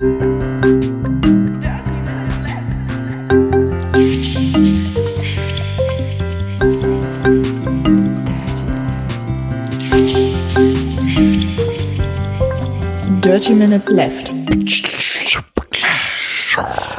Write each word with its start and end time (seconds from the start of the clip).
Dirty 0.00 0.16
Minutes 13.52 13.90
Left. 13.90 14.32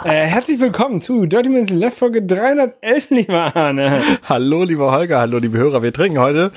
Äh, 0.05 0.27
herzlich 0.27 0.59
willkommen 0.59 1.02
zu 1.02 1.25
Dirty 1.25 1.49
Minutes 1.49 1.71
Left 1.71 1.97
Folge 1.97 2.21
311, 2.21 3.09
lieber 3.09 3.55
Arne. 3.55 4.04
Hallo, 4.25 4.63
lieber 4.63 4.91
Holger, 4.91 5.18
hallo, 5.21 5.39
liebe 5.39 5.57
Hörer. 5.57 5.81
Wir 5.81 5.91
trinken 5.91 6.20
heute 6.20 6.52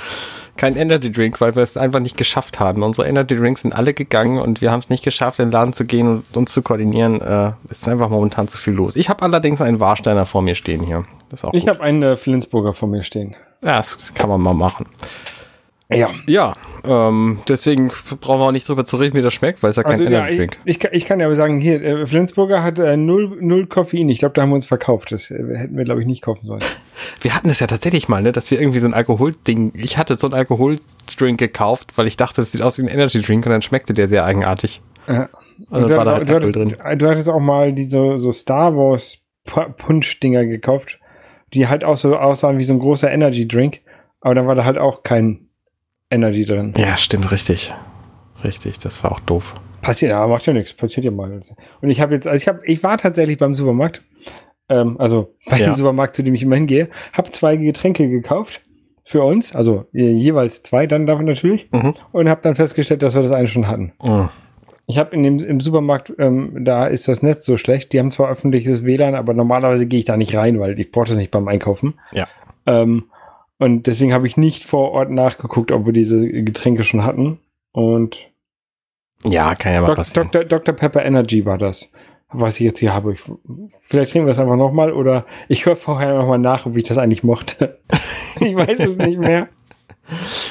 kein 0.57 0.77
Energy 0.77 1.11
Drink, 1.11 1.41
weil 1.41 1.57
wir 1.57 1.63
es 1.63 1.77
einfach 1.77 2.01
nicht 2.01 2.17
geschafft 2.17 2.61
haben. 2.61 2.83
Unsere 2.83 3.09
Energy 3.09 3.37
Drinks 3.37 3.63
sind 3.63 3.73
alle 3.73 3.95
gegangen 3.95 4.39
und 4.39 4.61
wir 4.61 4.71
haben 4.71 4.81
es 4.81 4.89
nicht 4.89 5.05
geschafft, 5.05 5.39
in 5.39 5.47
den 5.47 5.53
Laden 5.53 5.73
zu 5.73 5.85
gehen 5.85 6.09
und 6.09 6.37
uns 6.37 6.53
zu 6.53 6.63
koordinieren. 6.63 7.21
Äh, 7.21 7.53
es 7.69 7.83
ist 7.83 7.89
einfach 7.89 8.09
momentan 8.09 8.49
zu 8.49 8.59
viel 8.59 8.75
los. 8.75 8.97
Ich 8.97 9.09
habe 9.09 9.23
allerdings 9.23 9.61
einen 9.61 9.81
Warsteiner 9.81 10.27
vor 10.27 10.43
mir 10.43 10.55
stehen 10.55 10.83
hier. 10.83 11.05
Ich 11.53 11.69
habe 11.69 11.81
einen 11.81 12.03
äh, 12.03 12.17
Flensburger 12.17 12.75
vor 12.75 12.89
mir 12.89 13.03
stehen. 13.03 13.35
Ja, 13.63 13.77
das 13.77 14.13
kann 14.15 14.29
man 14.29 14.41
mal 14.41 14.55
machen. 14.55 14.87
Ja. 15.95 16.11
Ja, 16.27 16.53
ähm, 16.87 17.39
deswegen 17.49 17.91
brauchen 18.21 18.41
wir 18.41 18.47
auch 18.47 18.53
nicht 18.53 18.69
drüber 18.69 18.85
zu 18.85 18.97
reden, 18.97 19.17
wie 19.17 19.23
das 19.23 19.33
schmeckt, 19.33 19.63
weil 19.63 19.71
es 19.71 19.77
ja 19.77 19.83
kein 19.83 19.93
also, 19.93 20.05
Energy 20.05 20.37
Drink. 20.37 20.59
Ich, 20.65 20.83
ich, 20.83 20.93
ich, 20.93 21.05
kann 21.07 21.21
ja 21.21 21.27
aber 21.27 21.37
sagen, 21.37 21.59
hier, 21.59 21.83
äh, 21.83 22.07
Flensburger 22.07 22.63
hat 22.63 22.79
äh, 22.79 22.97
null, 22.97 23.39
null 23.41 23.67
Koffein. 23.67 24.09
Ich 24.09 24.19
glaube, 24.19 24.35
da 24.35 24.43
haben 24.43 24.51
wir 24.51 24.57
uns 24.57 24.67
verkauft. 24.67 25.13
Das 25.13 25.31
äh, 25.31 25.37
hätten 25.57 25.77
wir, 25.77 25.85
glaube 25.85 26.01
ich, 26.01 26.07
nicht 26.07 26.23
kaufen 26.23 26.47
sollen. 26.47 26.63
Wir 27.21 27.35
hatten 27.35 27.49
es 27.49 27.59
ja 27.59 27.67
tatsächlich 27.67 28.09
mal, 28.09 28.23
ne, 28.23 28.33
dass 28.33 28.51
wir 28.51 28.61
irgendwie 28.61 28.79
so 28.79 28.87
ein 28.87 28.95
Alkoholding, 28.95 29.73
ich 29.75 29.99
hatte 29.99 30.15
so 30.15 30.29
ein 30.29 30.33
Alkoholdrink 30.33 31.39
gekauft, 31.39 31.93
weil 31.97 32.07
ich 32.07 32.17
dachte, 32.17 32.43
es 32.43 32.53
sieht 32.53 32.63
aus 32.63 32.79
wie 32.79 32.83
ein 32.83 32.89
Energy 32.89 33.21
Drink 33.21 33.45
und 33.45 33.51
dann 33.51 33.63
schmeckte 33.63 33.93
der 33.93 34.07
sehr 34.07 34.25
eigenartig. 34.25 34.81
Ja. 35.09 35.29
Und, 35.71 35.83
und 35.83 35.91
du, 35.91 35.99
hattest, 35.99 36.17
halt 36.17 36.29
du, 36.29 36.35
hattest, 36.35 36.57
drin. 36.57 36.99
du 36.99 37.09
hattest 37.09 37.29
auch 37.29 37.41
mal 37.41 37.73
diese 37.73 38.19
so 38.19 38.33
Star 38.33 38.77
Wars 38.77 39.19
Punch-Dinger 39.45 40.47
gekauft, 40.47 40.99
die 41.53 41.69
halt 41.69 41.85
auch 41.85 41.97
so 41.97 42.17
aussahen 42.17 42.59
wie 42.59 42.65
so 42.65 42.75
ein 42.75 42.79
großer 42.79 43.11
Energy 43.11 43.47
Drink. 43.47 43.81
Aber 44.21 44.35
dann 44.35 44.47
war 44.47 44.55
da 44.55 44.65
halt 44.65 44.79
auch 44.79 45.03
kein 45.03 45.49
Energy 46.15 46.45
drin. 46.45 46.73
Ja, 46.77 46.97
stimmt, 46.97 47.31
richtig. 47.33 47.73
Richtig, 48.43 48.79
das 48.79 49.03
war 49.03 49.13
auch 49.13 49.21
doof. 49.21 49.55
Passiert, 49.83 50.11
ja, 50.11 50.27
macht 50.27 50.47
ja 50.47 50.53
nichts, 50.53 50.75
passiert 50.75 51.05
ja 51.05 51.11
mal. 51.11 51.41
Und 51.81 51.91
ich 51.91 52.01
habe 52.01 52.15
jetzt, 52.15 52.27
also 52.27 52.37
ich 52.37 52.49
habe, 52.49 52.61
ich 52.65 52.83
war 52.83 52.97
tatsächlich 52.97 53.39
beim 53.39 53.55
Supermarkt, 53.55 54.03
ähm, 54.69 54.97
also 54.99 55.35
bei 55.49 55.59
ja. 55.59 55.67
dem 55.67 55.75
Supermarkt, 55.75 56.17
zu 56.17 56.23
dem 56.23 56.35
ich 56.35 56.43
immer 56.43 56.57
hingehe, 56.57 56.89
habe 57.13 57.31
zwei 57.31 57.57
Getränke 57.57 58.09
gekauft 58.09 58.63
für 59.05 59.23
uns, 59.23 59.55
also 59.55 59.87
jeweils 59.93 60.63
zwei 60.63 60.87
dann 60.87 61.07
davon 61.07 61.27
natürlich, 61.27 61.69
mhm. 61.73 61.95
und 62.13 62.29
habe 62.29 62.41
dann 62.43 62.55
festgestellt, 62.55 63.03
dass 63.03 63.15
wir 63.15 63.23
das 63.23 63.33
eine 63.33 63.49
schon 63.49 63.69
hatten. 63.69 63.93
Mhm. 64.03 64.31
Ich 64.87 64.99
habe 64.99 65.15
in 65.15 65.23
dem 65.23 65.39
im 65.39 65.61
Supermarkt, 65.61 66.13
ähm, 66.19 66.65
da 66.65 66.87
ist 66.87 67.09
das 67.09 67.23
Netz 67.23 67.47
so 67.47 67.57
schlecht. 67.57 67.93
Die 67.93 67.99
haben 67.99 68.11
zwar 68.11 68.31
öffentliches 68.31 68.85
WLAN, 68.85 69.15
aber 69.15 69.33
normalerweise 69.33 69.87
gehe 69.87 69.99
ich 69.99 70.05
da 70.05 70.19
nicht 70.19 70.37
rein, 70.37 70.61
weil 70.61 70.79
ich 70.79 70.91
brauche 70.91 71.07
das 71.07 71.17
nicht 71.17 71.31
beim 71.31 71.49
Einkaufen. 71.49 71.95
Ja. 72.13 72.29
Ähm, 72.67 73.05
und 73.65 73.87
deswegen 73.87 74.13
habe 74.13 74.27
ich 74.27 74.37
nicht 74.37 74.65
vor 74.65 74.93
Ort 74.93 75.11
nachgeguckt, 75.11 75.73
ob 75.73 75.87
wir 75.87 75.95
diese 75.95 76.29
Getränke 76.29 76.83
schon 76.83 77.03
hatten. 77.03 77.39
Und 77.73 78.19
ja, 79.25 79.55
kann 79.55 79.73
ja 79.73 79.81
mal 79.81 79.95
passieren. 79.95 80.29
Dr. 80.31 80.45
Dr. 80.45 80.75
Pepper 80.75 81.03
Energy 81.03 81.47
war 81.47 81.57
das, 81.57 81.89
was 82.31 82.61
ich 82.61 82.67
jetzt 82.67 82.79
hier 82.79 82.93
habe. 82.93 83.15
Ich, 83.15 83.23
vielleicht 83.81 84.13
trinken 84.13 84.27
wir 84.27 84.33
das 84.33 84.39
einfach 84.39 84.57
nochmal 84.57 84.93
oder 84.93 85.25
ich 85.49 85.65
höre 85.65 85.77
vorher 85.77 86.15
nochmal 86.15 86.39
nach, 86.39 86.67
ob 86.67 86.77
ich 86.77 86.85
das 86.85 86.99
eigentlich 86.99 87.25
mochte. 87.25 87.79
ich 88.41 88.55
weiß 88.55 88.81
es 88.81 88.99
nicht 88.99 89.19
mehr. 89.19 89.49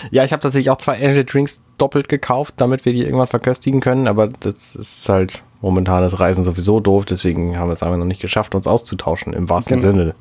Ja, 0.09 0.23
ich 0.23 0.31
habe 0.31 0.42
tatsächlich 0.42 0.72
auch 0.72 0.77
zwei 0.77 0.98
Energy 0.98 1.23
Drinks 1.23 1.61
doppelt 1.77 2.09
gekauft, 2.09 2.55
damit 2.58 2.86
wir 2.86 2.94
die 2.94 3.03
irgendwann 3.03 3.27
verköstigen 3.27 3.81
können, 3.81 4.08
aber 4.08 4.27
das 4.27 4.75
ist 4.75 5.08
halt 5.08 5.44
momentan 5.61 6.02
das 6.02 6.20
Reisen 6.20 6.44
sowieso 6.44 6.80
doof, 6.80 7.05
deswegen 7.05 7.55
haben 7.59 7.70
wir 7.70 7.73
es 7.73 7.83
einfach 7.83 7.98
noch 7.98 8.05
nicht 8.05 8.20
geschafft, 8.20 8.55
uns 8.55 8.66
auszutauschen, 8.66 9.31
im 9.33 9.50
wahrsten 9.52 9.80
genau. 9.80 9.88
Sinne. 9.88 10.16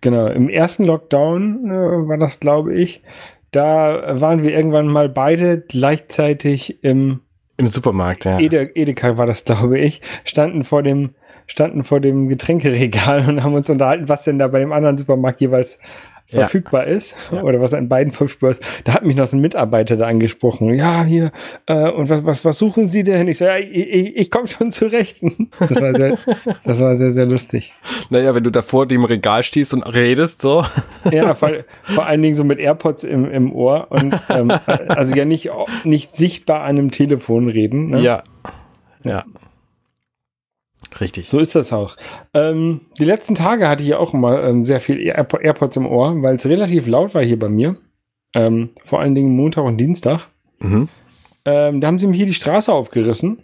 Genau, 0.00 0.28
im 0.28 0.48
ersten 0.48 0.84
Lockdown 0.84 1.66
äh, 1.66 2.08
war 2.08 2.18
das, 2.18 2.40
glaube 2.40 2.74
ich. 2.74 3.02
Da 3.50 4.20
waren 4.20 4.42
wir 4.42 4.54
irgendwann 4.54 4.86
mal 4.86 5.08
beide 5.08 5.60
gleichzeitig 5.60 6.82
im, 6.82 7.20
im 7.56 7.66
Supermarkt, 7.68 8.24
ja. 8.24 8.38
Ede, 8.38 8.70
Edeka 8.74 9.18
war 9.18 9.26
das, 9.26 9.44
glaube 9.44 9.78
ich, 9.78 10.00
standen 10.24 10.64
vor 10.64 10.82
dem 10.82 11.14
standen 11.46 11.84
vor 11.84 12.00
dem 12.00 12.28
Getränkeregal 12.28 13.24
und 13.28 13.42
haben 13.42 13.54
uns 13.54 13.68
unterhalten, 13.68 14.08
was 14.08 14.24
denn 14.24 14.38
da 14.38 14.48
bei 14.48 14.60
dem 14.60 14.72
anderen 14.72 14.96
Supermarkt 14.96 15.40
jeweils 15.40 15.78
verfügbar 16.32 16.86
ja. 16.86 16.94
ist 16.94 17.16
ja. 17.30 17.42
oder 17.42 17.60
was 17.60 17.74
an 17.74 17.88
beiden 17.88 18.12
verfügbar 18.12 18.50
ist. 18.50 18.62
Da 18.84 18.94
hat 18.94 19.04
mich 19.04 19.16
noch 19.16 19.26
so 19.26 19.36
ein 19.36 19.40
Mitarbeiter 19.40 19.96
da 19.96 20.06
angesprochen. 20.06 20.74
Ja, 20.74 21.04
hier, 21.04 21.32
äh, 21.66 21.90
und 21.90 22.10
was, 22.10 22.24
was, 22.24 22.44
was 22.44 22.58
suchen 22.58 22.88
Sie 22.88 23.04
denn? 23.04 23.28
Ich 23.28 23.38
so, 23.38 23.44
ja, 23.44 23.58
ich, 23.58 23.70
ich, 23.70 24.16
ich 24.16 24.30
komme 24.30 24.48
schon 24.48 24.70
zurecht. 24.70 25.22
Das 25.58 25.80
war, 25.80 25.94
sehr, 25.94 26.18
das 26.64 26.80
war 26.80 26.96
sehr, 26.96 27.10
sehr 27.10 27.26
lustig. 27.26 27.72
Naja, 28.10 28.34
wenn 28.34 28.42
du 28.42 28.50
da 28.50 28.62
vor 28.62 28.86
dem 28.86 29.04
Regal 29.04 29.42
stehst 29.42 29.72
und 29.74 29.82
redest, 29.82 30.42
so. 30.42 30.64
Ja, 31.10 31.34
vor, 31.34 31.50
vor 31.82 32.06
allen 32.06 32.22
Dingen 32.22 32.34
so 32.34 32.44
mit 32.44 32.58
AirPods 32.58 33.04
im, 33.04 33.30
im 33.30 33.52
Ohr 33.52 33.86
und 33.90 34.18
ähm, 34.28 34.50
also 34.88 35.14
ja 35.14 35.24
nicht, 35.24 35.50
nicht 35.84 36.12
sichtbar 36.12 36.62
an 36.62 36.78
einem 36.78 36.90
Telefon 36.90 37.48
reden. 37.48 37.86
Ne? 37.90 38.00
Ja. 38.00 38.22
Ja. 39.04 39.24
Richtig. 41.00 41.28
So 41.28 41.38
ist 41.38 41.54
das 41.54 41.72
auch. 41.72 41.96
Ähm, 42.34 42.82
die 42.98 43.04
letzten 43.04 43.34
Tage 43.34 43.68
hatte 43.68 43.82
ich 43.82 43.90
ja 43.90 43.98
auch 43.98 44.14
immer 44.14 44.42
ähm, 44.42 44.64
sehr 44.64 44.80
viel 44.80 45.00
Air 45.00 45.26
AirPods 45.40 45.76
im 45.76 45.86
Ohr, 45.86 46.20
weil 46.22 46.36
es 46.36 46.46
relativ 46.46 46.86
laut 46.86 47.14
war 47.14 47.24
hier 47.24 47.38
bei 47.38 47.48
mir. 47.48 47.76
Ähm, 48.34 48.70
vor 48.84 49.00
allen 49.00 49.14
Dingen 49.14 49.36
Montag 49.36 49.64
und 49.64 49.76
Dienstag. 49.78 50.28
Mhm. 50.60 50.88
Ähm, 51.44 51.80
da 51.80 51.86
haben 51.86 51.98
sie 51.98 52.06
mir 52.06 52.16
hier 52.16 52.26
die 52.26 52.34
Straße 52.34 52.72
aufgerissen. 52.72 53.42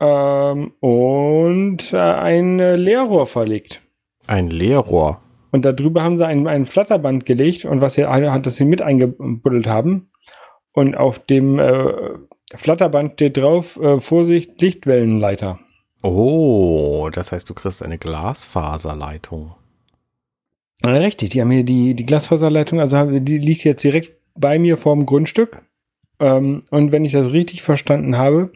Ähm, 0.00 0.72
und 0.80 1.92
äh, 1.92 1.96
ein 1.96 2.60
äh, 2.60 2.76
Leerrohr 2.76 3.26
verlegt. 3.26 3.82
Ein 4.26 4.48
Leerrohr? 4.48 5.20
Und 5.52 5.64
darüber 5.64 6.02
haben 6.02 6.16
sie 6.16 6.26
ein, 6.26 6.46
ein 6.46 6.66
Flatterband 6.66 7.24
gelegt 7.24 7.64
und 7.64 7.80
was 7.80 7.94
sie 7.94 8.06
hat, 8.06 8.46
das 8.46 8.56
sie 8.56 8.64
mit 8.64 8.82
eingebuddelt 8.82 9.66
haben. 9.66 10.10
Und 10.72 10.96
auf 10.96 11.18
dem 11.18 11.58
äh, 11.58 11.92
Flatterband 12.54 13.14
steht 13.14 13.38
drauf, 13.38 13.78
äh, 13.80 14.00
Vorsicht, 14.00 14.60
Lichtwellenleiter. 14.60 15.58
Oh, 16.02 17.08
das 17.12 17.32
heißt, 17.32 17.48
du 17.48 17.54
kriegst 17.54 17.82
eine 17.82 17.98
Glasfaserleitung. 17.98 19.54
richtig, 20.84 21.30
die 21.30 21.40
haben 21.40 21.50
hier 21.50 21.64
die, 21.64 21.94
die 21.94 22.06
Glasfaserleitung, 22.06 22.80
also 22.80 23.18
die 23.18 23.38
liegt 23.38 23.64
jetzt 23.64 23.82
direkt 23.82 24.12
bei 24.34 24.58
mir 24.58 24.76
vorm 24.76 25.06
Grundstück. 25.06 25.62
Ähm, 26.20 26.62
und 26.70 26.92
wenn 26.92 27.04
ich 27.04 27.12
das 27.12 27.32
richtig 27.32 27.62
verstanden 27.62 28.16
habe, 28.16 28.52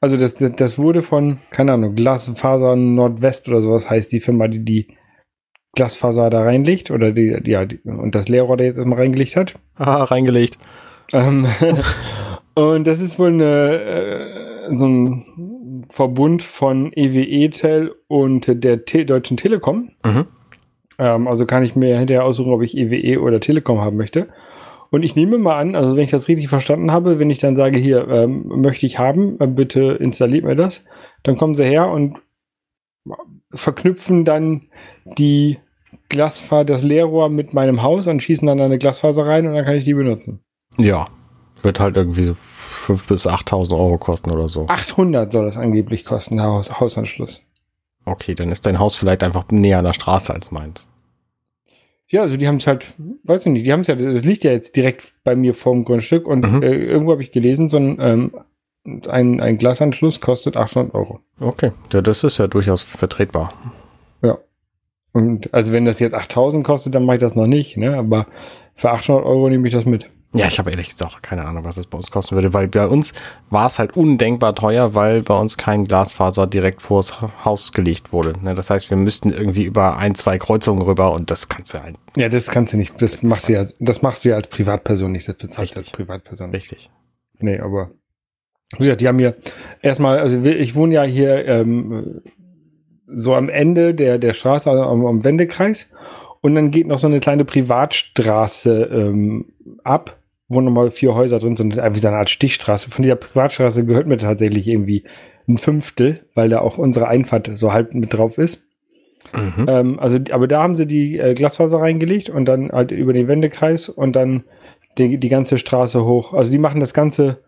also 0.00 0.16
das, 0.16 0.36
das, 0.36 0.52
das 0.52 0.78
wurde 0.78 1.02
von, 1.02 1.38
keine 1.50 1.72
Ahnung, 1.72 1.94
Glasfaser 1.94 2.76
Nordwest 2.76 3.48
oder 3.48 3.60
sowas 3.60 3.90
heißt 3.90 4.12
die 4.12 4.20
Firma, 4.20 4.48
die 4.48 4.64
die 4.64 4.88
Glasfaser 5.74 6.30
da 6.30 6.42
reinlegt 6.42 6.90
oder 6.90 7.12
die, 7.12 7.36
ja, 7.44 7.64
die, 7.64 7.80
und 7.84 8.14
das 8.14 8.28
Leerrohr 8.28 8.56
da 8.56 8.64
jetzt 8.64 8.76
erstmal 8.76 8.98
reingelegt 8.98 9.36
hat. 9.36 9.54
Ah, 9.76 10.04
reingelegt. 10.04 10.58
Ähm, 11.12 11.46
und 12.54 12.86
das 12.86 13.00
ist 13.00 13.18
wohl 13.18 13.28
eine, 13.28 14.68
äh, 14.70 14.78
so 14.78 14.86
ein 14.86 15.47
Verbund 15.90 16.42
von 16.42 16.92
EWE-Tel 16.94 17.94
und 18.08 18.62
der 18.62 18.84
Te 18.84 19.04
Deutschen 19.06 19.36
Telekom. 19.36 19.90
Mhm. 20.04 20.26
Ähm, 20.98 21.28
also 21.28 21.46
kann 21.46 21.62
ich 21.62 21.76
mir 21.76 21.98
hinterher 21.98 22.24
aussuchen, 22.24 22.52
ob 22.52 22.62
ich 22.62 22.76
EWE 22.76 22.96
e 22.96 23.16
oder 23.18 23.40
Telekom 23.40 23.80
haben 23.80 23.96
möchte. 23.96 24.28
Und 24.90 25.02
ich 25.02 25.16
nehme 25.16 25.38
mal 25.38 25.58
an, 25.58 25.74
also 25.74 25.96
wenn 25.96 26.04
ich 26.04 26.10
das 26.10 26.28
richtig 26.28 26.48
verstanden 26.48 26.92
habe, 26.92 27.18
wenn 27.18 27.30
ich 27.30 27.38
dann 27.38 27.56
sage, 27.56 27.78
hier 27.78 28.08
ähm, 28.08 28.44
möchte 28.46 28.86
ich 28.86 28.98
haben, 28.98 29.38
äh, 29.38 29.46
bitte 29.46 29.92
installiert 29.92 30.44
mir 30.44 30.56
das, 30.56 30.84
dann 31.22 31.36
kommen 31.36 31.54
sie 31.54 31.64
her 31.64 31.90
und 31.90 32.18
verknüpfen 33.52 34.24
dann 34.24 34.68
die 35.04 35.58
Glasfaser, 36.08 36.64
das 36.64 36.82
Leerrohr 36.82 37.28
mit 37.28 37.54
meinem 37.54 37.82
Haus 37.82 38.06
und 38.06 38.22
schießen 38.22 38.46
dann 38.46 38.60
eine 38.60 38.78
Glasfaser 38.78 39.26
rein 39.26 39.46
und 39.46 39.54
dann 39.54 39.64
kann 39.64 39.76
ich 39.76 39.84
die 39.84 39.94
benutzen. 39.94 40.40
Ja, 40.78 41.06
wird 41.62 41.80
halt 41.80 41.96
irgendwie 41.96 42.24
so 42.24 42.34
5.000 42.88 43.08
bis 43.08 43.26
8.000 43.26 43.72
Euro 43.72 43.98
kosten 43.98 44.30
oder 44.30 44.48
so. 44.48 44.66
800 44.66 45.30
soll 45.30 45.46
das 45.46 45.56
angeblich 45.56 46.04
kosten, 46.04 46.36
der 46.36 46.46
Haus 46.46 46.80
Hausanschluss. 46.80 47.42
Okay, 48.04 48.34
dann 48.34 48.50
ist 48.50 48.64
dein 48.64 48.78
Haus 48.78 48.96
vielleicht 48.96 49.22
einfach 49.22 49.44
näher 49.50 49.78
an 49.78 49.84
der 49.84 49.92
Straße 49.92 50.32
als 50.32 50.50
meins. 50.50 50.88
Ja, 52.08 52.22
also 52.22 52.38
die 52.38 52.48
haben 52.48 52.56
es 52.56 52.66
halt, 52.66 52.94
weiß 53.24 53.44
ich 53.44 53.52
nicht, 53.52 53.66
die 53.66 53.72
haben 53.72 53.80
es 53.80 53.86
ja, 53.86 53.94
das 53.94 54.24
liegt 54.24 54.42
ja 54.42 54.50
jetzt 54.50 54.74
direkt 54.76 55.12
bei 55.24 55.36
mir 55.36 55.54
vorm 55.54 55.84
Grundstück 55.84 56.26
und 56.26 56.50
mhm. 56.50 56.62
äh, 56.62 56.74
irgendwo 56.74 57.12
habe 57.12 57.22
ich 57.22 57.32
gelesen, 57.32 57.68
so 57.68 57.76
ein, 57.76 57.98
ähm, 58.00 58.32
ein, 59.08 59.40
ein 59.40 59.58
Glasanschluss 59.58 60.22
kostet 60.22 60.56
800 60.56 60.94
Euro. 60.94 61.20
Okay, 61.38 61.72
ja, 61.92 62.00
das 62.00 62.24
ist 62.24 62.38
ja 62.38 62.46
durchaus 62.46 62.80
vertretbar. 62.80 63.52
Ja. 64.22 64.38
Und 65.12 65.52
also 65.52 65.72
wenn 65.74 65.84
das 65.84 66.00
jetzt 66.00 66.14
8000 66.14 66.64
kostet, 66.64 66.94
dann 66.94 67.04
mache 67.04 67.16
ich 67.16 67.20
das 67.20 67.34
noch 67.34 67.46
nicht, 67.46 67.76
ne? 67.76 67.98
aber 67.98 68.26
für 68.74 68.90
800 68.90 69.26
Euro 69.26 69.50
nehme 69.50 69.68
ich 69.68 69.74
das 69.74 69.84
mit. 69.84 70.08
Ja, 70.34 70.46
ich 70.46 70.58
habe 70.58 70.70
ehrlich 70.70 70.88
gesagt 70.88 71.22
keine 71.22 71.46
Ahnung, 71.46 71.64
was 71.64 71.78
es 71.78 71.86
bei 71.86 71.96
uns 71.96 72.10
kosten 72.10 72.34
würde, 72.34 72.52
weil 72.52 72.68
bei 72.68 72.86
uns 72.86 73.14
war 73.48 73.66
es 73.66 73.78
halt 73.78 73.96
undenkbar 73.96 74.54
teuer, 74.54 74.94
weil 74.94 75.22
bei 75.22 75.34
uns 75.34 75.56
kein 75.56 75.84
Glasfaser 75.84 76.46
direkt 76.46 76.82
vors 76.82 77.22
Haus 77.44 77.72
gelegt 77.72 78.12
wurde. 78.12 78.34
Ne, 78.42 78.54
das 78.54 78.68
heißt, 78.68 78.90
wir 78.90 78.98
müssten 78.98 79.32
irgendwie 79.32 79.64
über 79.64 79.96
ein, 79.96 80.14
zwei 80.14 80.36
Kreuzungen 80.36 80.82
rüber 80.82 81.12
und 81.12 81.30
das 81.30 81.48
kannst 81.48 81.72
du 81.72 81.82
halt. 81.82 81.96
Ja, 82.16 82.28
das 82.28 82.48
kannst 82.48 82.74
du 82.74 82.76
nicht. 82.76 83.00
Das 83.00 83.22
machst 83.22 83.48
du 83.48 83.54
ja, 83.54 83.64
das 83.78 84.02
machst 84.02 84.24
du 84.24 84.28
ja 84.30 84.36
als 84.36 84.48
Privatperson 84.48 85.12
nicht. 85.12 85.26
Das 85.28 85.36
bezahlst 85.36 85.76
du 85.76 85.80
als 85.80 85.90
Privatperson. 85.90 86.50
Richtig. 86.50 86.90
Nee, 87.38 87.58
aber 87.60 87.92
Ja, 88.78 88.96
die 88.96 89.08
haben 89.08 89.18
hier 89.18 89.34
erstmal, 89.80 90.18
also 90.18 90.42
ich 90.44 90.74
wohne 90.74 90.94
ja 90.94 91.02
hier 91.04 91.46
ähm, 91.46 92.20
so 93.06 93.34
am 93.34 93.48
Ende 93.48 93.94
der, 93.94 94.18
der 94.18 94.34
Straße, 94.34 94.70
also 94.70 94.82
am, 94.82 95.06
am 95.06 95.24
Wendekreis. 95.24 95.90
Und 96.40 96.54
dann 96.54 96.70
geht 96.70 96.86
noch 96.86 96.98
so 96.98 97.06
eine 97.06 97.20
kleine 97.20 97.44
Privatstraße 97.46 98.82
ähm, 98.92 99.46
ab, 99.84 100.17
wo 100.48 100.60
nochmal 100.60 100.90
vier 100.90 101.14
Häuser 101.14 101.38
drin 101.38 101.56
sind, 101.56 101.76
wie 101.76 101.98
so 101.98 102.08
eine 102.08 102.16
Art 102.16 102.30
Stichstraße. 102.30 102.90
Von 102.90 103.02
dieser 103.02 103.16
Privatstraße 103.16 103.84
gehört 103.84 104.06
mir 104.06 104.16
tatsächlich 104.16 104.66
irgendwie 104.66 105.04
ein 105.46 105.58
Fünftel, 105.58 106.24
weil 106.34 106.48
da 106.48 106.60
auch 106.60 106.78
unsere 106.78 107.08
Einfahrt 107.08 107.50
so 107.54 107.72
halb 107.72 107.94
mit 107.94 108.14
drauf 108.14 108.38
ist. 108.38 108.62
Mhm. 109.34 109.66
Ähm, 109.68 109.98
also, 109.98 110.18
aber 110.30 110.46
da 110.46 110.62
haben 110.62 110.74
sie 110.74 110.86
die 110.86 111.18
äh, 111.18 111.34
Glasfaser 111.34 111.80
reingelegt 111.80 112.30
und 112.30 112.46
dann 112.46 112.70
halt 112.70 112.92
über 112.92 113.12
den 113.12 113.28
Wendekreis 113.28 113.88
und 113.88 114.14
dann 114.14 114.44
die, 114.96 115.18
die 115.18 115.28
ganze 115.28 115.58
Straße 115.58 116.04
hoch. 116.04 116.34
Also 116.34 116.50
die 116.50 116.58
machen 116.58 116.80
das 116.80 116.94
ganze 116.94 117.40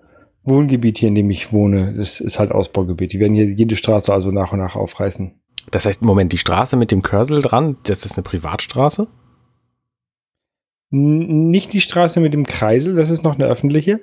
Wohngebiet 0.42 0.98
hier, 0.98 1.08
in 1.08 1.14
dem 1.14 1.30
ich 1.30 1.52
wohne. 1.52 1.94
Das 1.96 2.20
ist 2.20 2.38
halt 2.38 2.52
Ausbaugebiet. 2.52 3.12
Die 3.12 3.20
werden 3.20 3.34
hier 3.34 3.46
jede 3.46 3.76
Straße 3.76 4.12
also 4.12 4.30
nach 4.30 4.52
und 4.52 4.58
nach 4.58 4.76
aufreißen. 4.76 5.34
Das 5.70 5.86
heißt, 5.86 6.02
im 6.02 6.08
Moment, 6.08 6.32
die 6.32 6.38
Straße 6.38 6.76
mit 6.76 6.90
dem 6.90 7.02
Körsel 7.02 7.42
dran, 7.42 7.76
das 7.84 8.04
ist 8.04 8.16
eine 8.16 8.22
Privatstraße? 8.22 9.08
Nicht 10.90 11.72
die 11.72 11.80
Straße 11.80 12.18
mit 12.20 12.34
dem 12.34 12.46
Kreisel, 12.46 12.96
das 12.96 13.10
ist 13.10 13.22
noch 13.22 13.36
eine 13.36 13.46
öffentliche. 13.46 14.00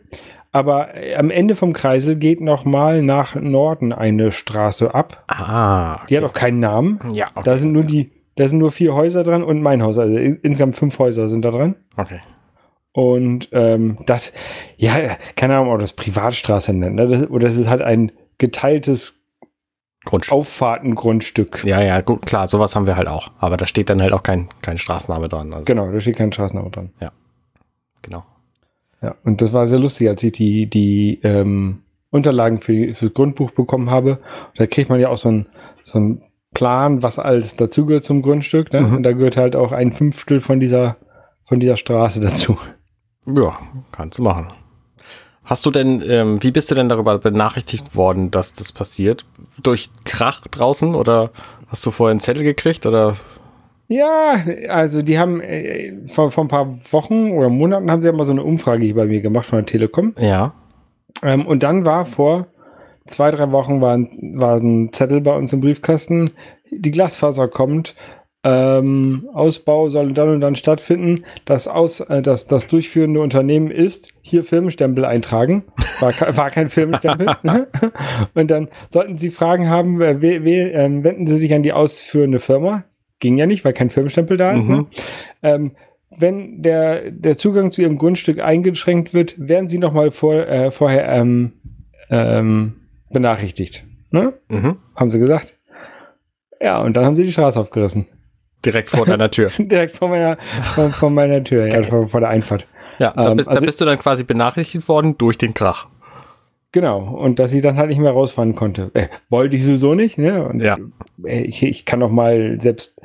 Aber 0.52 0.96
äh, 0.96 1.16
am 1.16 1.30
Ende 1.30 1.56
vom 1.56 1.74
Kreisel 1.74 2.16
geht 2.16 2.42
noch 2.42 2.66
mal 2.66 3.02
nach 3.02 3.36
Norden 3.36 3.92
eine 3.94 4.32
Straße 4.32 4.94
ab. 4.96 5.26
Ah. 5.28 5.96
Okay. 5.96 6.06
Die 6.10 6.18
hat 6.18 6.24
auch 6.24 6.34
keinen 6.34 6.60
Namen. 6.60 7.00
Ja. 7.14 7.28
Okay. 7.36 7.42
Da 7.44 7.58
sind 7.58 7.74
nur 7.74 7.84
die, 7.84 8.12
da 8.36 8.48
sind 8.48 8.60
nur 8.60 8.72
vier 8.72 8.96
Häuser 8.96 9.24
dran 9.24 9.44
und 9.44 9.62
mein 9.62 9.84
Haus. 9.84 10.00
Also 10.00 10.16
insgesamt 10.16 10.76
fünf 10.78 10.98
Häuser 11.00 11.28
sind 11.28 11.44
da 11.44 11.52
dran. 11.52 11.76
Okay. 11.98 12.20
Und 12.94 13.50
ähm, 13.52 13.98
das, 14.06 14.34
ja, 14.78 15.18
keine 15.36 15.58
Ahnung, 15.58 15.74
ob 15.74 15.80
das 15.80 15.94
Privatstraße 15.94 16.74
nennt. 16.74 16.96
Ne? 16.96 17.08
Das, 17.08 17.30
oder 17.30 17.48
das 17.48 17.58
ist 17.58 17.70
halt 17.70 17.82
ein 17.82 18.12
geteiltes 18.38 19.17
Grundstück. 20.08 20.34
Auffahrtengrundstück. 20.34 21.64
Ja, 21.64 21.82
ja, 21.82 22.02
gut, 22.02 22.26
klar, 22.26 22.48
sowas 22.48 22.76
haben 22.76 22.88
wir 22.88 22.96
halt 22.96 23.08
auch. 23.08 23.30
Aber 23.40 23.58
da 23.58 23.68
steht 23.68 23.90
dann 23.90 24.02
halt 24.02 24.14
auch 24.14 24.24
kein, 24.24 24.50
kein 24.62 24.78
Straßenname 24.78 25.30
dran. 25.30 25.54
Also. 25.54 25.66
Genau, 25.66 25.92
da 25.92 26.00
steht 26.00 26.18
kein 26.18 26.32
Straßenname 26.32 26.70
dran. 26.72 26.92
Ja, 27.00 27.12
genau. 28.02 28.24
Ja, 29.02 29.16
und 29.24 29.42
das 29.42 29.54
war 29.54 29.68
sehr 29.68 29.80
lustig, 29.80 30.10
als 30.10 30.24
ich 30.24 30.32
die, 30.32 30.68
die 30.68 31.20
ähm, 31.24 31.84
Unterlagen 32.10 32.62
für, 32.62 32.96
für 32.96 33.06
das 33.06 33.14
Grundbuch 33.14 33.52
bekommen 33.52 33.92
habe. 33.92 34.20
Da 34.56 34.66
kriegt 34.66 34.90
man 34.90 35.00
ja 35.00 35.10
auch 35.10 35.18
so 35.18 35.30
ein, 35.30 35.46
so 35.84 36.18
Plan, 36.54 37.04
was 37.04 37.20
alles 37.20 37.56
dazugehört 37.56 38.04
zum 38.04 38.22
Grundstück. 38.22 38.74
Ne? 38.74 38.82
Mhm. 38.82 38.96
Und 38.96 39.04
da 39.04 39.12
gehört 39.12 39.38
halt 39.38 39.56
auch 39.56 39.72
ein 39.72 39.92
Fünftel 39.92 40.42
von 40.42 40.60
dieser, 40.60 40.98
von 41.46 41.60
dieser 41.60 41.78
Straße 41.78 42.20
dazu. 42.20 42.58
Ja, 43.28 43.60
kannst 43.92 44.18
du 44.18 44.24
machen. 44.24 44.48
Hast 45.48 45.66
du 45.66 45.72
denn, 45.72 46.04
ähm, 46.06 46.44
wie 46.44 46.52
bist 46.52 46.70
du 46.70 46.76
denn 46.76 46.90
darüber 46.90 47.18
benachrichtigt 47.20 47.96
worden, 47.96 48.32
dass 48.32 48.52
das 48.52 48.74
passiert? 48.74 49.26
Durch 49.64 49.90
Krach 50.04 50.42
draußen 50.42 50.94
oder 50.94 51.32
hast 51.68 51.86
du 51.86 51.92
vorher 51.92 52.12
einen 52.12 52.20
Zettel 52.20 52.44
gekriegt 52.44 52.86
oder? 52.86 53.16
Ja, 53.88 54.44
also 54.68 55.02
die 55.02 55.18
haben 55.18 55.40
äh, 55.40 55.94
vor, 56.08 56.32
vor 56.32 56.44
ein 56.44 56.50
paar 56.50 56.78
Wochen 56.92 57.32
oder 57.32 57.48
Monaten 57.48 57.90
haben 57.90 58.02
sie 58.02 58.10
ja 58.10 58.14
mal 58.14 58.26
so 58.26 58.34
eine 58.34 58.44
Umfrage 58.44 58.84
hier 58.84 58.96
bei 58.96 59.06
mir 59.06 59.22
gemacht 59.22 59.46
von 59.46 59.60
der 59.60 59.66
Telekom. 59.66 60.14
Ja. 60.20 60.52
Ähm, 61.24 61.48
und 61.48 61.64
dann 61.64 61.86
war 61.86 62.06
vor 62.06 62.48
zwei, 63.06 63.32
drei 63.32 63.50
Wochen 63.54 63.80
war 63.80 63.94
ein, 63.94 64.34
war 64.36 64.58
ein 64.58 64.92
Zettel 64.92 65.22
bei 65.22 65.34
uns 65.34 65.54
im 65.54 65.62
Briefkasten, 65.62 66.32
die 66.72 66.92
Glasfaser 66.92 67.48
kommt, 67.48 67.96
ähm, 68.48 69.30
Ausbau 69.34 69.90
soll 69.90 70.14
dann 70.14 70.30
und 70.30 70.42
dann 70.42 70.56
stattfinden. 70.56 71.26
Das, 71.46 71.68
Aus, 71.68 72.00
äh, 72.00 72.22
das, 72.22 72.48
das 72.48 72.68
durchführende 72.68 73.20
Unternehmen 73.20 73.72
ist 73.72 74.10
hier 74.22 74.44
Firmenstempel 74.44 75.04
eintragen. 75.04 75.66
War, 76.00 76.14
war 76.38 76.50
kein 76.52 76.70
Firmenstempel. 76.70 77.28
Ne? 77.44 77.68
und 78.34 78.50
dann 78.50 78.70
sollten 78.90 79.18
Sie 79.18 79.32
Fragen 79.32 79.70
haben, 79.70 80.02
äh, 80.02 80.22
we, 80.22 80.46
we, 80.46 80.72
äh, 80.72 81.04
wenden 81.04 81.28
Sie 81.28 81.38
sich 81.38 81.54
an 81.54 81.64
die 81.64 81.74
ausführende 81.74 82.40
Firma 82.40 82.86
ging 83.20 83.38
ja 83.38 83.46
nicht, 83.46 83.66
weil 83.66 83.74
kein 83.74 83.90
Firmenstempel 83.90 84.38
da 84.38 84.54
ist. 84.54 84.68
Ne? 84.68 84.76
Mhm. 84.76 84.82
Ne? 84.82 84.88
Ähm, 85.42 85.72
wenn 86.10 86.62
der, 86.62 87.12
der 87.12 87.38
Zugang 87.38 87.72
zu 87.72 87.82
ihrem 87.82 87.98
Grundstück 87.98 88.40
eingeschränkt 88.40 89.14
wird, 89.14 89.36
werden 89.38 89.68
sie 89.68 89.78
nochmal 89.78 90.12
vor, 90.12 90.36
äh, 90.36 90.72
vorher 90.72 91.08
ähm, 91.10 91.54
ähm, 92.10 92.76
benachrichtigt. 93.12 93.86
Ne? 94.12 94.34
Mhm. 94.50 94.78
Haben 94.96 95.10
sie 95.10 95.20
gesagt. 95.20 95.56
Ja, 96.62 96.82
und 96.82 96.96
dann 96.96 97.06
haben 97.06 97.16
sie 97.16 97.24
die 97.24 97.32
Straße 97.32 97.60
aufgerissen. 97.60 98.08
Direkt 98.72 98.90
vor 98.90 99.06
deiner 99.06 99.32
Tür. 99.32 99.50
Direkt 99.58 99.96
vor 99.96 100.10
meiner, 100.10 100.38
vor, 100.76 100.90
vor 100.92 101.10
meiner 101.10 101.42
Tür, 101.44 101.68
ja, 101.68 101.84
vor, 101.84 102.08
vor, 102.08 102.20
der 102.20 102.30
Einfahrt. 102.30 102.68
Ja, 103.00 103.14
da 103.16 103.34
bist, 103.34 103.48
also, 103.48 103.62
da 103.62 103.66
bist 103.66 103.80
du 103.80 103.86
dann 103.86 103.98
quasi 103.98 104.24
benachrichtigt 104.24 104.88
worden 104.90 105.18
durch 105.18 105.38
den 105.38 105.54
Krach. 105.54 105.88
Genau, 106.74 107.00
und 107.00 107.40
dass 107.40 107.52
sie 107.52 107.62
dann 107.62 107.78
halt 107.78 107.90
nicht 107.90 108.00
mehr 108.00 108.12
rausfahren 108.12 108.56
konnte. 108.56 108.92
Äh, 108.94 109.08
wollte 109.30 109.56
ich 109.56 109.64
sowieso 109.64 109.96
nicht, 109.96 110.18
ne? 110.18 110.46
Und 110.46 110.62
ja. 110.62 110.78
Äh, 111.24 111.44
ich, 111.44 111.64
ich 111.64 111.86
kann 111.86 112.04
auch 112.04 112.12
mal 112.12 112.60
selbst, 112.60 113.00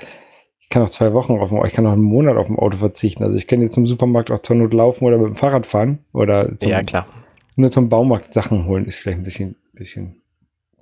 ich 0.59 0.69
kann 0.69 0.83
auch 0.83 0.89
zwei 0.89 1.13
Wochen 1.13 1.39
auf 1.39 1.51
dem, 1.51 1.65
ich 1.65 1.73
kann 1.73 1.87
auch 1.87 1.93
einen 1.93 2.03
Monat 2.03 2.37
auf 2.37 2.49
dem 2.49 2.59
Auto 2.59 2.79
verzichten. 2.79 3.23
Also 3.23 3.37
ich 3.37 3.47
kann 3.47 3.63
jetzt 3.63 3.75
zum 3.75 3.87
Supermarkt 3.87 4.31
auch 4.33 4.41
zur 4.41 4.57
Not 4.57 4.75
laufen 4.75 5.05
oder 5.05 5.19
mit 5.19 5.29
dem 5.29 5.37
Fahrrad 5.37 5.67
fahren 5.67 6.01
oder 6.13 6.57
zum, 6.59 6.71
ja, 6.71 6.83
klar. 6.83 7.07
nur 7.55 7.71
zum 7.71 7.89
Baumarkt 7.89 8.33
Sachen 8.33 8.67
holen, 8.67 8.87
ist 8.87 8.99
vielleicht 8.99 9.21
ein 9.21 9.25
bisschen, 9.25 9.57
bisschen 9.75 10.23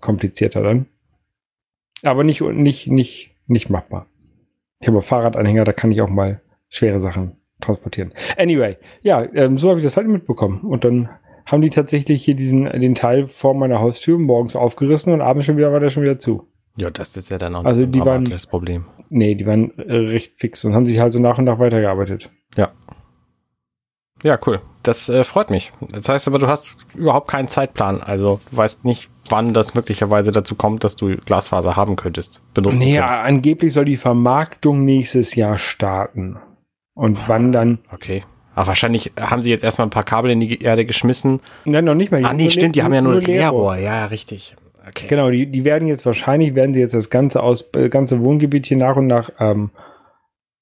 komplizierter 0.01 0.63
dann. 0.63 0.87
Aber 2.03 2.25
nicht, 2.25 2.41
nicht, 2.41 2.87
nicht, 2.87 3.37
nicht 3.47 3.69
machbar. 3.69 4.07
Ich 4.81 4.89
habe 4.89 5.03
Fahrradanhänger, 5.03 5.65
da 5.65 5.73
kann 5.73 5.93
ich 5.93 6.01
auch 6.01 6.09
mal 6.09 6.41
schwere 6.69 6.99
Sachen 6.99 7.37
transportieren. 7.61 8.13
Anyway, 8.39 8.77
ja, 9.03 9.23
ähm, 9.35 9.59
so 9.59 9.69
habe 9.69 9.79
ich 9.79 9.85
das 9.85 9.97
halt 9.97 10.09
mitbekommen. 10.09 10.61
Und 10.63 10.85
dann 10.85 11.11
haben 11.45 11.63
die 11.63 11.71
tatsächlich 11.71 12.25
hier 12.25 12.35
diesen, 12.35 12.65
den 12.65 12.95
Teil 12.95 13.27
vor 13.27 13.55
meiner 13.55 13.81
Haustür 13.81 14.19
morgens 14.19 14.57
aufgerissen 14.57 15.13
und 15.13 15.21
abends 15.21 15.47
schon 15.47 15.57
wieder 15.57 15.73
war 15.73 15.81
der 15.81 15.91
schon 15.91 16.03
wieder 16.03 16.19
zu. 16.19 16.49
Ja, 16.77 16.91
das 16.91 17.17
ist 17.17 17.31
ja 17.31 17.39
dann 17.39 17.57
auch 17.57 17.65
also 17.65 17.85
die 17.85 18.01
waren, 18.01 18.25
das 18.25 18.47
Problem. 18.47 18.87
Nee, 19.11 19.35
die 19.35 19.47
waren 19.47 19.77
äh, 19.79 19.93
recht 19.93 20.39
fix 20.39 20.65
und 20.65 20.75
haben 20.75 20.87
sich 20.87 21.01
halt 21.01 21.13
so 21.13 21.19
nach 21.19 21.39
und 21.39 21.45
nach 21.45 21.59
weitergearbeitet. 21.59 22.31
Ja. 24.23 24.39
Cool. 24.45 24.61
Das 24.83 25.09
äh, 25.09 25.25
freut 25.25 25.51
mich. 25.51 25.73
Das 25.81 26.09
heißt 26.09 26.29
aber, 26.29 26.39
du 26.39 26.47
hast 26.47 26.87
überhaupt 26.95 27.29
keinen 27.29 27.49
Zeitplan. 27.49 28.03
Also 28.03 28.41
du 28.51 28.57
weißt 28.57 28.85
nicht, 28.85 29.11
wann 29.29 29.53
das 29.53 29.75
möglicherweise 29.75 30.33
dazu 30.33 30.55
kommt, 30.55 30.85
dass 30.85 30.97
du 30.97 31.17
Glasfaser 31.17 31.77
haben 31.77 31.97
könntest. 31.97 32.43
Benutzen 32.55 32.79
nee, 32.79 32.97
könntest. 32.97 33.21
angeblich 33.21 33.73
soll 33.73 33.85
die 33.85 33.97
Vermarktung 33.97 34.85
nächstes 34.85 35.35
Jahr 35.35 35.59
starten. 35.59 36.39
Und 36.95 37.29
wann 37.29 37.53
dann? 37.53 37.79
Okay. 37.93 38.25
Aber 38.55 38.69
wahrscheinlich 38.69 39.13
haben 39.19 39.43
sie 39.43 39.51
jetzt 39.51 39.65
erstmal 39.65 39.87
ein 39.87 39.91
paar 39.91 40.03
Kabel 40.03 40.31
in 40.31 40.41
die 40.41 40.61
Erde 40.61 40.85
geschmissen. 40.85 41.41
Nein, 41.65 41.85
noch 41.85 41.95
nicht 41.95 42.11
mal. 42.11 42.25
Ah, 42.25 42.33
nee, 42.33 42.51
stimmt, 42.51 42.77
die 42.77 42.83
haben 42.83 42.93
ja 42.93 43.01
nur, 43.01 43.13
nur 43.13 43.21
das 43.21 43.29
Leerrohr. 43.29 43.77
Ja, 43.77 44.07
richtig. 44.07 44.57
Okay. 44.87 45.07
Genau, 45.09 45.31
die, 45.31 45.47
die 45.47 45.65
werden 45.65 45.87
jetzt 45.87 46.05
wahrscheinlich, 46.05 46.55
werden 46.55 46.75
sie 46.75 46.81
jetzt 46.81 46.95
das 46.95 47.11
ganze, 47.11 47.43
aus, 47.43 47.71
äh, 47.75 47.89
ganze 47.89 48.21
Wohngebiet 48.23 48.67
hier 48.67 48.77
nach 48.77 48.97
und 48.97 49.07
nach 49.07 49.31
ähm, 49.39 49.71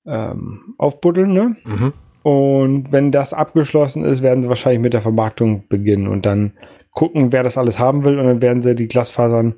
ähm, 0.06 0.75
aufbuddeln, 0.76 1.33
ne? 1.33 1.56
Mhm. 1.64 1.92
Und 2.22 2.92
wenn 2.92 3.12
das 3.12 3.32
abgeschlossen 3.32 4.04
ist, 4.04 4.22
werden 4.22 4.42
sie 4.42 4.48
wahrscheinlich 4.48 4.80
mit 4.80 4.92
der 4.92 5.02
Vermarktung 5.02 5.66
beginnen 5.68 6.08
und 6.08 6.26
dann 6.26 6.52
gucken, 6.90 7.32
wer 7.32 7.42
das 7.42 7.56
alles 7.56 7.78
haben 7.78 8.04
will. 8.04 8.18
Und 8.18 8.26
dann 8.26 8.42
werden 8.42 8.62
sie 8.62 8.75
die 8.75 8.88
Glasfasern 8.88 9.54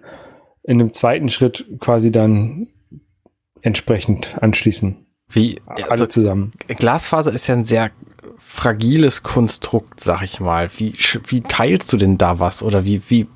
in 0.62 0.80
einem 0.80 0.92
zweiten 0.92 1.28
Schritt 1.28 1.66
quasi 1.80 2.12
dann 2.12 2.68
entsprechend 3.62 4.36
anschließen. 4.40 5.06
Wie 5.28 5.60
alle 5.66 5.90
also, 5.90 6.06
zusammen. 6.06 6.50
Glasfaser 6.68 7.32
ist 7.32 7.46
ja 7.46 7.54
ein 7.54 7.64
sehr 7.64 7.90
fragiles 8.36 9.22
Konstrukt, 9.22 10.00
sag 10.00 10.22
ich 10.22 10.40
mal. 10.40 10.70
Wie, 10.76 10.94
wie 11.28 11.40
teilst 11.40 11.92
du 11.92 11.96
denn 11.96 12.18
da 12.18 12.40
was 12.40 12.62
oder 12.62 12.84
wie, 12.84 13.00
wie, 13.08 13.28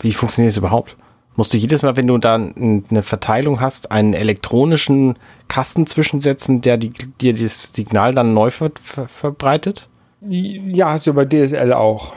wie 0.00 0.12
funktioniert 0.12 0.52
es 0.52 0.58
überhaupt? 0.58 0.96
Musst 1.36 1.52
du 1.52 1.56
jedes 1.56 1.82
Mal, 1.82 1.96
wenn 1.96 2.06
du 2.06 2.18
da 2.18 2.34
eine 2.36 3.02
Verteilung 3.02 3.60
hast, 3.60 3.90
einen 3.90 4.14
elektronischen 4.14 5.18
Kasten 5.48 5.86
zwischensetzen, 5.86 6.60
der 6.60 6.76
die, 6.76 6.92
dir 7.20 7.34
das 7.34 7.72
Signal 7.72 8.12
dann 8.12 8.34
neu 8.34 8.50
ver, 8.50 8.70
ver, 8.80 9.08
verbreitet? 9.08 9.88
Ja, 10.26 10.92
hast 10.92 11.06
du 11.06 11.12
bei 11.12 11.24
DSL 11.24 11.72
auch. 11.72 12.14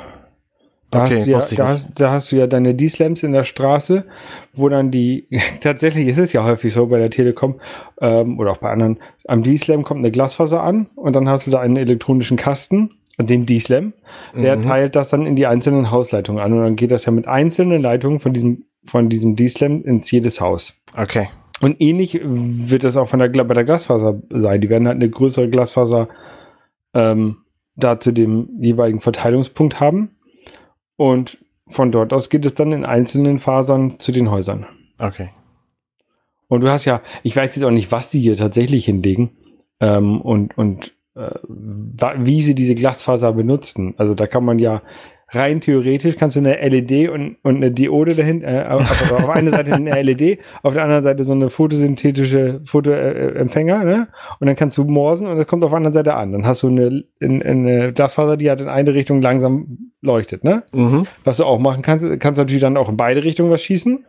Da, 0.90 1.04
okay, 1.04 1.20
hast 1.36 1.52
ja, 1.52 1.58
da, 1.58 1.68
hast, 1.68 2.00
da, 2.00 2.12
hast, 2.12 2.32
du 2.32 2.38
ja 2.38 2.48
deine 2.48 2.74
D-Slams 2.74 3.24
in 3.24 3.34
der 3.34 3.44
Straße, 3.44 4.06
wo 4.54 4.70
dann 4.70 4.90
die, 4.90 5.28
tatsächlich 5.62 6.08
ist 6.08 6.18
es 6.18 6.32
ja 6.32 6.46
häufig 6.46 6.72
so 6.72 6.86
bei 6.88 6.98
der 6.98 7.10
Telekom 7.10 7.60
ähm, 8.00 8.40
oder 8.40 8.52
auch 8.52 8.58
bei 8.58 8.72
anderen, 8.72 8.98
am 9.28 9.44
D-Slam 9.44 9.84
kommt 9.84 10.00
eine 10.00 10.12
Glasfaser 10.12 10.64
an 10.64 10.88
und 10.96 11.14
dann 11.14 11.28
hast 11.28 11.46
du 11.46 11.52
da 11.52 11.60
einen 11.60 11.76
elektronischen 11.76 12.38
Kasten, 12.38 12.92
den 13.20 13.46
D-Slam, 13.46 13.94
der 14.36 14.58
mhm. 14.58 14.62
teilt 14.62 14.96
das 14.96 15.10
dann 15.10 15.26
in 15.26 15.36
die 15.36 15.48
einzelnen 15.48 15.92
Hausleitungen 15.92 16.42
an 16.42 16.54
und 16.54 16.62
dann 16.62 16.76
geht 16.76 16.92
das 16.92 17.06
ja 17.06 17.12
mit 17.12 17.28
einzelnen 17.28 17.82
Leitungen 17.82 18.20
von 18.20 18.32
diesem, 18.32 18.67
von 18.88 19.10
diesem 19.10 19.36
D-Slam 19.36 19.84
ins 19.84 20.10
jedes 20.12 20.42
Haus. 20.42 20.74
Okay. 20.96 21.30
Und 21.62 21.78
ähnlich 21.80 22.20
wird 22.24 22.84
das 22.84 22.98
auch 22.98 23.08
von 23.08 23.20
der, 23.20 23.30
bei 23.30 23.54
der 23.54 23.64
Glasfaser 23.64 24.22
sein. 24.30 24.62
Die 24.62 24.70
werden 24.70 24.88
halt 24.88 24.98
eine 24.98 25.10
größere 25.10 25.50
Glasfaser 25.50 26.08
ähm, 26.94 27.38
da 27.76 28.00
zu 28.00 28.12
dem 28.12 28.50
jeweiligen 28.60 29.02
Verteilungspunkt 29.02 29.80
haben 29.80 30.18
und 30.96 31.38
von 31.70 31.92
dort 31.92 32.14
aus 32.14 32.30
geht 32.30 32.46
es 32.46 32.54
dann 32.54 32.72
in 32.72 32.86
einzelnen 32.86 33.40
Fasern 33.40 34.00
zu 34.00 34.12
den 34.12 34.32
Häusern. 34.32 34.66
Okay. 35.00 35.30
Und 36.48 36.62
du 36.62 36.70
hast 36.70 36.86
ja, 36.86 37.02
ich 37.24 37.36
weiß 37.36 37.56
jetzt 37.56 37.66
auch 37.66 37.72
nicht, 37.72 37.92
was 37.92 38.10
die 38.10 38.20
hier 38.20 38.36
tatsächlich 38.36 38.86
hinlegen 38.86 39.32
ähm, 39.80 40.22
und, 40.22 40.58
und 40.58 40.94
äh, 41.16 41.36
wie 41.44 42.42
sie 42.42 42.56
diese 42.56 42.76
Glasfaser 42.76 43.34
benutzen. 43.34 43.96
Also 43.98 44.14
da 44.14 44.28
kann 44.28 44.46
man 44.46 44.60
ja 44.60 44.82
rein 45.30 45.60
theoretisch 45.60 46.16
kannst 46.16 46.36
du 46.36 46.40
eine 46.40 46.56
LED 46.56 47.10
und, 47.10 47.38
und 47.44 47.58
eine 47.58 47.72
Diode 47.72 48.16
dahinter, 48.16 48.48
äh, 48.48 48.68
auf, 48.70 49.12
auf 49.12 49.30
einer 49.30 49.52
Seite 49.52 49.74
eine 49.74 50.02
LED, 50.02 50.40
auf 50.64 50.74
der 50.74 50.84
anderen 50.84 51.04
Seite 51.04 51.24
so 51.24 51.34
eine 51.34 51.50
photosynthetische 51.50 52.62
Fotoempfänger, 52.64 53.84
ne? 53.84 54.08
Und 54.40 54.48
dann 54.48 54.56
kannst 54.56 54.78
du 54.78 54.86
morsen 54.86 55.28
und 55.28 55.38
das 55.38 55.48
kommt 55.48 55.64
auf 55.64 55.72
der 55.72 55.78
anderen 55.78 55.94
Seite 55.94 56.16
an. 56.16 56.32
Dann 56.32 56.46
hast 56.46 56.64
du 56.64 56.68
eine, 56.68 57.04
eine 57.20 57.94
Glasfaser, 57.94 58.38
die 58.38 58.50
halt 58.50 58.62
in 58.62 58.70
eine 58.70 58.94
Richtung 58.94 59.22
langsam 59.22 59.92
leuchtet, 60.02 60.44
ne? 60.44 60.64
Mhm. 60.74 61.06
Was 61.24 61.38
du 61.38 61.46
auch 61.46 61.60
machen 61.60 61.82
kannst, 61.82 62.06
kannst 62.20 62.38
natürlich 62.38 62.62
dann 62.62 62.78
auch 62.78 62.90
in 62.90 62.98
beide 62.98 63.24
Richtungen 63.24 63.52
was 63.52 63.64
schießen. 63.64 64.06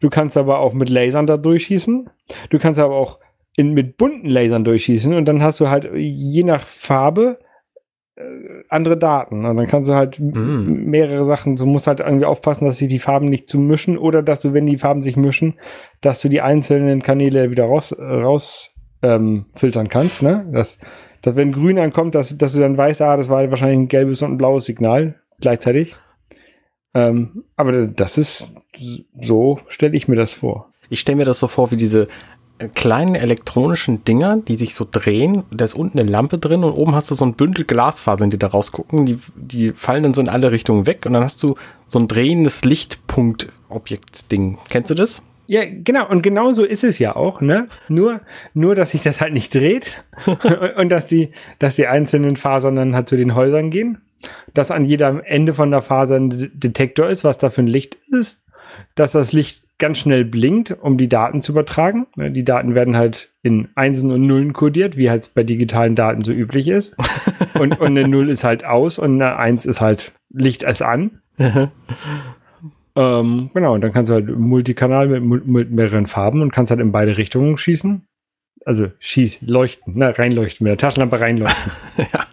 Du 0.00 0.10
kannst 0.10 0.36
aber 0.36 0.58
auch 0.58 0.74
mit 0.74 0.90
Lasern 0.90 1.26
da 1.26 1.38
durchschießen. 1.38 2.10
Du 2.50 2.58
kannst 2.58 2.78
aber 2.78 2.94
auch 2.94 3.18
in, 3.56 3.72
mit 3.72 3.96
bunten 3.96 4.28
Lasern 4.28 4.64
durchschießen 4.64 5.14
und 5.14 5.26
dann 5.26 5.42
hast 5.42 5.60
du 5.60 5.70
halt 5.70 5.88
je 5.94 6.42
nach 6.42 6.66
Farbe 6.66 7.38
äh, 7.38 7.43
andere 8.68 8.96
Daten. 8.96 9.44
Und 9.44 9.56
dann 9.56 9.66
kannst 9.66 9.90
du 9.90 9.94
halt 9.94 10.20
mm. 10.20 10.88
mehrere 10.88 11.24
Sachen, 11.24 11.56
du 11.56 11.66
musst 11.66 11.86
halt 11.86 12.00
irgendwie 12.00 12.24
aufpassen, 12.24 12.64
dass 12.64 12.78
sich 12.78 12.88
die 12.88 13.00
Farben 13.00 13.28
nicht 13.28 13.48
zu 13.48 13.58
mischen 13.58 13.98
oder 13.98 14.22
dass 14.22 14.40
du, 14.40 14.52
wenn 14.52 14.66
die 14.66 14.78
Farben 14.78 15.02
sich 15.02 15.16
mischen, 15.16 15.54
dass 16.00 16.20
du 16.20 16.28
die 16.28 16.40
einzelnen 16.40 17.02
Kanäle 17.02 17.50
wieder 17.50 17.64
raus, 17.64 17.94
raus 17.98 18.72
ähm, 19.02 19.46
filtern 19.54 19.88
kannst. 19.88 20.22
Ne? 20.22 20.48
Dass, 20.52 20.78
dass 21.22 21.34
wenn 21.34 21.52
grün 21.52 21.78
ankommt, 21.78 22.14
dass, 22.14 22.36
dass 22.38 22.52
du 22.52 22.60
dann 22.60 22.76
weißt, 22.76 23.02
ah, 23.02 23.16
das 23.16 23.28
war 23.28 23.50
wahrscheinlich 23.50 23.78
ein 23.78 23.88
gelbes 23.88 24.22
und 24.22 24.32
ein 24.32 24.38
blaues 24.38 24.64
Signal 24.64 25.16
gleichzeitig. 25.40 25.96
Ähm, 26.94 27.44
aber 27.56 27.88
das 27.88 28.16
ist, 28.18 28.46
so 29.20 29.58
stelle 29.66 29.96
ich 29.96 30.06
mir 30.06 30.16
das 30.16 30.34
vor. 30.34 30.72
Ich 30.88 31.00
stelle 31.00 31.16
mir 31.16 31.24
das 31.24 31.40
so 31.40 31.48
vor, 31.48 31.72
wie 31.72 31.76
diese 31.76 32.06
kleinen 32.74 33.14
elektronischen 33.14 34.04
Dinger, 34.04 34.36
die 34.36 34.56
sich 34.56 34.74
so 34.74 34.86
drehen. 34.88 35.42
Da 35.50 35.64
ist 35.64 35.74
unten 35.74 35.98
eine 35.98 36.08
Lampe 36.10 36.38
drin 36.38 36.62
und 36.62 36.72
oben 36.72 36.94
hast 36.94 37.10
du 37.10 37.14
so 37.14 37.24
ein 37.24 37.34
Bündel 37.34 37.64
Glasfasern, 37.64 38.30
die 38.30 38.38
da 38.38 38.46
rausgucken. 38.48 39.06
Die, 39.06 39.18
die 39.34 39.72
fallen 39.72 40.02
dann 40.04 40.14
so 40.14 40.20
in 40.20 40.28
alle 40.28 40.52
Richtungen 40.52 40.86
weg 40.86 41.04
und 41.06 41.14
dann 41.14 41.24
hast 41.24 41.42
du 41.42 41.56
so 41.88 41.98
ein 41.98 42.06
drehendes 42.08 42.64
Lichtpunkt-Objekt-Ding. 42.64 44.58
Kennst 44.68 44.90
du 44.90 44.94
das? 44.94 45.22
Ja, 45.46 45.62
genau. 45.66 46.08
Und 46.08 46.22
genau 46.22 46.52
so 46.52 46.64
ist 46.64 46.84
es 46.84 46.98
ja 46.98 47.16
auch, 47.16 47.40
ne? 47.40 47.68
Nur, 47.88 48.20
nur, 48.54 48.74
dass 48.74 48.92
sich 48.92 49.02
das 49.02 49.20
halt 49.20 49.32
nicht 49.34 49.54
dreht 49.54 50.04
und 50.76 50.90
dass 50.90 51.06
die, 51.06 51.32
dass 51.58 51.76
die 51.76 51.86
einzelnen 51.86 52.36
Fasern 52.36 52.76
dann 52.76 52.94
halt 52.94 53.08
zu 53.08 53.16
den 53.16 53.34
Häusern 53.34 53.70
gehen. 53.70 53.98
Dass 54.54 54.70
an 54.70 54.86
jedem 54.86 55.20
Ende 55.20 55.52
von 55.52 55.70
der 55.70 55.82
Faser 55.82 56.16
ein 56.16 56.30
Detektor 56.54 57.08
ist, 57.08 57.24
was 57.24 57.36
da 57.36 57.50
für 57.50 57.62
ein 57.62 57.66
Licht 57.66 57.98
ist. 58.10 58.42
Dass 58.94 59.12
das 59.12 59.32
Licht 59.32 59.63
ganz 59.78 59.98
schnell 59.98 60.24
blinkt, 60.24 60.76
um 60.80 60.98
die 60.98 61.08
Daten 61.08 61.40
zu 61.40 61.52
übertragen. 61.52 62.06
Ne, 62.16 62.30
die 62.30 62.44
Daten 62.44 62.74
werden 62.74 62.96
halt 62.96 63.32
in 63.42 63.68
Einsen 63.74 64.10
und 64.10 64.26
Nullen 64.26 64.52
kodiert, 64.52 64.96
wie 64.96 65.10
halt 65.10 65.30
bei 65.34 65.42
digitalen 65.42 65.94
Daten 65.94 66.22
so 66.22 66.32
üblich 66.32 66.68
ist. 66.68 66.96
und, 67.58 67.80
und 67.80 67.86
eine 67.86 68.08
Null 68.08 68.28
ist 68.30 68.44
halt 68.44 68.64
aus 68.64 68.98
und 68.98 69.20
eine 69.20 69.36
Eins 69.36 69.66
ist 69.66 69.80
halt 69.80 70.12
Licht 70.32 70.62
es 70.62 70.82
an. 70.82 71.20
ähm, 72.96 73.50
genau, 73.52 73.74
und 73.74 73.80
dann 73.80 73.92
kannst 73.92 74.10
du 74.10 74.14
halt 74.14 74.28
Multikanal 74.28 75.08
mit, 75.08 75.46
mit, 75.46 75.70
mehreren 75.70 76.06
Farben 76.06 76.42
und 76.42 76.52
kannst 76.52 76.70
halt 76.70 76.80
in 76.80 76.92
beide 76.92 77.16
Richtungen 77.16 77.56
schießen. 77.56 78.06
Also 78.64 78.88
schieß, 78.98 79.42
leuchten, 79.42 79.98
ne, 79.98 80.16
reinleuchten, 80.16 80.64
mit 80.64 80.70
der 80.70 80.78
Taschenlampe 80.78 81.20
reinleuchten. 81.20 81.72
ja. 81.98 82.26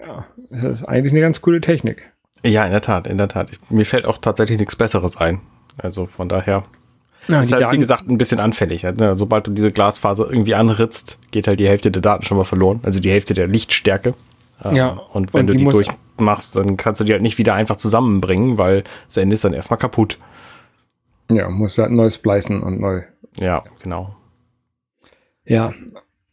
ja, 0.00 0.26
das 0.50 0.80
ist 0.80 0.84
eigentlich 0.86 1.12
eine 1.12 1.20
ganz 1.20 1.40
coole 1.40 1.60
Technik. 1.60 2.10
Ja, 2.44 2.64
in 2.64 2.72
der 2.72 2.80
Tat, 2.80 3.06
in 3.06 3.16
der 3.18 3.28
Tat. 3.28 3.50
Mir 3.70 3.86
fällt 3.86 4.04
auch 4.04 4.18
tatsächlich 4.18 4.58
nichts 4.58 4.76
Besseres 4.76 5.16
ein. 5.16 5.40
Also 5.76 6.06
von 6.06 6.28
daher 6.28 6.64
ja, 7.28 7.40
ist 7.40 7.52
halt, 7.52 7.72
wie 7.72 7.78
gesagt, 7.78 8.08
ein 8.08 8.18
bisschen 8.18 8.40
anfällig. 8.40 8.82
Ne? 8.82 9.14
Sobald 9.14 9.46
du 9.46 9.50
diese 9.50 9.72
Glasfaser 9.72 10.28
irgendwie 10.28 10.54
anritzt, 10.54 11.18
geht 11.30 11.48
halt 11.48 11.60
die 11.60 11.68
Hälfte 11.68 11.90
der 11.90 12.02
Daten 12.02 12.24
schon 12.24 12.36
mal 12.36 12.44
verloren. 12.44 12.80
Also 12.82 13.00
die 13.00 13.10
Hälfte 13.10 13.34
der 13.34 13.46
Lichtstärke. 13.46 14.14
Ähm, 14.62 14.76
ja. 14.76 14.88
Und 15.12 15.32
wenn 15.32 15.40
und 15.40 15.46
du 15.48 15.52
die, 15.54 15.64
die 15.64 15.70
durchmachst, 15.70 16.56
dann 16.56 16.76
kannst 16.76 17.00
du 17.00 17.04
die 17.04 17.12
halt 17.12 17.22
nicht 17.22 17.38
wieder 17.38 17.54
einfach 17.54 17.76
zusammenbringen, 17.76 18.58
weil 18.58 18.84
das 19.06 19.16
Ende 19.16 19.34
ist 19.34 19.44
dann 19.44 19.54
erstmal 19.54 19.78
kaputt. 19.78 20.18
Ja, 21.30 21.48
musst 21.48 21.78
du 21.78 21.82
halt 21.82 21.92
neu 21.92 22.10
splicen 22.10 22.62
und 22.62 22.80
neu. 22.80 23.02
Ja, 23.38 23.64
genau. 23.82 24.14
Ja. 25.44 25.72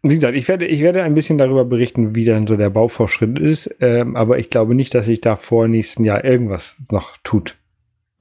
Wie 0.03 0.15
gesagt, 0.15 0.35
ich 0.35 0.47
werde, 0.47 0.65
ich 0.65 0.81
werde 0.81 1.03
ein 1.03 1.13
bisschen 1.13 1.37
darüber 1.37 1.63
berichten, 1.63 2.15
wie 2.15 2.25
dann 2.25 2.47
so 2.47 2.57
der 2.57 2.71
Baufortschritt 2.71 3.37
ist, 3.37 3.75
ähm, 3.79 4.15
aber 4.15 4.39
ich 4.39 4.49
glaube 4.49 4.73
nicht, 4.73 4.95
dass 4.95 5.05
sich 5.05 5.21
da 5.21 5.35
vor 5.35 5.67
nächsten 5.67 6.03
Jahr 6.03 6.25
irgendwas 6.25 6.77
noch 6.89 7.17
tut. 7.23 7.55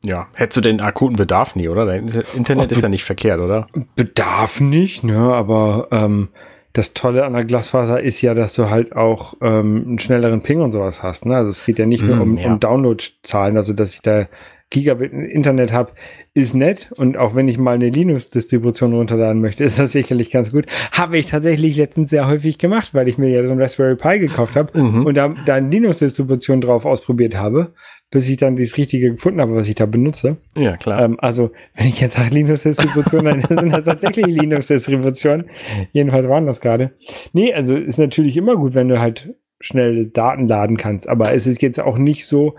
Ja, 0.03 0.29
hättest 0.35 0.57
du 0.57 0.61
den 0.63 0.81
akuten 0.81 1.17
Bedarf 1.17 1.55
nie, 1.57 1.69
oder? 1.69 1.85
Dein 1.85 2.09
Internet 2.35 2.73
ist 2.73 2.83
ja 2.83 2.89
nicht 2.89 3.05
verkehrt, 3.05 3.41
oder? 3.41 3.67
Bedarf 3.97 4.61
nicht, 4.61 5.05
ne, 5.05 5.19
aber 5.19 5.89
ähm, 5.91 6.29
das 6.73 6.95
Tolle 6.95 7.25
an 7.25 7.33
der 7.33 7.45
Glasfaser 7.45 8.01
ist 8.01 8.23
ja, 8.23 8.33
dass 8.35 8.55
du 8.55 8.71
halt 8.71 8.95
auch 8.95 9.35
ähm, 9.43 9.85
einen 9.87 9.99
schnelleren 9.99 10.43
Ping 10.43 10.61
und 10.61 10.73
sowas 10.73 11.03
hast. 11.03 11.27
Ne? 11.27 11.37
Also 11.37 11.51
es 11.51 11.65
geht 11.65 11.79
ja 11.79 11.87
nicht 11.87 12.03
mm, 12.03 12.07
nur 12.07 12.21
um, 12.21 12.37
ja. 12.37 12.47
um 12.47 12.61
Download-Zahlen, 12.61 13.57
also 13.57 13.73
dass 13.73 13.95
ich 13.95 14.03
da 14.03 14.29
Gigabit 14.71 15.13
Internet 15.13 15.73
habe, 15.73 15.91
ist 16.33 16.55
nett. 16.55 16.93
Und 16.97 17.17
auch 17.17 17.35
wenn 17.35 17.49
ich 17.49 17.59
mal 17.59 17.75
eine 17.75 17.91
Linux-Distribution 17.91 18.95
runterladen 18.95 19.43
möchte, 19.43 19.65
ist 19.65 19.81
das 19.81 19.91
sicherlich 19.91 20.31
ganz 20.31 20.53
gut. 20.53 20.67
Habe 20.93 21.19
ich 21.19 21.27
tatsächlich 21.27 21.77
letztens 21.77 22.11
sehr 22.11 22.29
häufig 22.29 22.57
gemacht, 22.59 22.95
weil 22.95 23.09
ich 23.09 23.19
mir 23.19 23.31
ja 23.31 23.45
so 23.47 23.53
ein 23.53 23.61
Raspberry 23.61 23.97
Pi 23.97 24.21
gekauft 24.21 24.55
habe 24.55 24.81
mhm. 24.81 25.07
und 25.07 25.17
da, 25.17 25.35
da 25.45 25.55
eine 25.55 25.69
Linux-Distribution 25.69 26.61
drauf 26.61 26.87
ausprobiert 26.87 27.37
habe 27.37 27.75
bis 28.11 28.29
ich 28.29 28.37
dann 28.37 28.57
das 28.57 28.77
Richtige 28.77 29.13
gefunden 29.13 29.41
habe, 29.41 29.55
was 29.55 29.69
ich 29.69 29.77
da 29.77 29.87
benutze. 29.87 30.37
Ja, 30.57 30.77
klar. 30.77 31.05
Ähm, 31.05 31.17
also, 31.21 31.53
wenn 31.75 31.87
ich 31.87 32.01
jetzt 32.01 32.17
sage 32.17 32.31
Linux-Distribution, 32.31 33.25
dann 33.25 33.41
sind 33.41 33.73
das 33.73 33.85
tatsächlich 33.85 34.27
Linux-Distributionen. 34.41 35.47
Jedenfalls 35.93 36.29
waren 36.29 36.47
das 36.47 36.61
gerade. 36.61 36.93
Nee, 37.33 37.55
also 37.55 37.77
ist 37.77 37.99
natürlich 37.99 38.37
immer 38.37 38.57
gut, 38.57 38.75
wenn 38.75 38.89
du 38.89 39.01
halt 39.01 39.35
schnell 39.61 40.09
Daten 40.09 40.49
laden 40.49 40.77
kannst. 40.77 41.09
Aber 41.09 41.33
es 41.33 41.47
ist 41.47 41.63
jetzt 41.63 41.79
auch 41.79 41.99
nicht 41.99 42.27
so, 42.27 42.57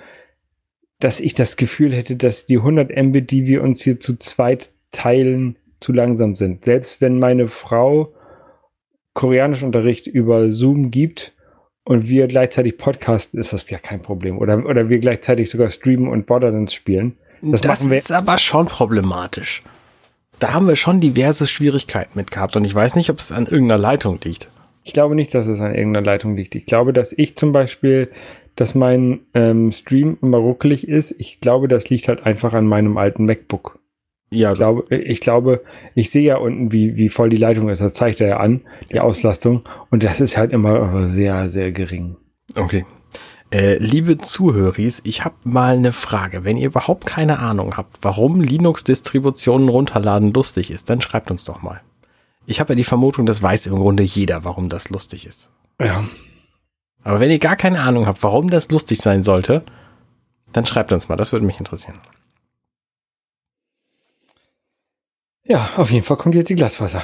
dass 1.00 1.20
ich 1.20 1.34
das 1.34 1.58
Gefühl 1.58 1.93
hätte, 1.93 2.15
dass 2.15 2.46
die 2.46 2.58
100 2.58 2.96
Mbit, 2.96 3.31
die 3.31 3.46
wir 3.46 3.63
uns 3.63 3.81
hier 3.81 4.00
zu 4.00 4.17
zweit 4.17 4.70
teilen, 4.91 5.58
zu 5.79 5.91
langsam 5.91 6.36
sind. 6.36 6.63
Selbst 6.63 7.01
wenn 7.01 7.20
meine 7.20 7.48
Frau 7.48 8.13
Koreanischunterricht 9.13 10.08
über 10.08 10.50
Zoom 10.50 10.91
gibt, 10.91 11.34
und 11.83 12.07
wir 12.07 12.27
gleichzeitig 12.27 12.77
podcasten, 12.77 13.39
ist 13.39 13.53
das 13.53 13.69
ja 13.69 13.79
kein 13.79 14.01
Problem. 14.01 14.38
Oder, 14.38 14.65
oder 14.65 14.89
wir 14.89 15.00
gleichzeitig 15.00 15.50
sogar 15.50 15.69
streamen 15.69 16.07
und 16.07 16.25
Borderlands 16.25 16.73
spielen. 16.73 17.17
Das, 17.41 17.61
das 17.61 17.85
ist 17.85 18.11
aber 18.11 18.38
schon 18.38 18.67
problematisch. 18.67 19.63
Da 20.39 20.53
haben 20.53 20.67
wir 20.67 20.75
schon 20.75 21.00
diverse 21.00 21.47
Schwierigkeiten 21.47 22.11
mit 22.15 22.31
gehabt 22.31 22.55
und 22.55 22.65
ich 22.65 22.73
weiß 22.73 22.95
nicht, 22.95 23.09
ob 23.09 23.19
es 23.19 23.31
an 23.31 23.45
irgendeiner 23.45 23.81
Leitung 23.81 24.19
liegt. 24.23 24.50
Ich 24.83 24.93
glaube 24.93 25.15
nicht, 25.15 25.33
dass 25.35 25.45
es 25.47 25.59
an 25.61 25.75
irgendeiner 25.75 26.05
Leitung 26.05 26.35
liegt. 26.35 26.55
Ich 26.55 26.65
glaube, 26.65 26.93
dass 26.93 27.13
ich 27.13 27.35
zum 27.35 27.51
Beispiel, 27.51 28.09
dass 28.55 28.73
mein 28.73 29.19
ähm, 29.35 29.71
Stream 29.71 30.17
immer 30.21 30.38
ruckelig 30.38 30.88
ist. 30.88 31.15
Ich 31.19 31.39
glaube, 31.39 31.67
das 31.67 31.89
liegt 31.89 32.07
halt 32.07 32.25
einfach 32.25 32.53
an 32.53 32.65
meinem 32.65 32.97
alten 32.97 33.25
MacBook. 33.25 33.79
Ja, 34.33 34.53
ich 34.53 34.57
glaube, 34.57 34.95
ich 34.95 35.19
glaube, 35.19 35.61
ich 35.93 36.09
sehe 36.09 36.23
ja 36.23 36.38
unten, 36.38 36.71
wie, 36.71 36.95
wie 36.95 37.09
voll 37.09 37.29
die 37.29 37.38
Leitung 37.38 37.69
ist. 37.69 37.81
Das 37.81 37.93
zeigt 37.93 38.21
er 38.21 38.27
ja 38.29 38.38
an, 38.38 38.61
die 38.91 39.01
Auslastung. 39.01 39.63
Und 39.89 40.03
das 40.03 40.21
ist 40.21 40.38
halt 40.38 40.53
immer 40.53 41.09
sehr, 41.09 41.50
sehr 41.50 41.71
gering. 41.73 42.15
Okay. 42.55 42.85
Äh, 43.53 43.77
liebe 43.79 44.17
Zuhörer, 44.19 44.79
ich 44.79 45.25
habe 45.25 45.35
mal 45.43 45.75
eine 45.75 45.91
Frage. 45.91 46.45
Wenn 46.45 46.55
ihr 46.55 46.67
überhaupt 46.67 47.05
keine 47.05 47.39
Ahnung 47.39 47.75
habt, 47.75 47.97
warum 48.03 48.39
Linux-Distributionen 48.39 49.67
runterladen 49.67 50.31
lustig 50.31 50.71
ist, 50.71 50.89
dann 50.89 51.01
schreibt 51.01 51.29
uns 51.29 51.43
doch 51.43 51.61
mal. 51.61 51.81
Ich 52.45 52.61
habe 52.61 52.71
ja 52.71 52.75
die 52.75 52.85
Vermutung, 52.85 53.25
das 53.25 53.43
weiß 53.43 53.67
im 53.67 53.75
Grunde 53.75 54.03
jeder, 54.03 54.45
warum 54.45 54.69
das 54.69 54.89
lustig 54.89 55.27
ist. 55.27 55.51
Ja. 55.81 56.05
Aber 57.03 57.19
wenn 57.19 57.31
ihr 57.31 57.39
gar 57.39 57.57
keine 57.57 57.81
Ahnung 57.81 58.07
habt, 58.07 58.23
warum 58.23 58.50
das 58.50 58.71
lustig 58.71 59.01
sein 59.01 59.23
sollte, 59.23 59.63
dann 60.53 60.65
schreibt 60.65 60.93
uns 60.93 61.09
mal. 61.09 61.17
Das 61.17 61.33
würde 61.33 61.45
mich 61.45 61.59
interessieren. 61.59 62.00
Ja, 65.51 65.70
auf 65.75 65.91
jeden 65.91 66.05
Fall 66.05 66.15
kommt 66.15 66.34
jetzt 66.34 66.50
die 66.50 66.55
Glasfaser. 66.55 67.03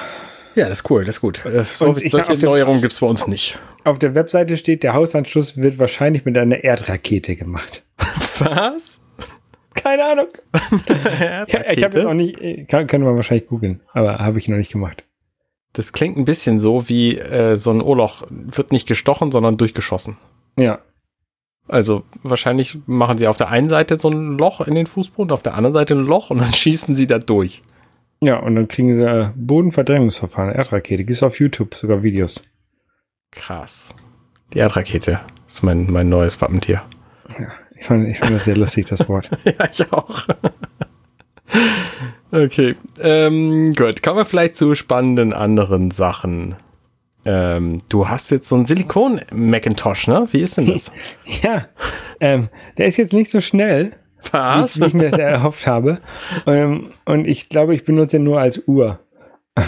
Ja, 0.56 0.70
das 0.70 0.80
ist 0.80 0.90
cool, 0.90 1.04
das 1.04 1.16
ist 1.16 1.22
gut. 1.22 1.46
Äh, 1.46 1.66
so, 1.66 1.94
solche 2.08 2.38
Neuerungen 2.38 2.80
gibt 2.80 2.94
es 2.94 3.00
bei 3.02 3.08
uns 3.08 3.28
nicht. 3.28 3.60
Auf 3.84 4.00
der 4.00 4.16
Webseite 4.16 4.56
steht, 4.56 4.84
der 4.84 4.94
Hausanschluss 4.94 5.58
wird 5.58 5.80
wahrscheinlich 5.80 6.24
mit 6.24 6.38
einer 6.38 6.64
Erdrakete 6.64 7.36
gemacht. 7.36 7.84
Was? 8.40 9.02
Keine 9.74 10.06
Ahnung. 10.06 10.28
ja, 11.20 11.46
ich 11.46 11.84
habe 11.84 11.98
jetzt 11.98 12.06
auch 12.06 12.14
nicht, 12.14 12.70
kann, 12.70 12.88
kann 12.88 13.02
man 13.02 13.18
wahrscheinlich 13.18 13.48
googeln, 13.50 13.82
aber 13.92 14.20
habe 14.20 14.38
ich 14.38 14.48
noch 14.48 14.56
nicht 14.56 14.72
gemacht. 14.72 15.04
Das 15.74 15.92
klingt 15.92 16.18
ein 16.18 16.24
bisschen 16.24 16.58
so 16.58 16.88
wie 16.88 17.18
äh, 17.18 17.58
so 17.58 17.72
ein 17.72 17.82
Ohrloch 17.82 18.24
wird 18.30 18.72
nicht 18.72 18.88
gestochen, 18.88 19.30
sondern 19.30 19.58
durchgeschossen. 19.58 20.16
Ja. 20.58 20.80
Also 21.68 22.04
wahrscheinlich 22.24 22.78
machen 22.86 23.18
sie 23.18 23.28
auf 23.28 23.36
der 23.36 23.50
einen 23.50 23.68
Seite 23.68 24.00
so 24.00 24.10
ein 24.10 24.38
Loch 24.38 24.62
in 24.62 24.74
den 24.74 24.88
Fußboden, 24.88 25.34
auf 25.34 25.44
der 25.44 25.56
anderen 25.56 25.74
Seite 25.74 25.96
ein 25.96 26.06
Loch 26.06 26.30
und 26.30 26.38
dann 26.40 26.54
schießen 26.54 26.96
sie 26.96 27.08
da 27.08 27.20
durch. 27.20 27.62
Ja, 28.20 28.38
und 28.40 28.56
dann 28.56 28.68
kriegen 28.68 28.94
sie 28.94 29.04
äh, 29.04 29.30
Bodenverdrängungsverfahren, 29.36 30.54
Erdrakete. 30.54 31.04
Gibt's 31.04 31.24
auf 31.24 31.40
YouTube 31.40 31.76
sogar 31.76 32.02
Videos. 32.02 32.42
Krass. 33.32 33.90
Die 34.54 34.60
Erdrakete 34.60 35.20
ist 35.48 35.64
mein, 35.64 35.92
mein 35.92 36.10
neues 36.10 36.42
Wappentier. 36.42 36.82
Ja, 37.38 37.52
ich 37.76 37.86
fand, 37.86 38.08
ich 38.08 38.18
fand 38.18 38.36
das 38.36 38.46
sehr 38.46 38.58
lustig, 38.58 38.88
das 38.88 39.08
Wort. 39.08 39.30
ja, 39.44 39.54
ich 39.72 39.94
auch. 39.94 40.26
okay, 42.32 42.76
ähm, 43.02 43.74
gut. 43.74 44.02
Kommen 44.02 44.18
wir 44.18 44.26
vielleicht 44.26 44.56
zu 44.56 44.74
spannenden 44.74 45.34
anderen 45.34 45.92
Sachen. 45.92 46.56
ähm, 47.26 47.82
du 47.90 48.10
hast 48.10 48.32
jetzt 48.32 48.48
so 48.50 48.56
einen 48.56 48.66
Silikon-Macintosh, 48.66 50.08
ne? 50.08 50.28
Wie 50.32 50.42
ist 50.42 50.58
denn 50.58 50.68
das? 50.68 50.92
ja, 51.44 51.68
ähm, 52.20 52.50
der 52.78 52.88
ist 52.88 52.98
jetzt 52.98 53.14
nicht 53.14 53.30
so 53.30 53.42
schnell, 53.42 53.92
Was? 54.32 54.80
wie 54.80 54.86
ich 54.86 54.94
mir 54.94 55.10
das 55.10 55.20
erhofft 55.20 55.68
habe. 55.68 56.00
Ähm, 56.46 56.92
und 57.06 57.28
ich 57.28 57.50
glaube, 57.50 57.76
ich 57.76 57.86
benutze 57.86 58.18
ihn 58.18 58.24
nur 58.24 58.40
als 58.40 58.68
Uhr. 58.68 59.00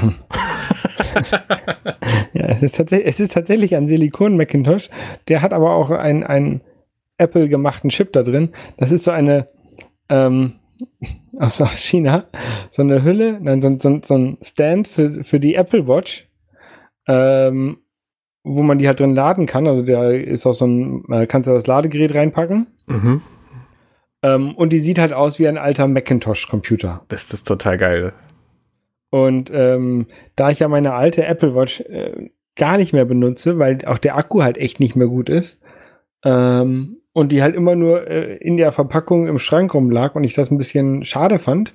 ja, 2.33 2.45
es 2.47 2.61
ist, 2.61 2.75
tatsächlich, 2.75 3.07
es 3.09 3.19
ist 3.19 3.33
tatsächlich 3.33 3.75
ein 3.75 3.87
Silikon-Macintosh. 3.87 4.89
Der 5.27 5.41
hat 5.41 5.53
aber 5.53 5.71
auch 5.71 5.89
einen, 5.89 6.23
einen 6.23 6.61
Apple-gemachten 7.17 7.89
Chip 7.89 8.13
da 8.13 8.23
drin. 8.23 8.49
Das 8.77 8.91
ist 8.91 9.03
so 9.03 9.11
eine 9.11 9.47
ähm, 10.09 10.53
aus, 11.39 11.61
China, 11.75 12.25
so 12.69 12.81
eine 12.81 13.03
Hülle, 13.03 13.39
nein, 13.41 13.61
so, 13.61 13.77
so, 13.77 13.99
so 14.03 14.17
ein 14.17 14.37
Stand 14.41 14.87
für, 14.87 15.23
für 15.23 15.39
die 15.39 15.55
Apple 15.55 15.87
Watch, 15.87 16.27
ähm, 17.07 17.77
wo 18.43 18.61
man 18.63 18.77
die 18.77 18.87
halt 18.87 18.99
drin 18.99 19.15
laden 19.15 19.45
kann. 19.45 19.67
Also 19.67 19.83
der 19.83 20.11
ist 20.25 20.45
auch 20.45 20.53
so 20.53 20.65
ein, 20.65 21.03
äh, 21.09 21.27
kannst 21.27 21.49
du 21.49 21.53
das 21.53 21.67
Ladegerät 21.67 22.13
reinpacken. 22.13 22.67
Mhm. 22.87 23.21
Ähm, 24.21 24.55
und 24.55 24.73
die 24.73 24.79
sieht 24.79 24.99
halt 24.99 25.13
aus 25.13 25.39
wie 25.39 25.47
ein 25.47 25.57
alter 25.57 25.87
Macintosh-Computer. 25.87 27.05
Das 27.07 27.31
ist 27.33 27.47
total 27.47 27.77
geil. 27.77 28.13
Und 29.09 29.49
ähm, 29.53 30.07
da 30.35 30.49
ich 30.51 30.59
ja 30.59 30.67
meine 30.67 30.93
alte 30.93 31.25
Apple 31.25 31.55
Watch 31.55 31.81
äh, 31.81 32.29
gar 32.55 32.77
nicht 32.77 32.93
mehr 32.93 33.05
benutze, 33.05 33.57
weil 33.57 33.79
auch 33.85 33.97
der 33.97 34.17
Akku 34.17 34.43
halt 34.43 34.57
echt 34.57 34.79
nicht 34.79 34.95
mehr 34.95 35.07
gut 35.07 35.29
ist, 35.29 35.59
ähm, 36.23 36.97
und 37.13 37.31
die 37.31 37.41
halt 37.41 37.55
immer 37.55 37.75
nur 37.75 38.07
äh, 38.07 38.35
in 38.37 38.57
der 38.57 38.71
Verpackung 38.71 39.27
im 39.27 39.39
Schrank 39.39 39.73
rumlag 39.73 40.15
und 40.15 40.23
ich 40.23 40.33
das 40.33 40.51
ein 40.51 40.57
bisschen 40.57 41.03
schade 41.03 41.39
fand. 41.39 41.73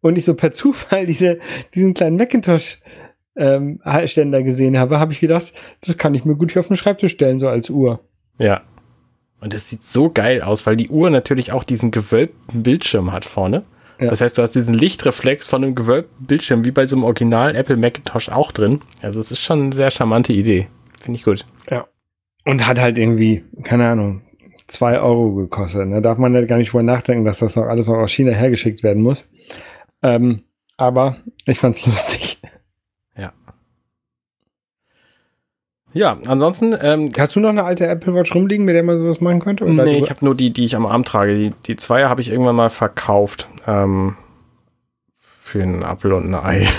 Und 0.00 0.16
ich 0.16 0.24
so 0.24 0.34
per 0.34 0.52
Zufall 0.52 1.06
diese, 1.06 1.38
diesen 1.74 1.94
kleinen 1.94 2.16
Macintosh 2.16 2.78
ähm, 3.36 3.80
Ständer 4.06 4.42
gesehen 4.42 4.78
habe, 4.78 5.00
habe 5.00 5.12
ich 5.12 5.20
gedacht, 5.20 5.52
das 5.84 5.96
kann 5.98 6.14
ich 6.14 6.24
mir 6.24 6.36
gut 6.36 6.52
hier 6.52 6.60
auf 6.60 6.68
den 6.68 6.76
Schreibtisch 6.76 7.12
stellen, 7.12 7.40
so 7.40 7.48
als 7.48 7.68
Uhr. 7.68 8.00
Ja. 8.38 8.62
Und 9.44 9.52
das 9.52 9.68
sieht 9.68 9.82
so 9.82 10.08
geil 10.08 10.40
aus, 10.40 10.64
weil 10.64 10.74
die 10.74 10.88
Uhr 10.88 11.10
natürlich 11.10 11.52
auch 11.52 11.64
diesen 11.64 11.90
gewölbten 11.90 12.62
Bildschirm 12.62 13.12
hat 13.12 13.26
vorne. 13.26 13.64
Ja. 14.00 14.08
Das 14.08 14.22
heißt, 14.22 14.38
du 14.38 14.42
hast 14.42 14.52
diesen 14.52 14.72
Lichtreflex 14.72 15.50
von 15.50 15.62
einem 15.62 15.74
gewölbten 15.74 16.26
Bildschirm, 16.26 16.64
wie 16.64 16.70
bei 16.70 16.86
so 16.86 16.96
einem 16.96 17.04
Original 17.04 17.54
Apple 17.54 17.76
Macintosh 17.76 18.30
auch 18.30 18.52
drin. 18.52 18.80
Also 19.02 19.20
es 19.20 19.30
ist 19.30 19.42
schon 19.42 19.64
eine 19.64 19.74
sehr 19.74 19.90
charmante 19.90 20.32
Idee. 20.32 20.68
Finde 20.98 21.18
ich 21.18 21.24
gut. 21.24 21.44
Ja. 21.70 21.86
Und 22.46 22.66
hat 22.66 22.80
halt 22.80 22.96
irgendwie, 22.96 23.44
keine 23.64 23.86
Ahnung, 23.86 24.22
zwei 24.66 24.98
Euro 24.98 25.34
gekostet. 25.34 25.92
Da 25.92 26.00
darf 26.00 26.16
man 26.16 26.34
ja 26.34 26.46
gar 26.46 26.56
nicht 26.56 26.72
drüber 26.72 26.82
nachdenken, 26.82 27.26
dass 27.26 27.40
das 27.40 27.54
noch 27.56 27.64
alles 27.64 27.86
noch 27.86 27.98
aus 27.98 28.12
China 28.12 28.32
hergeschickt 28.32 28.82
werden 28.82 29.02
muss. 29.02 29.28
Ähm, 30.02 30.44
aber 30.78 31.18
ich 31.44 31.58
fand's 31.58 31.84
lustig. 31.86 32.38
Ja, 35.94 36.18
ansonsten, 36.26 36.74
ähm, 36.82 37.10
Hast 37.16 37.36
du 37.36 37.40
noch 37.40 37.50
eine 37.50 37.64
alte 37.64 37.86
Apple 37.86 38.14
Watch 38.14 38.34
rumliegen, 38.34 38.66
mit 38.66 38.74
der 38.74 38.82
man 38.82 38.98
sowas 38.98 39.20
machen 39.20 39.40
könnte? 39.40 39.64
Oder 39.64 39.84
nee, 39.84 39.98
ich 39.98 40.10
habe 40.10 40.24
nur 40.24 40.34
die, 40.34 40.52
die 40.52 40.64
ich 40.64 40.76
am 40.76 40.86
Arm 40.86 41.04
trage. 41.04 41.34
Die, 41.34 41.52
die 41.66 41.76
Zweier 41.76 42.08
habe 42.08 42.20
ich 42.20 42.30
irgendwann 42.30 42.56
mal 42.56 42.70
verkauft. 42.70 43.48
Ähm, 43.66 44.16
für 45.18 45.62
einen 45.62 45.84
Apfel 45.84 46.12
und 46.12 46.26
ein 46.26 46.34
Ei. 46.34 46.66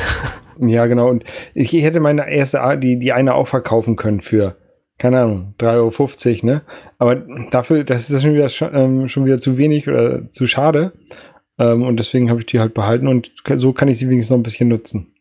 Ja, 0.57 0.85
genau. 0.85 1.09
Und 1.09 1.25
ich 1.53 1.73
hätte 1.73 1.99
meine 1.99 2.31
erste, 2.31 2.61
die, 2.77 2.97
die 2.97 3.11
eine 3.11 3.33
auch 3.35 3.47
verkaufen 3.47 3.97
können 3.97 4.21
für, 4.21 4.55
keine 4.97 5.21
Ahnung, 5.21 5.53
3,50 5.59 6.27
Euro, 6.27 6.45
ne? 6.45 6.61
Aber 6.97 7.15
dafür, 7.51 7.83
das 7.83 8.09
ist 8.09 8.23
schon 8.23 8.35
wieder, 8.35 8.49
ähm, 8.73 9.07
schon 9.07 9.25
wieder 9.25 9.37
zu 9.37 9.57
wenig 9.57 9.87
oder 9.89 10.31
zu 10.31 10.47
schade. 10.47 10.93
Ähm, 11.57 11.83
und 11.83 11.97
deswegen 11.97 12.29
habe 12.29 12.39
ich 12.39 12.45
die 12.45 12.59
halt 12.59 12.73
behalten 12.73 13.07
und 13.07 13.31
so 13.55 13.73
kann 13.73 13.87
ich 13.87 13.97
sie 13.97 14.09
wenigstens 14.09 14.31
noch 14.31 14.39
ein 14.39 14.43
bisschen 14.43 14.69
nutzen. 14.69 15.13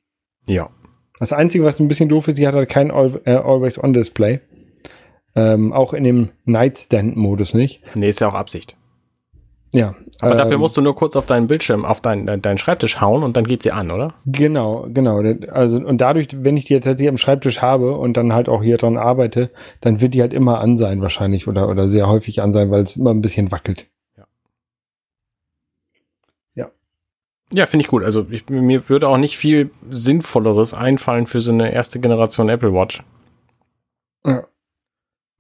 Ja. 0.49 0.71
Das 1.19 1.33
Einzige, 1.33 1.65
was 1.65 1.81
ein 1.81 1.89
bisschen 1.89 2.09
doof 2.09 2.29
ist, 2.29 2.37
sie 2.37 2.47
hat 2.47 2.55
halt 2.55 2.69
kein 2.69 2.91
Al 2.91 3.21
äh, 3.25 3.35
Always-On-Display. 3.35 4.41
Ähm, 5.37 5.73
auch 5.73 5.93
in 5.93 6.05
dem 6.05 6.31
Nightstand-Modus 6.45 7.55
nicht. 7.55 7.83
Nee, 7.95 8.09
ist 8.09 8.21
ja 8.21 8.29
auch 8.29 8.35
Absicht. 8.35 8.77
Ja. 9.75 9.95
Aber 10.21 10.37
dafür 10.37 10.55
ähm, 10.55 10.61
musst 10.61 10.77
du 10.77 10.81
nur 10.81 10.95
kurz 10.95 11.17
auf 11.17 11.27
deinen 11.27 11.49
Bildschirm, 11.49 11.85
auf 11.85 12.01
deinen, 12.01 12.27
deinen 12.27 12.43
deinen 12.43 12.59
Schreibtisch 12.59 13.01
hauen 13.01 13.25
und 13.25 13.37
dann 13.37 13.45
geht 13.45 13.63
sie 13.65 13.73
an, 13.73 13.91
oder? 13.91 14.15
Genau, 14.25 14.87
genau. 14.89 15.21
Also, 15.51 15.79
und 15.79 16.01
dadurch, 16.01 16.29
wenn 16.33 16.57
ich 16.57 16.67
die 16.67 16.75
jetzt 16.75 16.85
tatsächlich 16.85 17.09
am 17.09 17.19
Schreibtisch 17.19 17.61
habe 17.61 17.97
und 17.97 18.17
dann 18.17 18.33
halt 18.33 18.49
auch 18.49 18.63
hier 18.63 18.77
dran 18.77 18.97
arbeite, 18.97 19.51
dann 19.81 20.01
wird 20.01 20.15
die 20.15 20.21
halt 20.21 20.33
immer 20.33 20.61
an 20.61 20.77
sein, 20.77 21.03
wahrscheinlich, 21.03 21.49
oder, 21.49 21.69
oder 21.69 21.89
sehr 21.89 22.09
häufig 22.09 22.41
an 22.41 22.53
sein, 22.53 22.71
weil 22.71 22.83
es 22.83 22.97
immer 22.97 23.11
ein 23.11 23.21
bisschen 23.21 23.51
wackelt. 23.51 23.89
Ja, 27.53 27.67
finde 27.67 27.85
ich 27.85 27.91
gut. 27.91 28.03
Also 28.03 28.27
ich, 28.31 28.49
mir 28.49 28.89
würde 28.89 29.09
auch 29.09 29.17
nicht 29.17 29.37
viel 29.37 29.71
Sinnvolleres 29.91 30.75
einfallen 30.75 31.27
für 31.27 31.41
so 31.41 31.53
eine 31.53 31.73
erste 31.73 32.01
Generation 32.01 32.49
Apple 32.49 32.73
Watch. 32.73 33.03
Ja. 34.25 34.45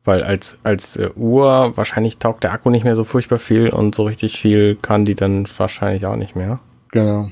Weil 0.05 0.23
als, 0.23 0.59
als 0.65 0.97
äh, 0.97 1.11
Uhr 1.17 1.77
wahrscheinlich 1.77 2.19
taugt 2.19 2.45
der 2.45 2.53
Akku 2.53 2.71
nicht 2.71 2.85
mehr 2.85 2.95
so 2.95 3.05
furchtbar 3.05 3.39
viel 3.39 3.71
und 3.71 3.95
so 3.95 4.05
richtig 4.05 4.39
viel 4.39 4.77
kann 4.77 5.05
die 5.05 5.15
dann 5.15 5.49
wahrscheinlich 5.57 6.05
auch 6.07 6.17
nicht 6.17 6.37
mehr. 6.37 6.61
Genau. 6.91 7.31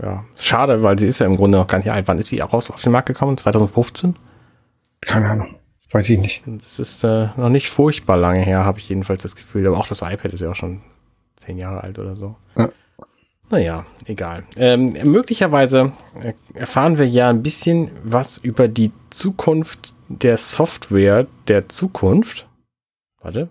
Ja, 0.00 0.24
schade, 0.36 0.82
weil 0.82 0.98
sie 0.98 1.08
ist 1.08 1.18
ja 1.18 1.26
im 1.26 1.36
Grunde 1.36 1.58
noch 1.58 1.66
gar 1.66 1.78
nicht 1.78 1.90
alt. 1.90 2.06
Wann 2.06 2.18
ist 2.18 2.28
sie 2.28 2.42
auch 2.42 2.52
raus 2.52 2.70
auf 2.70 2.82
den 2.82 2.92
Markt 2.92 3.06
gekommen? 3.06 3.36
2015? 3.36 4.16
Keine 5.00 5.30
Ahnung. 5.30 5.56
Weiß 5.90 6.10
ich 6.10 6.18
nicht. 6.18 6.44
Das 6.46 6.78
ist 6.78 7.02
äh, 7.04 7.28
noch 7.36 7.48
nicht 7.48 7.70
furchtbar 7.70 8.16
lange 8.16 8.40
her, 8.40 8.64
habe 8.64 8.78
ich 8.78 8.88
jedenfalls 8.88 9.22
das 9.22 9.36
Gefühl. 9.36 9.66
Aber 9.66 9.78
auch 9.78 9.86
das 9.86 10.02
iPad 10.02 10.32
ist 10.32 10.40
ja 10.40 10.50
auch 10.50 10.56
schon 10.56 10.82
zehn 11.36 11.58
Jahre 11.58 11.82
alt 11.82 11.98
oder 11.98 12.16
so. 12.16 12.36
Ja. 12.56 12.70
Naja, 13.48 13.86
egal. 14.06 14.44
Ähm, 14.56 14.96
möglicherweise 15.04 15.92
äh, 16.20 16.32
erfahren 16.54 16.98
wir 16.98 17.08
ja 17.08 17.30
ein 17.30 17.42
bisschen 17.42 17.90
was 18.02 18.38
über 18.38 18.66
die 18.66 18.92
Zukunft 19.10 19.94
der 20.08 20.36
Software 20.36 21.26
der 21.46 21.68
Zukunft. 21.68 22.48
Warte. 23.20 23.48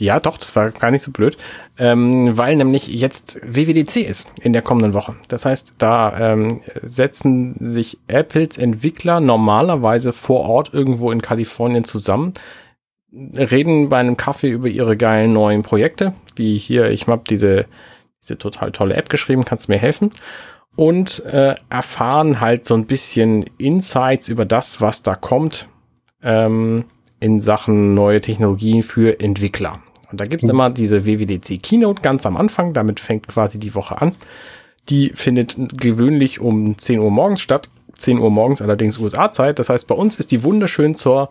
Ja, 0.00 0.20
doch, 0.20 0.38
das 0.38 0.54
war 0.54 0.70
gar 0.70 0.92
nicht 0.92 1.02
so 1.02 1.10
blöd, 1.10 1.36
ähm, 1.76 2.38
weil 2.38 2.54
nämlich 2.54 2.86
jetzt 2.86 3.40
WWDC 3.42 3.96
ist 3.96 4.30
in 4.40 4.52
der 4.52 4.62
kommenden 4.62 4.94
Woche. 4.94 5.16
Das 5.26 5.44
heißt, 5.44 5.74
da 5.78 6.32
ähm, 6.32 6.60
setzen 6.82 7.54
sich 7.58 7.98
Apples 8.06 8.58
Entwickler 8.58 9.18
normalerweise 9.18 10.12
vor 10.12 10.48
Ort 10.48 10.72
irgendwo 10.72 11.10
in 11.10 11.20
Kalifornien 11.20 11.82
zusammen, 11.82 12.32
reden 13.12 13.88
bei 13.88 13.98
einem 13.98 14.16
Kaffee 14.16 14.50
über 14.50 14.68
ihre 14.68 14.96
geilen 14.96 15.32
neuen 15.32 15.64
Projekte, 15.64 16.14
wie 16.36 16.58
hier, 16.58 16.90
ich 16.90 17.08
habe 17.08 17.24
diese, 17.28 17.66
diese 18.22 18.38
total 18.38 18.72
tolle 18.72 18.94
App 18.96 19.08
geschrieben, 19.08 19.44
kannst 19.44 19.68
du 19.68 19.72
mir 19.72 19.78
helfen? 19.78 20.10
Und 20.76 21.24
äh, 21.26 21.56
erfahren 21.70 22.40
halt 22.40 22.64
so 22.64 22.74
ein 22.74 22.86
bisschen 22.86 23.44
Insights 23.58 24.28
über 24.28 24.44
das, 24.44 24.80
was 24.80 25.02
da 25.02 25.16
kommt 25.16 25.68
ähm, 26.22 26.84
in 27.20 27.40
Sachen 27.40 27.94
neue 27.94 28.20
Technologien 28.20 28.82
für 28.82 29.18
Entwickler. 29.20 29.80
Und 30.10 30.20
da 30.20 30.24
gibt's 30.24 30.44
Mhm. 30.44 30.50
immer 30.50 30.70
diese 30.70 31.04
WWDC 31.04 31.62
Keynote 31.62 32.02
ganz 32.02 32.26
am 32.26 32.36
Anfang, 32.36 32.72
damit 32.72 33.00
fängt 33.00 33.26
quasi 33.28 33.58
die 33.58 33.74
Woche 33.74 34.00
an. 34.00 34.12
Die 34.88 35.10
findet 35.10 35.56
gewöhnlich 35.80 36.40
um 36.40 36.78
10 36.78 37.00
Uhr 37.00 37.10
morgens 37.10 37.40
statt. 37.40 37.70
10 37.94 38.18
Uhr 38.20 38.30
morgens 38.30 38.62
allerdings 38.62 38.98
USA-Zeit. 38.98 39.58
Das 39.58 39.68
heißt, 39.68 39.86
bei 39.88 39.94
uns 39.94 40.16
ist 40.16 40.30
die 40.30 40.44
wunderschön 40.44 40.94
zur, 40.94 41.30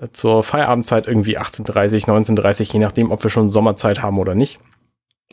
äh, 0.00 0.08
zur 0.12 0.42
Feierabendzeit 0.42 1.06
irgendwie 1.06 1.38
18.30, 1.38 2.06
19.30, 2.06 2.72
je 2.72 2.78
nachdem, 2.80 3.10
ob 3.12 3.22
wir 3.22 3.30
schon 3.30 3.50
Sommerzeit 3.50 4.02
haben 4.02 4.18
oder 4.18 4.34
nicht. 4.34 4.58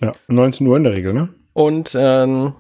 Ja, 0.02 0.12
19 0.28 0.68
Uhr 0.68 0.78
in 0.78 0.84
der 0.84 0.94
Regel, 0.94 1.14
ne? 1.14 1.30
Und 1.54 1.96
ähm, 1.98 2.54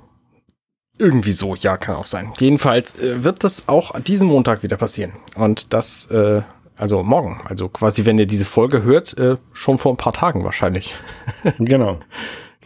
irgendwie 0.98 1.34
so, 1.34 1.56
ja, 1.56 1.76
kann 1.78 1.96
auch 1.96 2.06
sein. 2.06 2.32
Jedenfalls 2.40 2.98
äh, 3.00 3.24
wird 3.24 3.44
das 3.44 3.68
auch 3.68 4.00
diesen 4.00 4.28
Montag 4.28 4.64
wieder 4.64 4.78
passieren. 4.78 5.12
Und 5.36 5.74
das, 5.74 6.10
äh, 6.12 6.42
also 6.78 7.04
morgen, 7.04 7.42
also 7.46 7.68
quasi, 7.68 8.06
wenn 8.06 8.18
ihr 8.18 8.26
diese 8.28 8.46
Folge 8.46 8.84
hört, 8.84 9.18
äh, 9.18 9.36
schon 9.52 9.78
vor 9.78 9.94
ein 9.94 9.98
paar 9.98 10.14
Tagen 10.14 10.44
wahrscheinlich. 10.44 10.96
Genau. 11.60 12.00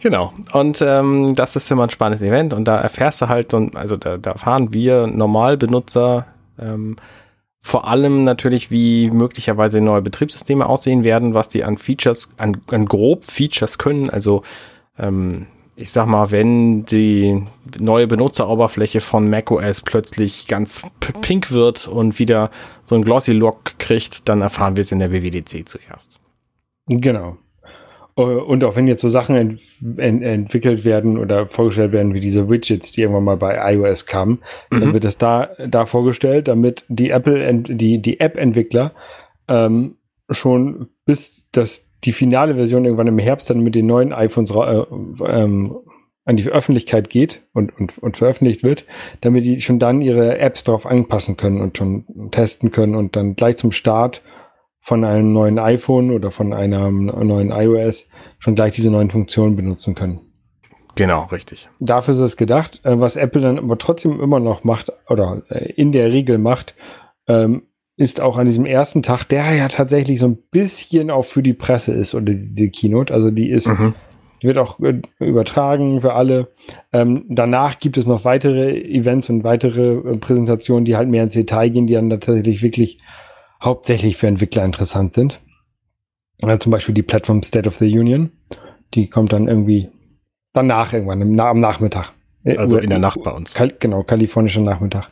Genau. 0.00 0.32
Und 0.52 0.80
ähm, 0.80 1.34
das 1.34 1.56
ist 1.56 1.70
immer 1.70 1.82
ein 1.82 1.90
spannendes 1.90 2.22
Event 2.26 2.54
und 2.54 2.64
da 2.64 2.78
erfährst 2.78 3.20
du 3.20 3.28
halt, 3.28 3.50
so, 3.50 3.58
ein- 3.58 3.76
also 3.76 3.96
da, 3.96 4.16
da 4.16 4.30
erfahren 4.32 4.72
wir 4.72 5.06
Normalbenutzer 5.08 6.26
ähm, 6.58 6.96
vor 7.62 7.86
allem 7.86 8.24
natürlich, 8.24 8.70
wie 8.70 9.10
möglicherweise 9.10 9.80
neue 9.80 10.02
Betriebssysteme 10.02 10.66
aussehen 10.66 11.04
werden, 11.04 11.34
was 11.34 11.48
die 11.48 11.62
an 11.64 11.76
Features, 11.76 12.30
an, 12.38 12.62
an 12.68 12.86
grob 12.86 13.24
Features 13.24 13.78
können. 13.78 14.08
Also 14.08 14.42
ähm, 14.98 15.46
ich 15.76 15.92
sag 15.92 16.06
mal, 16.06 16.30
wenn 16.30 16.84
die 16.84 17.42
neue 17.78 18.06
Benutzeroberfläche 18.06 19.00
von 19.00 19.28
macOS 19.28 19.80
plötzlich 19.80 20.46
ganz 20.46 20.82
pink 21.22 21.52
wird 21.52 21.88
und 21.88 22.18
wieder 22.18 22.50
so 22.84 22.94
ein 22.94 23.02
Glossy 23.02 23.32
Look 23.32 23.78
kriegt, 23.78 24.28
dann 24.28 24.42
erfahren 24.42 24.76
wir 24.76 24.82
es 24.82 24.92
in 24.92 24.98
der 24.98 25.10
WWDC 25.10 25.66
zuerst. 25.66 26.18
Genau. 26.86 27.38
Äh, 28.16 28.22
Und 28.22 28.64
auch 28.64 28.76
wenn 28.76 28.86
jetzt 28.86 29.00
so 29.00 29.08
Sachen 29.08 29.36
ent 29.36 29.60
ent 29.96 30.22
entwickelt 30.22 30.84
werden 30.84 31.18
oder 31.18 31.46
vorgestellt 31.46 31.92
werden, 31.92 32.14
wie 32.14 32.20
diese 32.20 32.48
Widgets, 32.48 32.92
die 32.92 33.02
irgendwann 33.02 33.24
mal 33.24 33.36
bei 33.36 33.74
iOS 33.74 34.06
kamen, 34.06 34.38
dann 34.70 34.88
Mhm. 34.88 34.92
wird 34.92 35.04
es 35.04 35.18
da, 35.18 35.50
da 35.68 35.86
vorgestellt, 35.86 36.48
damit 36.48 36.84
die 36.88 37.10
Apple, 37.10 37.52
die, 37.54 38.00
die 38.00 38.20
App-Entwickler 38.20 38.92
ähm, 39.48 39.96
schon 40.30 40.88
bis 41.06 41.46
das, 41.52 41.86
die 42.04 42.12
finale 42.12 42.54
Version 42.54 42.84
irgendwann 42.84 43.06
im 43.08 43.18
Herbst 43.18 43.50
dann 43.50 43.60
mit 43.60 43.74
den 43.74 43.86
neuen 43.86 44.12
iPhones 44.12 44.50
äh, 44.52 44.82
ähm, 45.26 45.76
an 46.24 46.36
die 46.36 46.46
Öffentlichkeit 46.48 47.10
geht 47.10 47.42
und, 47.54 47.76
und, 47.80 47.98
und 47.98 48.16
veröffentlicht 48.18 48.62
wird, 48.62 48.84
damit 49.22 49.44
die 49.44 49.60
schon 49.60 49.78
dann 49.80 50.00
ihre 50.02 50.38
Apps 50.38 50.62
darauf 50.62 50.86
anpassen 50.86 51.36
können 51.36 51.60
und 51.60 51.76
schon 51.76 52.04
testen 52.30 52.70
können 52.70 52.94
und 52.94 53.16
dann 53.16 53.34
gleich 53.34 53.56
zum 53.56 53.72
Start 53.72 54.22
von 54.80 55.04
einem 55.04 55.32
neuen 55.32 55.58
iPhone 55.58 56.10
oder 56.10 56.30
von 56.30 56.52
einem 56.52 57.06
neuen 57.06 57.52
iOS 57.52 58.08
schon 58.38 58.54
gleich 58.54 58.72
diese 58.72 58.90
neuen 58.90 59.10
Funktionen 59.10 59.54
benutzen 59.54 59.94
können. 59.94 60.20
Genau, 60.96 61.24
richtig. 61.26 61.68
Dafür 61.78 62.14
ist 62.14 62.20
es 62.20 62.36
gedacht. 62.36 62.80
Äh, 62.84 62.98
was 62.98 63.16
Apple 63.16 63.42
dann 63.42 63.58
aber 63.58 63.78
trotzdem 63.78 64.20
immer 64.20 64.40
noch 64.40 64.64
macht 64.64 64.92
oder 65.08 65.42
äh, 65.48 65.72
in 65.72 65.92
der 65.92 66.10
Regel 66.10 66.38
macht, 66.38 66.74
ähm, 67.28 67.62
ist 67.96 68.20
auch 68.20 68.38
an 68.38 68.46
diesem 68.46 68.64
ersten 68.64 69.02
Tag, 69.02 69.24
der 69.24 69.54
ja 69.54 69.68
tatsächlich 69.68 70.18
so 70.18 70.26
ein 70.26 70.38
bisschen 70.50 71.10
auch 71.10 71.24
für 71.24 71.42
die 71.42 71.52
Presse 71.52 71.92
ist 71.92 72.14
oder 72.14 72.32
die, 72.32 72.70
Keynote. 72.70 73.12
Also 73.12 73.30
die 73.30 73.50
ist, 73.50 73.68
mhm. 73.68 73.94
die 74.42 74.46
wird 74.46 74.58
auch 74.58 74.80
äh, 74.80 75.00
übertragen 75.18 76.00
für 76.00 76.14
alle. 76.14 76.48
Ähm, 76.92 77.26
danach 77.28 77.78
gibt 77.78 77.98
es 77.98 78.06
noch 78.06 78.24
weitere 78.24 78.80
Events 78.80 79.28
und 79.28 79.44
weitere 79.44 80.16
Präsentationen, 80.16 80.86
die 80.86 80.96
halt 80.96 81.08
mehr 81.08 81.24
ins 81.24 81.34
Detail 81.34 81.68
gehen, 81.68 81.86
die 81.86 81.94
dann 81.94 82.10
tatsächlich 82.10 82.62
wirklich 82.62 82.98
hauptsächlich 83.62 84.16
für 84.16 84.26
Entwickler 84.26 84.64
interessant 84.64 85.14
sind. 85.14 85.40
Ja, 86.42 86.58
zum 86.58 86.72
Beispiel 86.72 86.94
die 86.94 87.02
Plattform 87.02 87.42
State 87.42 87.68
of 87.68 87.76
the 87.76 87.98
Union. 87.98 88.32
Die 88.94 89.08
kommt 89.08 89.32
dann 89.32 89.48
irgendwie 89.48 89.90
danach 90.52 90.92
irgendwann, 90.92 91.38
am 91.38 91.60
Nachmittag. 91.60 92.12
Äh, 92.44 92.56
also 92.56 92.78
in 92.78 92.88
der 92.88 92.98
Nacht 92.98 93.22
bei 93.22 93.30
uns. 93.30 93.54
Kal 93.54 93.74
genau, 93.78 94.02
kalifornischer 94.02 94.62
Nachmittag. 94.62 95.10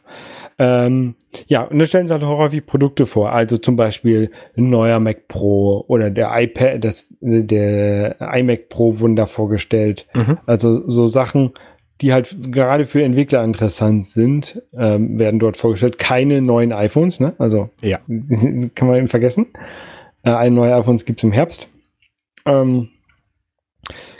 Ähm, 0.58 1.14
ja, 1.46 1.62
und 1.62 1.78
da 1.78 1.86
stellen 1.86 2.08
sie 2.08 2.14
halt 2.14 2.24
häufig 2.24 2.66
Produkte 2.66 3.06
vor. 3.06 3.32
Also 3.32 3.58
zum 3.58 3.76
Beispiel 3.76 4.32
ein 4.56 4.70
neuer 4.70 4.98
Mac 4.98 5.28
Pro 5.28 5.84
oder 5.86 6.10
der 6.10 6.30
iPad, 6.34 6.84
das, 6.84 7.14
der 7.20 8.16
iMac 8.20 8.68
Pro 8.68 8.98
wurden 8.98 9.14
da 9.14 9.26
vorgestellt. 9.26 10.06
Mhm. 10.14 10.38
Also 10.46 10.88
so 10.88 11.06
Sachen, 11.06 11.52
die 12.00 12.12
halt 12.12 12.52
gerade 12.52 12.86
für 12.86 13.02
Entwickler 13.02 13.42
interessant 13.42 14.06
sind, 14.06 14.62
ähm, 14.72 15.18
werden 15.18 15.40
dort 15.40 15.56
vorgestellt. 15.56 15.98
Keine 15.98 16.40
neuen 16.40 16.72
iPhones, 16.72 17.20
ne? 17.20 17.34
Also 17.38 17.70
ja. 17.82 17.98
kann 18.74 18.88
man 18.88 18.96
eben 18.96 19.08
vergessen. 19.08 19.46
Äh, 20.22 20.30
ein 20.30 20.54
neue 20.54 20.74
iPhones 20.74 21.04
gibt 21.04 21.20
es 21.20 21.24
im 21.24 21.32
Herbst. 21.32 21.68
Ähm, 22.44 22.88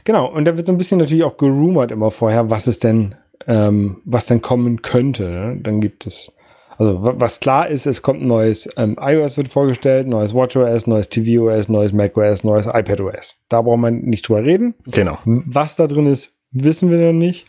genau, 0.04 0.26
und 0.32 0.44
da 0.44 0.56
wird 0.56 0.66
so 0.66 0.72
ein 0.72 0.78
bisschen 0.78 0.98
natürlich 0.98 1.24
auch 1.24 1.36
gerumort 1.36 1.92
immer 1.92 2.10
vorher, 2.10 2.50
was 2.50 2.66
es 2.66 2.80
denn, 2.80 3.14
ähm, 3.46 4.02
was 4.04 4.26
denn 4.26 4.42
kommen 4.42 4.82
könnte. 4.82 5.28
Ne? 5.28 5.60
Dann 5.62 5.80
gibt 5.80 6.06
es, 6.06 6.32
also 6.78 6.98
was 7.00 7.40
klar 7.40 7.68
ist, 7.68 7.86
es 7.86 8.02
kommt 8.02 8.22
ein 8.22 8.26
neues 8.28 8.68
ähm, 8.76 8.96
iOS 9.00 9.36
wird 9.36 9.48
vorgestellt, 9.48 10.08
neues 10.08 10.34
WatchOS, 10.34 10.86
neues 10.86 11.08
tvOS, 11.08 11.68
neues 11.68 11.92
macOS, 11.92 12.42
neues 12.42 12.66
iPadOS. 12.66 13.36
Da 13.48 13.62
braucht 13.62 13.78
man 13.78 14.00
nicht 14.00 14.28
drüber 14.28 14.44
reden. 14.44 14.74
Genau. 14.86 15.18
Was 15.24 15.76
da 15.76 15.86
drin 15.86 16.06
ist, 16.06 16.37
wissen 16.50 16.90
wir 16.90 16.98
noch 16.98 17.12
nicht. 17.12 17.46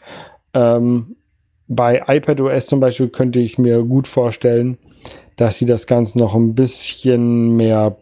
Ähm, 0.54 1.16
bei 1.68 2.04
iPadOS 2.08 2.68
zum 2.68 2.80
Beispiel 2.80 3.10
könnte 3.10 3.40
ich 3.40 3.58
mir 3.58 3.84
gut 3.84 4.08
vorstellen, 4.08 4.78
dass 5.36 5.58
sie 5.58 5.66
das 5.66 5.88
Ganze 5.88 6.18
noch 6.18 6.36
ein 6.36 6.56
bisschen 6.56 7.56
mehr 7.56 7.98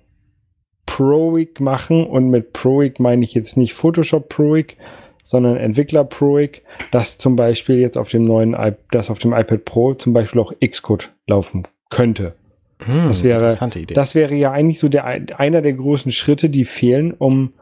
Proig 0.86 1.60
machen. 1.60 2.06
Und 2.08 2.30
mit 2.30 2.54
Proig 2.54 3.00
meine 3.00 3.24
ich 3.24 3.34
jetzt 3.34 3.58
nicht 3.58 3.74
Photoshop 3.74 4.30
Proig, 4.30 4.78
sondern 5.24 5.58
Entwickler 5.58 6.06
Proig, 6.06 6.64
dass 6.92 7.18
zum 7.18 7.36
Beispiel 7.36 7.78
jetzt 7.78 7.98
auf 7.98 8.10
dem 8.10 8.26
neuen, 8.26 8.54
I 8.54 8.72
dass 8.92 9.10
auf 9.10 9.20
dem 9.20 9.34
iPad 9.34 9.66
Pro 9.66 9.94
zum 9.94 10.14
Beispiel 10.14 10.40
auch 10.40 10.54
Xcode 10.66 11.12
laufen 11.28 11.68
könnte. 11.90 12.34
Hm, 12.80 13.10
das 13.10 13.24
wäre, 13.24 13.56
das 13.94 14.16
wäre 14.16 14.36
ja 14.36 14.52
eigentlich 14.52 14.80
so 14.80 14.88
der, 14.88 15.06
einer 15.06 15.62
der 15.62 15.74
großen 15.74 16.12
Schritte, 16.12 16.50
die 16.50 16.64
fehlen, 16.64 17.12
um 17.12 17.54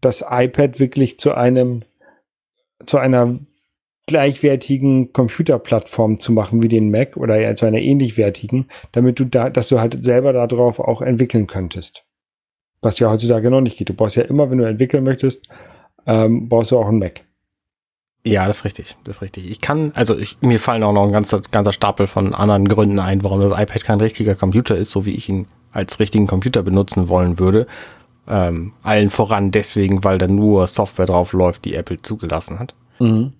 das 0.00 0.24
iPad 0.28 0.78
wirklich 0.78 1.18
zu 1.18 1.34
einem 1.34 1.82
zu 2.86 2.98
einer 2.98 3.38
gleichwertigen 4.06 5.12
Computerplattform 5.12 6.18
zu 6.18 6.32
machen 6.32 6.62
wie 6.62 6.68
den 6.68 6.90
Mac 6.90 7.16
oder 7.16 7.54
zu 7.54 7.66
einer 7.66 7.78
ähnlichwertigen, 7.78 8.68
damit 8.92 9.20
du 9.20 9.24
da, 9.24 9.50
dass 9.50 9.68
du 9.68 9.78
halt 9.78 10.02
selber 10.04 10.32
darauf 10.32 10.80
auch 10.80 11.00
entwickeln 11.00 11.46
könntest. 11.46 12.04
Was 12.80 12.98
ja 12.98 13.10
heutzutage 13.10 13.50
noch 13.50 13.60
nicht 13.60 13.78
geht. 13.78 13.88
Du 13.88 13.94
brauchst 13.94 14.16
ja 14.16 14.24
immer, 14.24 14.50
wenn 14.50 14.58
du 14.58 14.64
entwickeln 14.64 15.04
möchtest, 15.04 15.48
ähm, 16.06 16.48
brauchst 16.48 16.72
du 16.72 16.78
auch 16.78 16.88
einen 16.88 16.98
Mac. 16.98 17.22
Ja, 18.26 18.46
das 18.46 18.58
ist 18.58 18.64
richtig, 18.64 18.96
das 19.04 19.16
ist 19.16 19.22
richtig. 19.22 19.50
Ich 19.50 19.60
kann, 19.60 19.92
also 19.94 20.18
ich, 20.18 20.36
mir 20.42 20.60
fallen 20.60 20.82
auch 20.82 20.92
noch 20.92 21.06
ein 21.06 21.12
ganzer, 21.12 21.40
ganzer 21.50 21.72
Stapel 21.72 22.06
von 22.06 22.34
anderen 22.34 22.68
Gründen 22.68 22.98
ein, 22.98 23.22
warum 23.22 23.40
das 23.40 23.52
iPad 23.52 23.84
kein 23.84 24.00
richtiger 24.00 24.34
Computer 24.34 24.76
ist, 24.76 24.90
so 24.90 25.06
wie 25.06 25.14
ich 25.14 25.28
ihn 25.28 25.46
als 25.72 26.00
richtigen 26.00 26.26
Computer 26.26 26.62
benutzen 26.62 27.08
wollen 27.08 27.38
würde. 27.38 27.66
Ähm, 28.28 28.72
allen 28.82 29.10
voran 29.10 29.50
deswegen, 29.50 30.04
weil 30.04 30.18
da 30.18 30.28
nur 30.28 30.66
Software 30.66 31.06
drauf 31.06 31.32
läuft, 31.32 31.64
die 31.64 31.74
Apple 31.74 32.00
zugelassen 32.02 32.58
hat. 32.58 32.74
Mhm. 32.98 33.32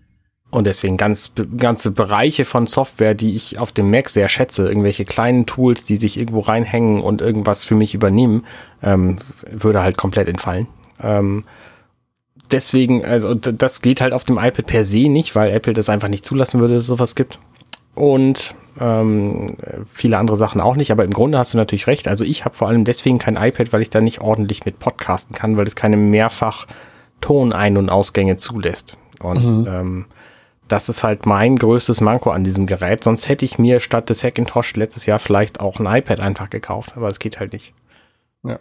Und 0.51 0.67
deswegen 0.67 0.97
ganz, 0.97 1.33
ganze 1.57 1.93
Bereiche 1.93 2.45
von 2.45 2.67
Software, 2.67 3.15
die 3.15 3.37
ich 3.37 3.59
auf 3.59 3.71
dem 3.71 3.89
Mac 3.91 4.09
sehr 4.09 4.29
schätze, 4.29 4.67
irgendwelche 4.69 5.05
kleinen 5.05 5.47
Tools, 5.47 5.85
die 5.85 5.97
sich 5.97 6.19
irgendwo 6.19 6.41
reinhängen 6.41 7.03
und 7.03 7.21
irgendwas 7.21 7.65
für 7.65 7.77
mich 7.77 7.95
übernehmen, 7.95 8.45
ähm, 8.83 9.17
würde 9.49 9.81
halt 9.81 9.97
komplett 9.97 10.29
entfallen. 10.29 10.67
Ähm, 11.01 11.45
deswegen, 12.51 13.05
also 13.05 13.35
das 13.35 13.81
geht 13.81 14.01
halt 14.01 14.13
auf 14.13 14.25
dem 14.25 14.39
iPad 14.39 14.67
per 14.67 14.85
se 14.85 15.09
nicht, 15.09 15.37
weil 15.37 15.53
Apple 15.53 15.73
das 15.73 15.89
einfach 15.89 16.09
nicht 16.09 16.25
zulassen 16.25 16.61
würde, 16.61 16.75
dass 16.75 16.83
es 16.83 16.89
sowas 16.89 17.15
gibt. 17.15 17.39
Und 17.95 18.57
ähm, 18.81 19.57
viele 19.93 20.19
andere 20.19 20.37
Sachen 20.37 20.61
auch 20.61 20.75
nicht, 20.75 20.91
aber 20.91 21.05
im 21.05 21.13
Grunde 21.13 21.39
hast 21.39 21.53
du 21.53 21.59
natürlich 21.59 21.87
recht. 21.87 22.09
Also 22.09 22.25
ich 22.25 22.45
habe 22.45 22.57
vor 22.57 22.69
allem 22.69 22.85
deswegen 22.85 23.19
kein 23.19 23.37
iPad, 23.37 23.73
weil 23.73 23.83
ich 23.83 23.91
da 23.91 24.01
nicht 24.01 24.21
ordentlich 24.21 24.65
mit 24.65 24.79
podcasten 24.79 25.37
kann, 25.37 25.57
weil 25.57 25.67
es 25.67 25.77
keine 25.77 25.97
mehrfach 25.97 26.67
Tonein- 27.21 27.77
und 27.77 27.91
Ausgänge 27.91 28.39
zulässt. 28.39 28.97
Und 29.23 29.61
mhm. 29.61 29.67
ähm, 29.69 30.05
das 30.67 30.89
ist 30.89 31.03
halt 31.03 31.27
mein 31.27 31.57
größtes 31.57 32.01
Manko 32.01 32.31
an 32.31 32.45
diesem 32.45 32.67
Gerät. 32.67 33.05
Sonst 33.05 33.29
hätte 33.29 33.45
ich 33.45 33.59
mir 33.59 33.81
statt 33.81 34.09
des 34.09 34.25
Hackintosh 34.25 34.77
letztes 34.77 35.05
Jahr 35.05 35.19
vielleicht 35.19 35.61
auch 35.61 35.79
ein 35.79 35.87
iPad 35.87 36.21
einfach 36.21 36.49
gekauft, 36.49 36.97
aber 36.97 37.09
es 37.09 37.19
geht 37.19 37.39
halt 37.39 37.53
nicht. 37.53 37.75
Ja. 38.45 38.61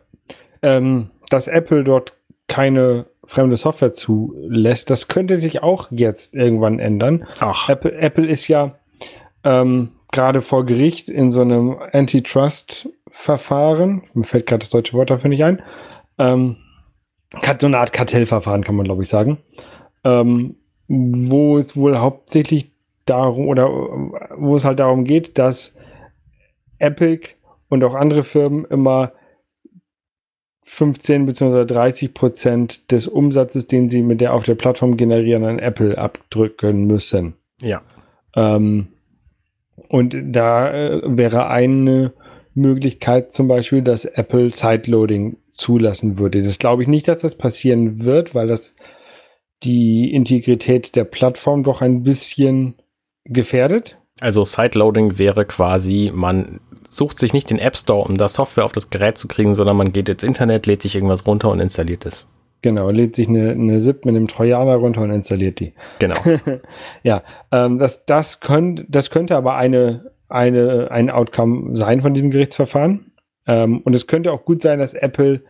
Ähm, 0.61 1.11
dass 1.29 1.47
Apple 1.47 1.83
dort 1.83 2.15
keine 2.47 3.05
fremde 3.25 3.55
Software 3.55 3.93
zulässt, 3.93 4.89
das 4.89 5.07
könnte 5.07 5.37
sich 5.37 5.61
auch 5.61 5.87
jetzt 5.91 6.33
irgendwann 6.33 6.79
ändern. 6.79 7.27
Ach. 7.39 7.69
Apple, 7.69 7.93
Apple 7.93 8.25
ist 8.25 8.47
ja 8.47 8.73
ähm, 9.43 9.91
gerade 10.11 10.41
vor 10.41 10.65
Gericht 10.65 11.09
in 11.09 11.31
so 11.31 11.41
einem 11.41 11.77
Antitrust-Verfahren. 11.91 14.03
Mir 14.13 14.23
fällt 14.23 14.47
gerade 14.47 14.59
das 14.59 14.69
deutsche 14.69 14.93
Wort 14.93 15.09
dafür 15.09 15.29
nicht 15.29 15.43
ein. 15.43 15.61
Ähm, 16.17 16.57
so 17.59 17.67
eine 17.67 17.77
Art 17.77 17.93
Kartellverfahren, 17.93 18.63
kann 18.63 18.75
man 18.75 18.85
glaube 18.85 19.03
ich 19.03 19.09
sagen. 19.09 19.37
Ähm, 20.03 20.55
wo 20.87 21.57
es 21.57 21.77
wohl 21.77 21.99
hauptsächlich 21.99 22.71
darum 23.05 23.47
oder 23.47 23.67
wo 24.35 24.55
es 24.55 24.65
halt 24.65 24.79
darum 24.79 25.03
geht, 25.03 25.37
dass 25.37 25.75
Epic 26.79 27.35
und 27.67 27.83
auch 27.83 27.93
andere 27.93 28.23
Firmen 28.23 28.65
immer 28.65 29.11
15 30.63 31.25
bzw. 31.25 31.65
30 31.65 32.13
Prozent 32.13 32.91
des 32.91 33.07
Umsatzes, 33.07 33.67
den 33.67 33.89
sie 33.89 34.01
mit 34.01 34.21
der 34.21 34.33
auf 34.33 34.43
der 34.43 34.55
Plattform 34.55 34.97
generieren, 34.97 35.43
an 35.43 35.59
Apple 35.59 35.97
abdrücken 35.97 36.85
müssen. 36.85 37.35
Ja. 37.61 37.81
Ähm, 38.35 38.87
und 39.87 40.15
da 40.23 40.71
äh, 40.71 41.01
wäre 41.05 41.47
eine 41.47 42.13
Möglichkeit 42.53 43.31
zum 43.31 43.47
Beispiel, 43.47 43.81
dass 43.81 44.05
Apple 44.05 44.53
Sideloading 44.53 45.37
zulassen 45.51 46.17
würde. 46.17 46.43
Das 46.43 46.59
glaube 46.59 46.83
ich 46.83 46.87
nicht, 46.87 47.07
dass 47.07 47.19
das 47.19 47.35
passieren 47.35 48.03
wird, 48.03 48.35
weil 48.35 48.47
das 48.47 48.75
die 49.63 50.13
Integrität 50.13 50.95
der 50.95 51.03
Plattform 51.03 51.63
doch 51.63 51.81
ein 51.81 52.03
bisschen 52.03 52.75
gefährdet. 53.25 53.97
Also 54.19 54.43
Sideloading 54.43 55.17
wäre 55.17 55.45
quasi, 55.45 56.11
man 56.13 56.59
sucht 56.89 57.19
sich 57.19 57.33
nicht 57.33 57.49
den 57.49 57.59
App 57.59 57.77
Store, 57.77 58.07
um 58.07 58.17
da 58.17 58.27
Software 58.27 58.65
auf 58.65 58.71
das 58.71 58.89
Gerät 58.89 59.17
zu 59.17 59.27
kriegen, 59.27 59.55
sondern 59.55 59.77
man 59.77 59.93
geht 59.93 60.09
ins 60.09 60.23
Internet, 60.23 60.65
lädt 60.65 60.81
sich 60.81 60.95
irgendwas 60.95 61.25
runter 61.25 61.49
und 61.49 61.59
installiert 61.59 62.05
es. 62.05 62.27
Genau, 62.61 62.89
lädt 62.89 63.15
sich 63.15 63.29
eine, 63.29 63.51
eine 63.51 63.79
ZIP 63.79 64.05
mit 64.05 64.15
einem 64.15 64.27
Trojaner 64.27 64.75
runter 64.75 65.01
und 65.01 65.11
installiert 65.11 65.59
die. 65.59 65.73
Genau. 65.99 66.15
ja, 67.03 67.21
ähm, 67.51 67.79
das, 67.79 68.05
das, 68.05 68.41
könnt, 68.41 68.85
das 68.89 69.11
könnte 69.11 69.35
aber 69.37 69.55
eine, 69.55 70.11
eine, 70.27 70.91
ein 70.91 71.09
Outcome 71.09 71.75
sein 71.75 72.01
von 72.01 72.13
diesem 72.13 72.31
Gerichtsverfahren. 72.31 73.13
Ähm, 73.47 73.81
und 73.81 73.95
es 73.95 74.07
könnte 74.07 74.31
auch 74.33 74.43
gut 74.43 74.61
sein, 74.61 74.79
dass 74.79 74.93
Apple 74.93 75.43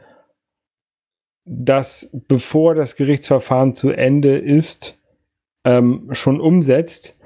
das, 1.46 2.10
bevor 2.14 2.76
das 2.76 2.96
Gerichtsverfahren 2.96 3.74
zu 3.74 3.90
Ende 3.90 4.38
ist, 4.38 5.00
ähm, 5.66 6.10
schon 6.12 6.40
umsetzt, 6.40 7.18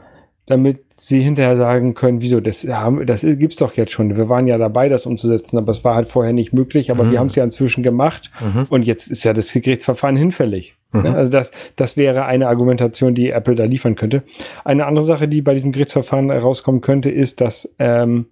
damit 0.46 0.82
sie 0.94 1.22
hinterher 1.22 1.56
sagen 1.56 1.94
können, 1.94 2.22
wieso, 2.22 2.42
das, 2.42 2.68
haben, 2.68 3.06
das 3.06 3.22
gibt's 3.22 3.56
doch 3.56 3.76
jetzt 3.76 3.94
schon. 3.94 4.18
Wir 4.18 4.28
waren 4.28 4.48
ja 4.48 4.58
dabei, 4.58 4.90
das 4.90 5.06
umzusetzen, 5.06 5.58
aber 5.58 5.72
es 5.72 5.84
war 5.84 5.96
halt 5.96 6.10
vorher 6.10 6.34
nicht 6.34 6.54
möglich, 6.54 6.92
aber 6.92 7.06
mhm. 7.06 7.12
wir 7.12 7.20
haben 7.20 7.28
es 7.28 7.36
ja 7.36 7.44
inzwischen 7.44 7.82
gemacht 7.82 8.30
mhm. 8.42 8.66
und 8.70 8.84
jetzt 8.84 9.08
ist 9.08 9.24
ja 9.24 9.34
das 9.34 9.54
Gerichtsverfahren 9.54 10.18
hinfällig. 10.18 10.76
Mhm. 10.92 11.06
Also 11.08 11.32
das, 11.32 11.52
das 11.76 11.98
wäre 11.98 12.26
eine 12.26 12.48
Argumentation, 12.48 13.16
die 13.16 13.30
Apple 13.30 13.56
da 13.56 13.64
liefern 13.64 13.96
könnte. 13.96 14.24
Eine 14.66 14.86
andere 14.86 15.06
Sache, 15.06 15.28
die 15.28 15.42
bei 15.42 15.54
diesem 15.54 15.72
Gerichtsverfahren 15.72 16.30
herauskommen 16.30 16.82
könnte, 16.82 17.10
ist, 17.10 17.40
dass 17.40 17.74
ähm, 17.80 18.26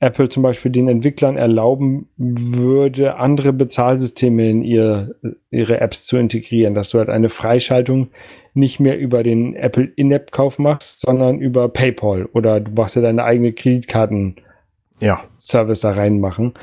Apple 0.00 0.28
zum 0.28 0.42
Beispiel 0.42 0.72
den 0.72 0.88
Entwicklern 0.88 1.36
erlauben 1.36 2.08
würde, 2.16 3.16
andere 3.16 3.52
Bezahlsysteme 3.52 4.50
in 4.50 4.62
ihr, 4.62 5.14
ihre 5.50 5.80
Apps 5.80 6.04
zu 6.04 6.16
integrieren, 6.16 6.74
dass 6.74 6.90
du 6.90 6.98
halt 6.98 7.08
eine 7.08 7.28
Freischaltung 7.28 8.08
nicht 8.54 8.80
mehr 8.80 8.98
über 8.98 9.22
den 9.22 9.54
Apple 9.56 9.90
In-App-Kauf 9.96 10.58
machst, 10.58 11.00
sondern 11.00 11.40
über 11.40 11.68
PayPal 11.68 12.26
oder 12.32 12.60
du 12.60 12.72
machst 12.72 12.96
ja 12.96 13.02
deine 13.02 13.24
eigene 13.24 13.52
Kreditkarten-Service 13.52 15.82
ja. 15.82 15.90
da 15.90 15.92
reinmachen. 15.92 16.54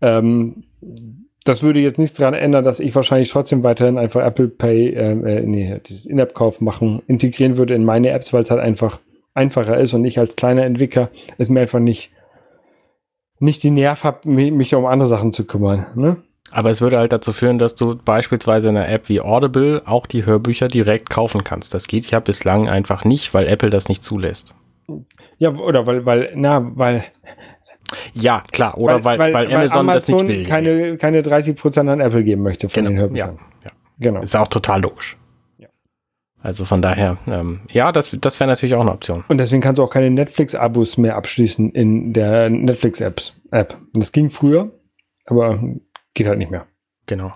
Ähm, 0.00 0.62
das 1.44 1.62
würde 1.62 1.80
jetzt 1.80 1.98
nichts 1.98 2.18
daran 2.18 2.34
ändern, 2.34 2.64
dass 2.64 2.78
ich 2.78 2.94
wahrscheinlich 2.94 3.30
trotzdem 3.30 3.62
weiterhin 3.62 3.96
einfach 3.96 4.22
Apple 4.22 4.48
Pay, 4.48 4.90
äh, 4.90 5.12
äh 5.12 5.46
nee, 5.46 5.80
dieses 5.86 6.04
In-App-Kauf 6.04 6.60
machen, 6.60 7.00
integrieren 7.06 7.56
würde 7.56 7.74
in 7.74 7.84
meine 7.84 8.10
Apps, 8.10 8.34
weil 8.34 8.42
es 8.42 8.50
halt 8.50 8.60
einfach 8.60 9.00
einfacher 9.32 9.78
ist 9.78 9.94
und 9.94 10.04
ich 10.04 10.18
als 10.18 10.36
kleiner 10.36 10.64
Entwickler 10.64 11.10
es 11.38 11.48
mir 11.48 11.60
einfach 11.60 11.78
nicht, 11.78 12.10
nicht 13.38 13.62
die 13.62 13.70
Nerv 13.70 14.04
habe, 14.04 14.28
mich, 14.28 14.52
mich 14.52 14.74
um 14.74 14.84
andere 14.84 15.08
Sachen 15.08 15.32
zu 15.32 15.46
kümmern. 15.46 15.86
Ne? 15.94 16.18
Aber 16.50 16.70
es 16.70 16.80
würde 16.80 16.98
halt 16.98 17.12
dazu 17.12 17.32
führen, 17.32 17.58
dass 17.58 17.74
du 17.74 17.96
beispielsweise 17.96 18.70
in 18.70 18.76
einer 18.76 18.88
App 18.88 19.08
wie 19.08 19.20
Audible 19.20 19.82
auch 19.84 20.06
die 20.06 20.24
Hörbücher 20.24 20.68
direkt 20.68 21.10
kaufen 21.10 21.44
kannst. 21.44 21.74
Das 21.74 21.86
geht 21.86 22.10
ja 22.10 22.20
bislang 22.20 22.68
einfach 22.68 23.04
nicht, 23.04 23.34
weil 23.34 23.46
Apple 23.46 23.70
das 23.70 23.88
nicht 23.88 24.02
zulässt. 24.02 24.54
Ja, 25.38 25.50
oder 25.54 25.86
weil, 25.86 26.06
weil, 26.06 26.32
na, 26.34 26.70
weil. 26.74 27.04
Ja, 28.12 28.42
klar, 28.52 28.76
oder 28.76 29.04
weil, 29.04 29.18
weil, 29.18 29.32
weil, 29.32 29.46
weil 29.46 29.54
Amazon, 29.54 29.80
Amazon, 29.80 30.18
das 30.18 30.28
nicht 30.28 30.38
will. 30.40 30.46
Keine, 30.46 30.96
keine 30.96 31.20
30% 31.20 31.90
an 31.90 32.00
Apple 32.00 32.24
geben 32.24 32.42
möchte 32.42 32.68
von 32.68 32.84
genau, 32.84 32.90
den 32.90 32.98
Hörbüchern. 32.98 33.38
Ja, 33.64 33.70
ja. 33.70 33.76
Genau. 33.98 34.20
Ist 34.20 34.36
auch 34.36 34.48
total 34.48 34.82
logisch. 34.82 35.16
Ja. 35.58 35.68
Also 36.40 36.64
von 36.64 36.82
daher, 36.82 37.16
ähm, 37.26 37.60
ja, 37.70 37.92
das, 37.92 38.16
das 38.20 38.40
wäre 38.40 38.48
natürlich 38.48 38.74
auch 38.74 38.80
eine 38.80 38.92
Option. 38.92 39.24
Und 39.28 39.38
deswegen 39.38 39.62
kannst 39.62 39.78
du 39.78 39.82
auch 39.82 39.90
keine 39.90 40.10
Netflix-Abos 40.10 40.98
mehr 40.98 41.16
abschließen 41.16 41.72
in 41.72 42.12
der 42.12 42.50
Netflix-App. 42.50 43.76
Das 43.94 44.12
ging 44.12 44.30
früher, 44.30 44.70
aber 45.24 45.62
geht 46.14 46.26
halt 46.26 46.38
nicht 46.38 46.50
mehr. 46.50 46.66
Genau. 47.06 47.32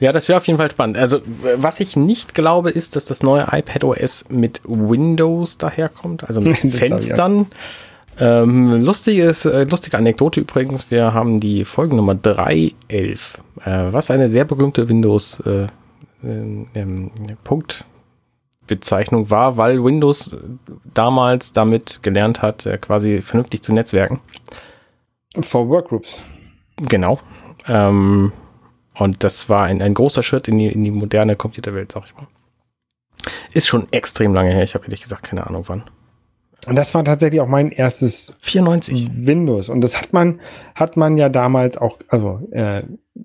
Ja, 0.00 0.12
das 0.12 0.28
wäre 0.28 0.38
auf 0.38 0.46
jeden 0.46 0.58
Fall 0.58 0.70
spannend. 0.70 0.96
Also, 0.96 1.20
was 1.56 1.78
ich 1.78 1.94
nicht 1.94 2.34
glaube, 2.34 2.70
ist, 2.70 2.96
dass 2.96 3.04
das 3.04 3.22
neue 3.22 3.46
iPad 3.52 3.84
OS 3.84 4.30
mit 4.30 4.62
Windows 4.64 5.58
daherkommt, 5.58 6.24
also 6.24 6.40
mit 6.40 6.56
Fenstern. 6.72 7.46
Ähm, 8.18 8.82
lustiges, 8.82 9.44
äh, 9.44 9.64
lustige 9.64 9.96
Anekdote 9.96 10.40
übrigens, 10.40 10.90
wir 10.90 11.14
haben 11.14 11.38
die 11.38 11.64
Folgennummer 11.64 12.14
311, 12.14 13.40
äh, 13.64 13.92
was 13.92 14.10
eine 14.10 14.28
sehr 14.28 14.44
berühmte 14.44 14.88
Windows 14.88 15.40
äh, 15.40 15.66
ähm, 16.22 17.10
Punktbezeichnung 17.44 19.30
war, 19.30 19.56
weil 19.56 19.82
Windows 19.82 20.36
damals 20.92 21.52
damit 21.52 22.02
gelernt 22.02 22.42
hat, 22.42 22.66
äh, 22.66 22.78
quasi 22.78 23.22
vernünftig 23.22 23.62
zu 23.62 23.72
netzwerken. 23.72 24.20
For 25.40 25.68
Workgroups. 25.68 26.24
Genau. 26.88 27.20
Ähm, 27.66 28.32
und 28.94 29.24
das 29.24 29.48
war 29.48 29.64
ein, 29.64 29.82
ein 29.82 29.94
großer 29.94 30.22
Schritt 30.22 30.48
in 30.48 30.58
die, 30.58 30.68
in 30.68 30.84
die 30.84 30.90
moderne 30.90 31.36
Computerwelt, 31.36 31.92
sag 31.92 32.04
ich 32.06 32.14
mal. 32.14 32.26
Ist 33.52 33.68
schon 33.68 33.88
extrem 33.92 34.34
lange 34.34 34.50
her. 34.50 34.62
Ich 34.62 34.74
habe 34.74 34.84
ehrlich 34.84 35.02
gesagt 35.02 35.24
keine 35.24 35.46
Ahnung 35.46 35.64
wann. 35.66 35.84
Und 36.66 36.76
das 36.76 36.94
war 36.94 37.04
tatsächlich 37.04 37.40
auch 37.40 37.48
mein 37.48 37.70
erstes 37.70 38.34
94 38.40 39.08
Windows. 39.14 39.68
Und 39.70 39.80
das 39.80 39.96
hat 40.00 40.12
man, 40.12 40.40
hat 40.74 40.96
man 40.96 41.16
ja 41.16 41.28
damals 41.28 41.78
auch, 41.78 41.98
also 42.08 42.46
äh, 42.52 42.82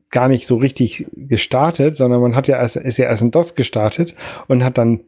gar 0.09 0.29
nicht 0.29 0.47
so 0.47 0.55
richtig 0.57 1.07
gestartet, 1.13 1.95
sondern 1.95 2.21
man 2.21 2.35
hat 2.35 2.47
ja 2.47 2.57
erst, 2.57 2.77
ist 2.77 2.97
ja 2.97 3.05
erst 3.05 3.23
in 3.23 3.31
DOS 3.31 3.55
gestartet 3.55 4.15
und 4.47 4.63
hat 4.63 4.77
dann 4.77 5.01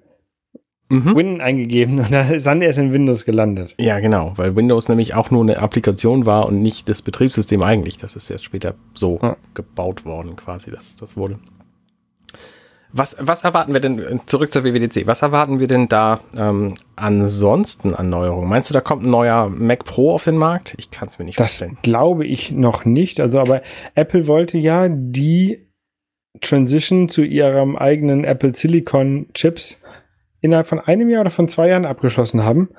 mhm. 0.89 1.15
Win 1.15 1.41
eingegeben 1.41 1.99
und 1.99 2.11
dann 2.11 2.33
ist 2.33 2.45
dann 2.45 2.61
erst 2.61 2.79
in 2.79 2.93
Windows 2.93 3.25
gelandet. 3.25 3.75
Ja, 3.79 3.99
genau, 3.99 4.33
weil 4.35 4.55
Windows 4.55 4.89
nämlich 4.89 5.13
auch 5.13 5.31
nur 5.31 5.43
eine 5.43 5.59
Applikation 5.59 6.25
war 6.25 6.45
und 6.45 6.61
nicht 6.61 6.89
das 6.89 7.01
Betriebssystem 7.01 7.61
eigentlich. 7.61 7.97
Das 7.97 8.15
ist 8.15 8.29
erst 8.29 8.45
später 8.45 8.75
so 8.93 9.19
ja. 9.21 9.37
gebaut 9.53 10.05
worden, 10.05 10.35
quasi, 10.35 10.71
dass 10.71 10.95
das 10.95 11.17
wurde. 11.17 11.39
Was, 12.93 13.17
was 13.19 13.43
erwarten 13.43 13.73
wir 13.73 13.81
denn, 13.81 14.21
zurück 14.27 14.51
zur 14.51 14.63
WWDC, 14.63 15.07
was 15.07 15.21
erwarten 15.21 15.59
wir 15.59 15.67
denn 15.67 15.89
da 15.89 16.21
ähm, 16.35 16.75
ansonsten 16.95 17.93
an 17.93 18.09
Neuerungen? 18.09 18.49
Meinst 18.49 18.69
du, 18.69 18.73
da 18.73 18.79
kommt 18.79 19.03
ein 19.03 19.09
neuer 19.09 19.49
Mac 19.49 19.83
Pro 19.83 20.13
auf 20.13 20.23
den 20.23 20.37
Markt? 20.37 20.73
Ich 20.77 20.89
kann 20.89 21.09
es 21.09 21.19
mir 21.19 21.25
nicht 21.25 21.37
das 21.37 21.51
vorstellen. 21.51 21.77
Das 21.81 21.81
glaube 21.83 22.25
ich 22.25 22.51
noch 22.51 22.85
nicht. 22.85 23.19
Also, 23.19 23.39
aber 23.39 23.61
Apple 23.93 24.27
wollte 24.27 24.57
ja 24.57 24.87
die 24.89 25.67
Transition 26.39 27.09
zu 27.09 27.23
ihrem 27.23 27.75
eigenen 27.75 28.23
Apple 28.23 28.53
Silicon 28.53 29.27
Chips 29.33 29.81
innerhalb 30.41 30.67
von 30.67 30.79
einem 30.79 31.09
Jahr 31.09 31.21
oder 31.21 31.31
von 31.31 31.47
zwei 31.47 31.69
Jahren 31.69 31.85
abgeschlossen 31.85 32.43
haben. 32.43 32.69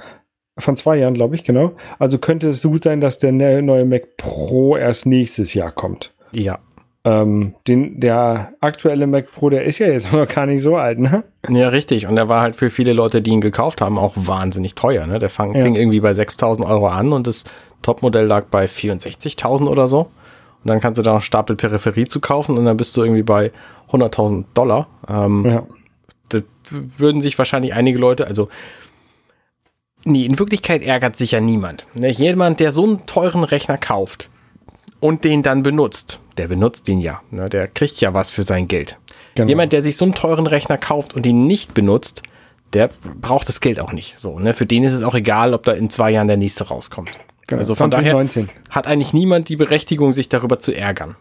Von 0.59 0.75
zwei 0.77 0.97
Jahren, 0.97 1.15
glaube 1.15 1.35
ich, 1.35 1.45
genau. 1.45 1.73
Also 1.99 2.19
könnte 2.19 2.49
es 2.49 2.63
gut 2.63 2.83
sein, 2.83 3.01
dass 3.01 3.19
der 3.19 3.33
ne-, 3.33 3.63
neue 3.63 3.85
Mac 3.85 4.17
Pro 4.17 4.77
erst 4.77 5.07
nächstes 5.07 5.55
Jahr 5.55 5.71
kommt. 5.71 6.13
Ja. 6.33 6.59
Ähm, 7.05 7.55
den, 7.69 8.01
der 8.01 8.55
aktuelle 8.61 9.07
Mac 9.07 9.31
Pro, 9.33 9.51
der 9.51 9.65
ist 9.65 9.79
ja 9.79 9.87
jetzt 9.87 10.13
noch 10.13 10.27
gar 10.27 10.47
nicht 10.47 10.63
so 10.63 10.77
alt, 10.77 10.99
ne? 10.99 11.25
Ja, 11.49 11.69
richtig. 11.69 12.07
Und 12.07 12.17
der 12.17 12.29
war 12.29 12.41
halt 12.41 12.57
für 12.57 12.71
viele 12.71 12.93
Leute, 12.93 13.23
die 13.23 13.31
ihn 13.31 13.41
gekauft 13.41 13.81
haben, 13.81 13.99
auch 13.99 14.15
wahnsinnig 14.17 14.75
teuer, 14.75 15.07
ne? 15.07 15.21
Der 15.21 15.31
fang, 15.31 15.55
ja. 15.55 15.63
fing 15.63 15.77
irgendwie 15.77 16.01
bei 16.01 16.13
6000 16.13 16.67
Euro 16.67 16.89
an 16.89 17.13
und 17.13 17.27
das 17.29 17.45
Topmodell 17.83 18.27
lag 18.27 18.47
bei 18.47 18.65
64.000 18.67 19.69
oder 19.69 19.87
so. 19.87 20.01
Und 20.01 20.71
dann 20.71 20.81
kannst 20.81 20.99
du 20.99 21.03
da 21.03 21.15
noch 21.15 21.23
Stapel 21.23 21.55
Peripherie 21.55 22.07
zu 22.07 22.21
kaufen 22.21 22.59
und 22.59 22.65
dann 22.65 22.77
bist 22.77 22.97
du 22.97 23.05
irgendwie 23.05 23.23
bei 23.23 23.53
100.000 23.93 24.47
Dollar. 24.55 24.89
Ähm, 25.09 25.47
ja 25.47 25.63
würden 26.71 27.21
sich 27.21 27.39
wahrscheinlich 27.39 27.75
einige 27.75 27.99
Leute, 27.99 28.27
also 28.27 28.49
nee, 30.05 30.25
in 30.25 30.39
Wirklichkeit 30.39 30.83
ärgert 30.83 31.17
sich 31.17 31.33
ja 31.33 31.41
niemand. 31.41 31.87
Ne? 31.95 32.11
Jemand, 32.11 32.61
der 32.61 32.73
so 32.73 32.85
einen 32.85 33.07
teuren 33.07 33.45
Rechner 33.45 33.79
kauft 33.79 34.31
und 35.01 35.25
den 35.25 35.43
dann 35.43 35.63
benutzt, 35.63 36.21
der 36.37 36.49
benutzt 36.49 36.89
den 36.89 37.01
ja, 37.01 37.21
ne? 37.31 37.49
der 37.49 37.69
kriegt 37.69 38.01
ja 38.01 38.15
was 38.15 38.33
für 38.33 38.43
sein 38.43 38.69
Geld. 38.69 38.99
Genau. 39.35 39.49
Jemand, 39.49 39.73
der 39.73 39.83
sich 39.83 39.97
so 39.97 40.05
einen 40.05 40.15
teuren 40.15 40.47
Rechner 40.47 40.79
kauft 40.79 41.15
und 41.15 41.25
ihn 41.25 41.47
nicht 41.47 41.75
benutzt, 41.75 42.23
der 42.73 42.91
braucht 43.21 43.49
das 43.49 43.61
Geld 43.61 43.81
auch 43.81 43.93
nicht. 43.93 44.19
So, 44.19 44.39
ne? 44.39 44.53
Für 44.53 44.67
den 44.67 44.85
ist 44.85 44.93
es 44.93 45.03
auch 45.03 45.15
egal, 45.15 45.55
ob 45.55 45.63
da 45.63 45.73
in 45.73 45.89
zwei 45.91 46.11
Jahren 46.11 46.29
der 46.29 46.37
nächste 46.37 46.69
rauskommt. 46.69 47.11
Genau, 47.47 47.61
also 47.61 47.75
von 47.75 47.91
2019. 47.91 48.47
daher 48.47 48.75
hat 48.75 48.87
eigentlich 48.87 49.15
niemand 49.15 49.49
die 49.49 49.57
Berechtigung, 49.57 50.13
sich 50.13 50.29
darüber 50.29 50.59
zu 50.59 50.73
ärgern. 50.73 51.17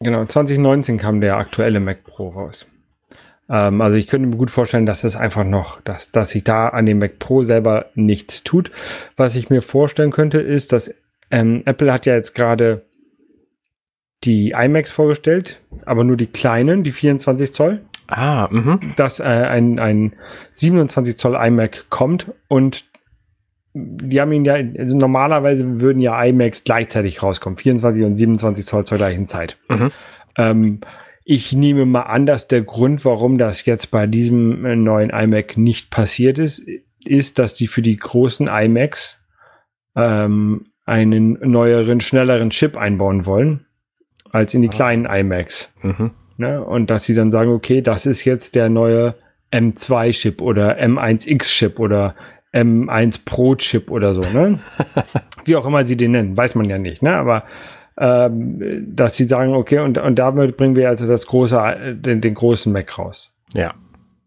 Genau, 0.00 0.24
2019 0.24 0.96
kam 0.96 1.20
der 1.20 1.36
aktuelle 1.36 1.80
Mac 1.80 2.04
Pro 2.04 2.28
raus. 2.28 2.66
Ähm, 3.50 3.80
also 3.80 3.96
ich 3.96 4.06
könnte 4.06 4.28
mir 4.28 4.36
gut 4.36 4.50
vorstellen, 4.50 4.86
dass 4.86 5.02
das 5.02 5.16
einfach 5.16 5.44
noch, 5.44 5.80
dass, 5.82 6.10
dass 6.10 6.30
sich 6.30 6.44
da 6.44 6.68
an 6.68 6.86
dem 6.86 6.98
Mac 6.98 7.18
Pro 7.18 7.42
selber 7.42 7.86
nichts 7.94 8.44
tut. 8.44 8.70
Was 9.16 9.34
ich 9.34 9.50
mir 9.50 9.62
vorstellen 9.62 10.12
könnte, 10.12 10.38
ist, 10.40 10.72
dass 10.72 10.94
ähm, 11.30 11.62
Apple 11.64 11.92
hat 11.92 12.06
ja 12.06 12.14
jetzt 12.14 12.34
gerade 12.34 12.82
die 14.24 14.50
iMacs 14.50 14.90
vorgestellt, 14.90 15.60
aber 15.86 16.04
nur 16.04 16.16
die 16.16 16.26
kleinen, 16.26 16.84
die 16.84 16.92
24 16.92 17.52
Zoll. 17.52 17.80
Ah, 18.06 18.48
mhm. 18.50 18.80
Dass 18.96 19.20
äh, 19.20 19.24
ein, 19.24 19.78
ein 19.78 20.14
27 20.52 21.16
Zoll 21.16 21.34
iMac 21.34 21.86
kommt 21.90 22.32
und 22.48 22.84
die 23.72 24.20
haben 24.20 24.32
ihn 24.32 24.44
ja, 24.44 24.54
also 24.78 24.96
normalerweise 24.96 25.80
würden 25.80 26.00
ja 26.00 26.22
iMacs 26.24 26.64
gleichzeitig 26.64 27.22
rauskommen, 27.22 27.56
24 27.56 28.04
und 28.04 28.16
27 28.16 28.66
Zoll 28.66 28.84
zur 28.84 28.98
gleichen 28.98 29.26
Zeit. 29.26 29.56
Mhm. 29.68 29.92
Ähm, 30.36 30.80
ich 31.32 31.52
nehme 31.52 31.86
mal 31.86 32.02
an, 32.02 32.26
dass 32.26 32.48
der 32.48 32.62
Grund, 32.62 33.04
warum 33.04 33.38
das 33.38 33.64
jetzt 33.64 33.92
bei 33.92 34.08
diesem 34.08 34.64
äh, 34.64 34.74
neuen 34.74 35.10
iMac 35.10 35.56
nicht 35.56 35.88
passiert 35.88 36.40
ist, 36.40 36.60
ist, 37.04 37.38
dass 37.38 37.54
die 37.54 37.68
für 37.68 37.82
die 37.82 37.96
großen 37.96 38.48
iMacs 38.48 39.20
ähm, 39.94 40.64
einen 40.86 41.38
neueren, 41.48 42.00
schnelleren 42.00 42.50
Chip 42.50 42.76
einbauen 42.76 43.26
wollen, 43.26 43.64
als 44.32 44.54
in 44.54 44.62
die 44.62 44.70
ah. 44.70 44.72
kleinen 44.72 45.04
iMacs. 45.04 45.72
Mhm. 45.82 46.10
Ne? 46.36 46.64
Und 46.64 46.90
dass 46.90 47.04
sie 47.04 47.14
dann 47.14 47.30
sagen, 47.30 47.52
okay, 47.52 47.80
das 47.80 48.06
ist 48.06 48.24
jetzt 48.24 48.56
der 48.56 48.68
neue 48.68 49.14
M2-Chip 49.52 50.42
oder 50.42 50.80
M1X-Chip 50.80 51.78
oder 51.78 52.16
M1 52.52 53.20
Pro-Chip 53.24 53.92
oder 53.92 54.14
so, 54.14 54.22
ne? 54.36 54.58
Wie 55.44 55.54
auch 55.54 55.64
immer 55.64 55.84
sie 55.84 55.96
den 55.96 56.10
nennen, 56.10 56.36
weiß 56.36 56.56
man 56.56 56.68
ja 56.68 56.78
nicht, 56.78 57.02
ne? 57.02 57.14
Aber 57.14 57.44
ähm, 58.00 58.94
dass 58.96 59.16
sie 59.16 59.24
sagen, 59.24 59.54
okay, 59.54 59.78
und, 59.78 59.98
und 59.98 60.18
damit 60.18 60.56
bringen 60.56 60.74
wir 60.74 60.88
also 60.88 61.06
das 61.06 61.26
große, 61.26 61.96
den, 61.96 62.22
den 62.22 62.34
großen 62.34 62.72
Mac 62.72 62.98
raus. 62.98 63.36
Ja. 63.52 63.74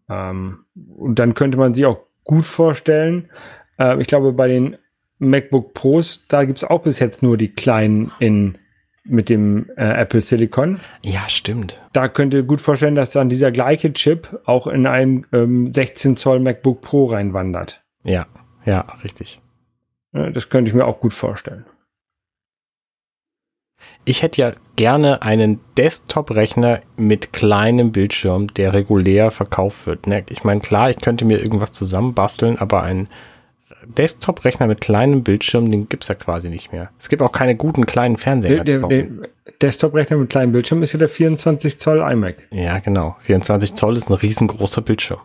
Ähm, 0.08 0.60
und 0.96 1.18
dann 1.18 1.34
könnte 1.34 1.58
man 1.58 1.74
sich 1.74 1.84
auch 1.84 1.98
gut 2.22 2.44
vorstellen, 2.44 3.28
äh, 3.78 4.00
ich 4.00 4.06
glaube, 4.06 4.32
bei 4.32 4.46
den 4.46 4.76
MacBook 5.18 5.74
Pros, 5.74 6.24
da 6.28 6.44
gibt 6.44 6.58
es 6.58 6.64
auch 6.64 6.82
bis 6.82 7.00
jetzt 7.00 7.22
nur 7.22 7.36
die 7.36 7.52
kleinen 7.52 8.12
in 8.20 8.58
mit 9.06 9.28
dem 9.28 9.68
äh, 9.76 10.00
Apple 10.00 10.22
Silicon. 10.22 10.80
Ja, 11.02 11.28
stimmt. 11.28 11.82
Da 11.92 12.08
könnte 12.08 12.42
gut 12.42 12.62
vorstellen, 12.62 12.94
dass 12.94 13.10
dann 13.10 13.28
dieser 13.28 13.52
gleiche 13.52 13.92
Chip 13.92 14.40
auch 14.46 14.66
in 14.66 14.86
ein 14.86 15.26
ähm, 15.30 15.74
16 15.74 16.16
Zoll 16.16 16.40
MacBook 16.40 16.80
Pro 16.80 17.06
reinwandert. 17.06 17.84
Ja, 18.02 18.26
ja, 18.64 18.86
richtig. 19.02 19.42
Das 20.12 20.48
könnte 20.48 20.70
ich 20.70 20.74
mir 20.74 20.86
auch 20.86 21.00
gut 21.00 21.12
vorstellen. 21.12 21.66
Ich 24.04 24.22
hätte 24.22 24.40
ja 24.40 24.52
gerne 24.76 25.22
einen 25.22 25.60
Desktop-Rechner 25.76 26.80
mit 26.96 27.32
kleinem 27.32 27.92
Bildschirm, 27.92 28.48
der 28.48 28.74
regulär 28.74 29.30
verkauft 29.30 29.86
wird. 29.86 30.06
Ich 30.30 30.44
meine, 30.44 30.60
klar, 30.60 30.90
ich 30.90 30.98
könnte 30.98 31.24
mir 31.24 31.40
irgendwas 31.40 31.72
zusammenbasteln, 31.72 32.58
aber 32.58 32.82
ein 32.82 33.08
Desktop-Rechner 33.86 34.66
mit 34.66 34.80
kleinem 34.80 35.22
Bildschirm, 35.22 35.70
den 35.70 35.88
gibt's 35.88 36.08
ja 36.08 36.14
quasi 36.14 36.48
nicht 36.48 36.72
mehr. 36.72 36.90
Es 36.98 37.08
gibt 37.08 37.22
auch 37.22 37.32
keine 37.32 37.56
guten 37.56 37.86
kleinen 37.86 38.16
Fernseher. 38.16 38.64
Der, 38.64 38.78
der, 38.80 38.88
der 38.88 39.06
Desktop-Rechner 39.60 40.16
mit 40.16 40.30
kleinem 40.30 40.52
Bildschirm 40.52 40.82
ist 40.82 40.92
ja 40.92 40.98
der 40.98 41.08
24 41.08 41.78
Zoll 41.78 41.98
iMac. 41.98 42.46
Ja, 42.50 42.78
genau. 42.78 43.16
24 43.20 43.74
Zoll 43.74 43.96
ist 43.96 44.08
ein 44.08 44.14
riesengroßer 44.14 44.82
Bildschirm. 44.82 45.20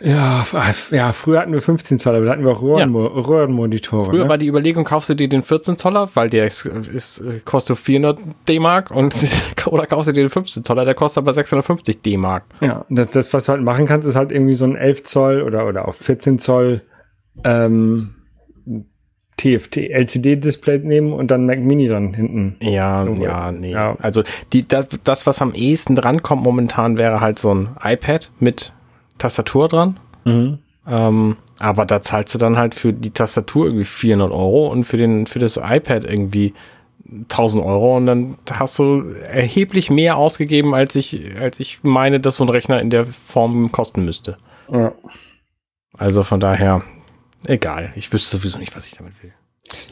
Ja, 0.00 0.46
ja, 0.90 1.12
früher 1.12 1.40
hatten 1.40 1.52
wir 1.52 1.62
15 1.62 1.98
Zoll, 1.98 2.16
aber 2.16 2.26
da 2.26 2.32
hatten 2.32 2.44
wir 2.44 2.52
auch 2.52 2.62
Röhrenmo 2.62 3.02
ja. 3.02 3.20
Röhrenmonitore. 3.20 4.04
Früher 4.06 4.24
ne? 4.24 4.28
war 4.30 4.38
die 4.38 4.46
Überlegung, 4.46 4.84
kaufst 4.84 5.10
du 5.10 5.14
dir 5.14 5.28
den 5.28 5.42
14 5.42 5.76
Zoller, 5.76 6.08
weil 6.14 6.30
der 6.30 6.46
ist, 6.46 6.66
ist, 6.66 7.22
kostet 7.44 7.78
400 7.78 8.18
D-Mark 8.48 8.90
und 8.90 9.14
oder 9.66 9.86
kaufst 9.86 10.08
du 10.08 10.12
dir 10.12 10.24
den 10.24 10.30
15 10.30 10.64
Zoller, 10.64 10.84
der 10.84 10.94
kostet 10.94 11.22
aber 11.22 11.32
650 11.32 12.02
D-Mark. 12.02 12.44
Ja, 12.60 12.84
das, 12.88 13.10
das, 13.10 13.32
was 13.32 13.46
du 13.46 13.52
halt 13.52 13.62
machen 13.62 13.86
kannst, 13.86 14.06
ist 14.06 14.16
halt 14.16 14.30
irgendwie 14.30 14.54
so 14.54 14.64
ein 14.64 14.76
11 14.76 15.02
Zoll 15.02 15.42
oder, 15.42 15.66
oder 15.66 15.88
auch 15.88 15.94
14 15.94 16.38
Zoll 16.38 16.82
ähm, 17.44 18.14
TFT 19.38 19.76
LCD-Display 19.76 20.80
nehmen 20.80 21.12
und 21.12 21.30
dann 21.30 21.46
Mac 21.46 21.60
Mini 21.60 21.88
dann 21.88 22.12
hinten. 22.12 22.56
Ja, 22.60 23.04
irgendwo. 23.04 23.24
ja, 23.24 23.52
nee. 23.52 23.72
Ja. 23.72 23.96
Also 24.00 24.22
die, 24.52 24.66
das, 24.66 24.88
das, 25.04 25.26
was 25.26 25.40
am 25.40 25.54
ehesten 25.54 25.96
drankommt 25.96 26.42
momentan, 26.42 26.98
wäre 26.98 27.20
halt 27.20 27.38
so 27.38 27.54
ein 27.54 27.68
iPad 27.82 28.30
mit 28.40 28.72
Tastatur 29.18 29.68
dran. 29.68 30.00
Mhm. 30.24 30.58
Ähm, 30.86 31.36
aber 31.58 31.84
da 31.84 32.00
zahlst 32.00 32.34
du 32.34 32.38
dann 32.38 32.56
halt 32.56 32.74
für 32.74 32.92
die 32.92 33.10
Tastatur 33.10 33.66
irgendwie 33.66 33.84
400 33.84 34.30
Euro 34.30 34.68
und 34.68 34.84
für, 34.84 34.96
den, 34.96 35.26
für 35.26 35.38
das 35.38 35.56
iPad 35.56 36.04
irgendwie 36.04 36.54
1000 37.08 37.64
Euro 37.64 37.96
und 37.96 38.06
dann 38.06 38.36
hast 38.50 38.78
du 38.78 39.02
erheblich 39.30 39.90
mehr 39.90 40.16
ausgegeben, 40.16 40.74
als 40.74 40.94
ich, 40.94 41.38
als 41.40 41.58
ich 41.58 41.80
meine, 41.82 42.20
dass 42.20 42.36
so 42.36 42.44
ein 42.44 42.50
Rechner 42.50 42.80
in 42.80 42.90
der 42.90 43.06
Form 43.06 43.72
kosten 43.72 44.04
müsste. 44.04 44.36
Ja. 44.70 44.92
Also 45.96 46.22
von 46.22 46.38
daher, 46.38 46.82
egal. 47.46 47.92
Ich 47.96 48.12
wüsste 48.12 48.36
sowieso 48.36 48.58
nicht, 48.58 48.76
was 48.76 48.86
ich 48.86 48.94
damit 48.94 49.22
will. 49.22 49.32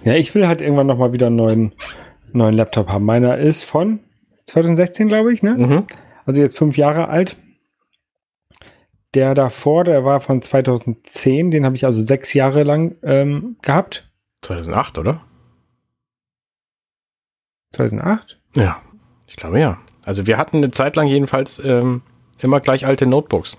Ja, 0.04 0.14
ich 0.14 0.34
will 0.34 0.46
halt 0.46 0.60
irgendwann 0.60 0.86
nochmal 0.86 1.12
wieder 1.12 1.26
einen 1.26 1.36
neuen, 1.36 1.72
neuen 2.32 2.54
Laptop 2.54 2.88
haben. 2.88 3.04
Meiner 3.04 3.38
ist 3.38 3.64
von 3.64 4.00
2016, 4.44 5.08
glaube 5.08 5.32
ich, 5.32 5.42
ne? 5.42 5.54
Mhm. 5.54 5.84
Also 6.26 6.40
jetzt 6.40 6.58
fünf 6.58 6.76
Jahre 6.76 7.08
alt. 7.08 7.36
Der 9.16 9.34
davor, 9.34 9.84
der 9.84 10.04
war 10.04 10.20
von 10.20 10.42
2010, 10.42 11.50
den 11.50 11.64
habe 11.64 11.74
ich 11.74 11.86
also 11.86 12.02
sechs 12.02 12.34
Jahre 12.34 12.64
lang 12.64 12.96
ähm, 13.02 13.56
gehabt. 13.62 14.10
2008, 14.42 14.98
oder? 14.98 15.22
2008? 17.72 18.38
Ja, 18.56 18.82
ich 19.26 19.36
glaube 19.36 19.58
ja. 19.58 19.78
Also 20.04 20.26
wir 20.26 20.36
hatten 20.36 20.58
eine 20.58 20.70
Zeit 20.70 20.96
lang 20.96 21.06
jedenfalls 21.06 21.58
ähm, 21.64 22.02
immer 22.40 22.60
gleich 22.60 22.84
alte 22.84 23.06
Notebooks. 23.06 23.56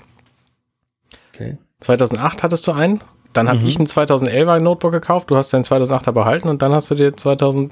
Okay. 1.34 1.58
2008 1.80 2.44
hattest 2.44 2.68
du 2.68 2.74
einen, 2.74 3.02
dann 3.34 3.50
habe 3.50 3.62
mhm. 3.62 3.66
ich 3.66 3.78
einen 3.80 3.88
2011er 3.88 4.60
Notebook 4.60 4.92
gekauft, 4.92 5.32
du 5.32 5.38
hast 5.38 5.52
deinen 5.54 5.64
2008er 5.64 6.12
behalten 6.12 6.50
und 6.50 6.62
dann 6.62 6.72
hast 6.72 6.92
du 6.92 6.96
dir 6.96 7.18
2016 7.18 7.72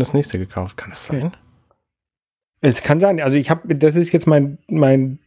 das 0.00 0.14
nächste 0.14 0.38
gekauft. 0.38 0.78
Kann 0.78 0.88
das 0.88 1.04
sein? 1.04 1.36
Es 2.62 2.82
kann 2.82 3.00
sein. 3.00 3.20
Also 3.20 3.36
ich 3.36 3.50
habe, 3.50 3.74
das 3.74 3.96
ist 3.96 4.12
jetzt 4.12 4.26
mein, 4.26 4.56
mein 4.66 5.18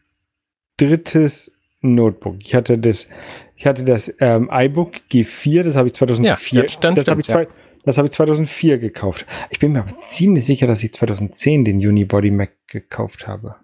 drittes 0.79 1.51
Notebook. 1.81 2.37
Ich 2.39 2.55
hatte 2.55 2.77
das, 2.77 3.07
ich 3.55 3.65
hatte 3.65 3.85
das 3.85 4.13
ähm, 4.19 4.49
iBook 4.51 4.95
G4, 5.11 5.63
das 5.63 5.75
habe 5.75 5.87
ich 5.87 5.93
2004. 5.93 6.61
Ja, 6.61 6.67
das, 6.81 6.95
das 6.95 7.07
habe 7.07 7.21
ich, 7.21 7.27
ja. 7.27 7.45
hab 7.85 8.05
ich 8.05 8.11
2004 8.11 8.79
gekauft. 8.79 9.25
Ich 9.49 9.59
bin 9.59 9.71
mir 9.71 9.79
aber 9.79 9.97
ziemlich 9.97 10.45
sicher, 10.45 10.67
dass 10.67 10.83
ich 10.83 10.93
2010 10.93 11.65
den 11.65 11.77
Unibody 11.77 12.31
Mac 12.31 12.51
gekauft 12.67 13.27
habe. 13.27 13.55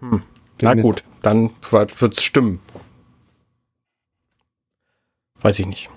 Hm. 0.00 0.22
Na 0.60 0.74
gut, 0.74 1.04
dann 1.22 1.50
wird 1.70 2.16
es 2.16 2.22
stimmen. 2.22 2.60
Weiß 5.40 5.58
ich 5.58 5.66
nicht. 5.66 5.88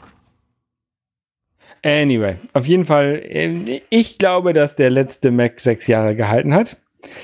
Anyway, 1.84 2.36
auf 2.54 2.68
jeden 2.68 2.86
Fall, 2.86 3.24
äh, 3.26 3.82
ich 3.90 4.20
glaube, 4.20 4.54
dass 4.54 4.76
der 4.76 4.92
letzte 4.92 5.32
Mac 5.32 5.60
sechs 5.60 5.88
Jahre 5.88 6.16
gehalten 6.16 6.54
hat. 6.54 6.78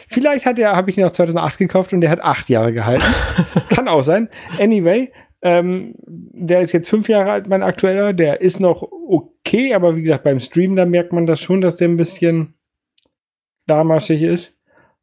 Vielleicht 0.07 0.45
hat 0.45 0.59
er, 0.59 0.75
habe 0.75 0.89
ich 0.89 0.97
ihn 0.97 1.05
auch 1.05 1.11
2008 1.11 1.57
gekauft 1.57 1.93
und 1.93 2.01
der 2.01 2.09
hat 2.09 2.21
acht 2.21 2.49
Jahre 2.49 2.73
gehalten. 2.73 3.03
Kann 3.69 3.87
auch 3.87 4.03
sein. 4.03 4.29
Anyway, 4.59 5.11
ähm, 5.41 5.93
der 6.05 6.61
ist 6.61 6.71
jetzt 6.71 6.89
fünf 6.89 7.09
Jahre 7.09 7.31
alt, 7.31 7.47
mein 7.47 7.63
aktueller. 7.63 8.13
Der 8.13 8.41
ist 8.41 8.59
noch 8.59 8.81
okay, 8.81 9.73
aber 9.73 9.95
wie 9.95 10.01
gesagt, 10.01 10.23
beim 10.23 10.39
Stream, 10.39 10.75
da 10.75 10.85
merkt 10.85 11.13
man 11.13 11.25
das 11.25 11.39
schon, 11.39 11.61
dass 11.61 11.77
der 11.77 11.89
ein 11.89 11.97
bisschen 11.97 12.55
damaschig 13.67 14.21
ist. 14.21 14.55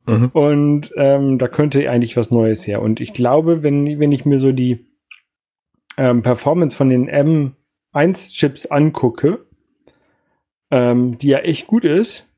Mhm. 0.06 0.30
Und 0.32 0.92
ähm, 0.96 1.38
da 1.38 1.48
könnte 1.48 1.88
eigentlich 1.88 2.16
was 2.16 2.30
Neues 2.30 2.66
her. 2.66 2.82
Und 2.82 3.00
ich 3.00 3.12
glaube, 3.12 3.62
wenn, 3.62 3.98
wenn 3.98 4.12
ich 4.12 4.24
mir 4.24 4.38
so 4.38 4.52
die 4.52 4.86
ähm, 5.96 6.22
Performance 6.22 6.76
von 6.76 6.90
den 6.90 7.08
M1-Chips 7.08 8.66
angucke, 8.66 9.46
ähm, 10.70 11.16
die 11.18 11.28
ja 11.28 11.38
echt 11.38 11.66
gut 11.66 11.84
ist, 11.84 12.28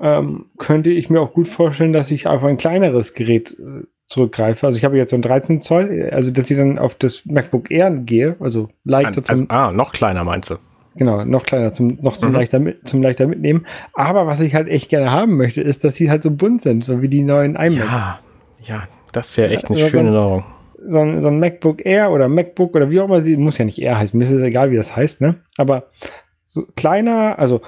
ähm, 0.00 0.46
könnte 0.58 0.90
ich 0.90 1.10
mir 1.10 1.20
auch 1.20 1.32
gut 1.32 1.48
vorstellen, 1.48 1.92
dass 1.92 2.10
ich 2.10 2.26
auf 2.26 2.44
ein 2.44 2.56
kleineres 2.56 3.14
Gerät 3.14 3.56
äh, 3.58 3.86
zurückgreife. 4.06 4.66
Also 4.66 4.78
ich 4.78 4.84
habe 4.84 4.96
jetzt 4.96 5.10
so 5.10 5.16
ein 5.16 5.22
13 5.22 5.60
Zoll, 5.60 6.10
also 6.12 6.30
dass 6.30 6.50
ich 6.50 6.56
dann 6.56 6.78
auf 6.78 6.94
das 6.96 7.24
MacBook 7.26 7.70
Air 7.70 7.90
gehe, 7.90 8.36
also 8.40 8.68
leichter 8.84 9.22
also, 9.28 9.44
zum. 9.44 9.50
Ah, 9.50 9.72
noch 9.72 9.92
kleiner 9.92 10.24
meinst 10.24 10.50
du? 10.50 10.56
Genau, 10.96 11.24
noch 11.24 11.44
kleiner, 11.44 11.72
zum, 11.72 11.98
noch 12.00 12.16
zum, 12.16 12.30
mhm. 12.30 12.36
leichter, 12.36 12.62
zum 12.84 13.02
leichter 13.02 13.26
mitnehmen. 13.26 13.66
Aber 13.92 14.26
was 14.26 14.40
ich 14.40 14.54
halt 14.54 14.68
echt 14.68 14.88
gerne 14.88 15.12
haben 15.12 15.36
möchte, 15.36 15.60
ist, 15.60 15.84
dass 15.84 15.96
sie 15.96 16.10
halt 16.10 16.22
so 16.22 16.30
bunt 16.30 16.62
sind, 16.62 16.84
so 16.84 17.02
wie 17.02 17.08
die 17.08 17.22
neuen 17.22 17.54
iMacs. 17.54 17.90
Ja, 17.90 18.18
ja, 18.62 18.82
das 19.12 19.36
wäre 19.36 19.50
echt 19.50 19.68
eine 19.68 19.78
schöne 19.78 20.08
Erinnerung. 20.08 20.44
So 20.88 21.00
ein, 21.00 21.20
so 21.20 21.28
ein 21.28 21.38
MacBook 21.38 21.84
Air 21.84 22.12
oder 22.12 22.28
MacBook 22.28 22.74
oder 22.74 22.90
wie 22.90 23.00
auch 23.00 23.06
immer 23.06 23.20
sie, 23.20 23.36
muss 23.36 23.58
ja 23.58 23.64
nicht 23.64 23.80
Air 23.80 23.98
heißen, 23.98 24.16
mir 24.16 24.24
ist 24.24 24.30
es 24.30 24.42
egal, 24.42 24.70
wie 24.70 24.76
das 24.76 24.94
heißt, 24.94 25.20
ne? 25.20 25.36
Aber 25.58 25.84
so 26.46 26.64
kleiner, 26.76 27.38
also 27.38 27.60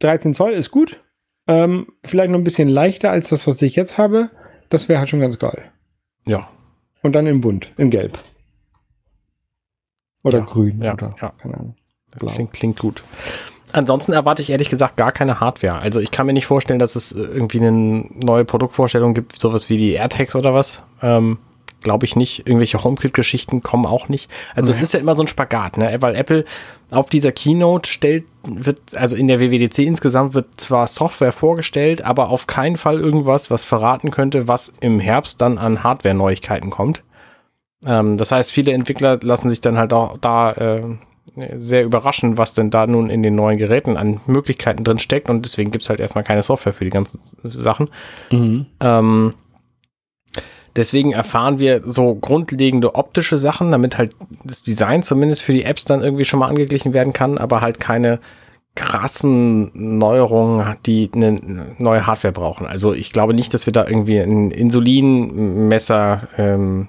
13 0.00 0.34
Zoll 0.34 0.52
ist 0.52 0.70
gut, 0.70 1.00
ähm, 1.46 1.86
vielleicht 2.04 2.30
noch 2.30 2.38
ein 2.38 2.44
bisschen 2.44 2.68
leichter 2.68 3.10
als 3.10 3.28
das, 3.28 3.46
was 3.46 3.62
ich 3.62 3.76
jetzt 3.76 3.98
habe. 3.98 4.30
Das 4.68 4.88
wäre 4.88 4.98
halt 4.98 5.08
schon 5.08 5.20
ganz 5.20 5.38
geil. 5.38 5.70
Ja. 6.26 6.48
Und 7.02 7.12
dann 7.12 7.26
in 7.26 7.40
bunt, 7.40 7.72
in 7.76 7.90
gelb. 7.90 8.18
Oder 10.22 10.40
ja, 10.40 10.44
grün. 10.44 10.82
Ja, 10.82 10.94
oder, 10.94 11.14
ja. 11.20 11.32
keine 11.38 11.54
Ahnung. 11.54 11.76
Klingt, 12.18 12.52
klingt 12.52 12.78
gut. 12.78 13.04
Ansonsten 13.72 14.12
erwarte 14.12 14.42
ich 14.42 14.50
ehrlich 14.50 14.68
gesagt 14.68 14.96
gar 14.96 15.12
keine 15.12 15.40
Hardware. 15.40 15.78
Also 15.78 16.00
ich 16.00 16.10
kann 16.10 16.26
mir 16.26 16.32
nicht 16.32 16.46
vorstellen, 16.46 16.78
dass 16.78 16.96
es 16.96 17.12
irgendwie 17.12 17.60
eine 17.60 17.72
neue 17.72 18.44
Produktvorstellung 18.44 19.12
gibt, 19.14 19.38
sowas 19.38 19.68
wie 19.68 19.76
die 19.76 19.92
AirTags 19.92 20.34
oder 20.34 20.54
was. 20.54 20.82
Ähm, 21.02 21.38
glaube 21.86 22.04
ich 22.04 22.16
nicht. 22.16 22.40
Irgendwelche 22.40 22.82
HomeKit-Geschichten 22.82 23.62
kommen 23.62 23.86
auch 23.86 24.08
nicht. 24.08 24.28
Also 24.56 24.72
okay. 24.72 24.78
es 24.78 24.82
ist 24.82 24.92
ja 24.92 24.98
immer 24.98 25.14
so 25.14 25.22
ein 25.22 25.28
Spagat, 25.28 25.78
ne? 25.78 25.96
Weil 26.00 26.16
Apple 26.16 26.44
auf 26.90 27.08
dieser 27.08 27.30
Keynote 27.30 27.88
stellt, 27.88 28.24
wird, 28.44 28.96
also 28.96 29.14
in 29.14 29.28
der 29.28 29.38
WWDC 29.38 29.78
insgesamt 29.78 30.34
wird 30.34 30.60
zwar 30.60 30.88
Software 30.88 31.30
vorgestellt, 31.30 32.02
aber 32.02 32.30
auf 32.30 32.48
keinen 32.48 32.76
Fall 32.76 32.98
irgendwas, 32.98 33.52
was 33.52 33.64
verraten 33.64 34.10
könnte, 34.10 34.48
was 34.48 34.74
im 34.80 34.98
Herbst 34.98 35.40
dann 35.40 35.58
an 35.58 35.84
Hardware-Neuigkeiten 35.84 36.70
kommt. 36.70 37.04
Ähm, 37.86 38.16
das 38.16 38.32
heißt, 38.32 38.50
viele 38.50 38.72
Entwickler 38.72 39.20
lassen 39.22 39.48
sich 39.48 39.60
dann 39.60 39.78
halt 39.78 39.92
auch 39.92 40.18
da 40.18 40.52
äh, 40.52 40.82
sehr 41.58 41.84
überraschen, 41.84 42.36
was 42.36 42.54
denn 42.54 42.70
da 42.70 42.88
nun 42.88 43.10
in 43.10 43.22
den 43.22 43.36
neuen 43.36 43.58
Geräten 43.58 43.96
an 43.96 44.20
Möglichkeiten 44.26 44.82
drin 44.82 44.98
steckt 44.98 45.28
und 45.28 45.44
deswegen 45.44 45.70
gibt 45.70 45.84
es 45.84 45.88
halt 45.88 46.00
erstmal 46.00 46.24
keine 46.24 46.42
Software 46.42 46.72
für 46.72 46.84
die 46.84 46.90
ganzen 46.90 47.20
Sachen. 47.44 47.90
Mhm. 48.32 48.66
Ähm, 48.80 49.34
Deswegen 50.76 51.12
erfahren 51.12 51.58
wir 51.58 51.82
so 51.84 52.14
grundlegende 52.14 52.94
optische 52.94 53.38
Sachen, 53.38 53.70
damit 53.70 53.96
halt 53.96 54.12
das 54.44 54.62
Design 54.62 55.02
zumindest 55.02 55.42
für 55.42 55.52
die 55.52 55.64
Apps 55.64 55.86
dann 55.86 56.02
irgendwie 56.02 56.24
schon 56.24 56.40
mal 56.40 56.48
angeglichen 56.48 56.92
werden 56.92 57.12
kann, 57.12 57.38
aber 57.38 57.62
halt 57.62 57.80
keine 57.80 58.20
krassen 58.74 59.70
Neuerungen, 59.98 60.76
die 60.84 61.10
eine 61.14 61.38
neue 61.78 62.06
Hardware 62.06 62.32
brauchen. 62.32 62.66
Also 62.66 62.92
ich 62.92 63.10
glaube 63.10 63.32
nicht, 63.32 63.54
dass 63.54 63.64
wir 63.66 63.72
da 63.72 63.86
irgendwie 63.86 64.18
ein 64.18 64.50
Insulinmesser 64.50 66.28
ähm, 66.36 66.88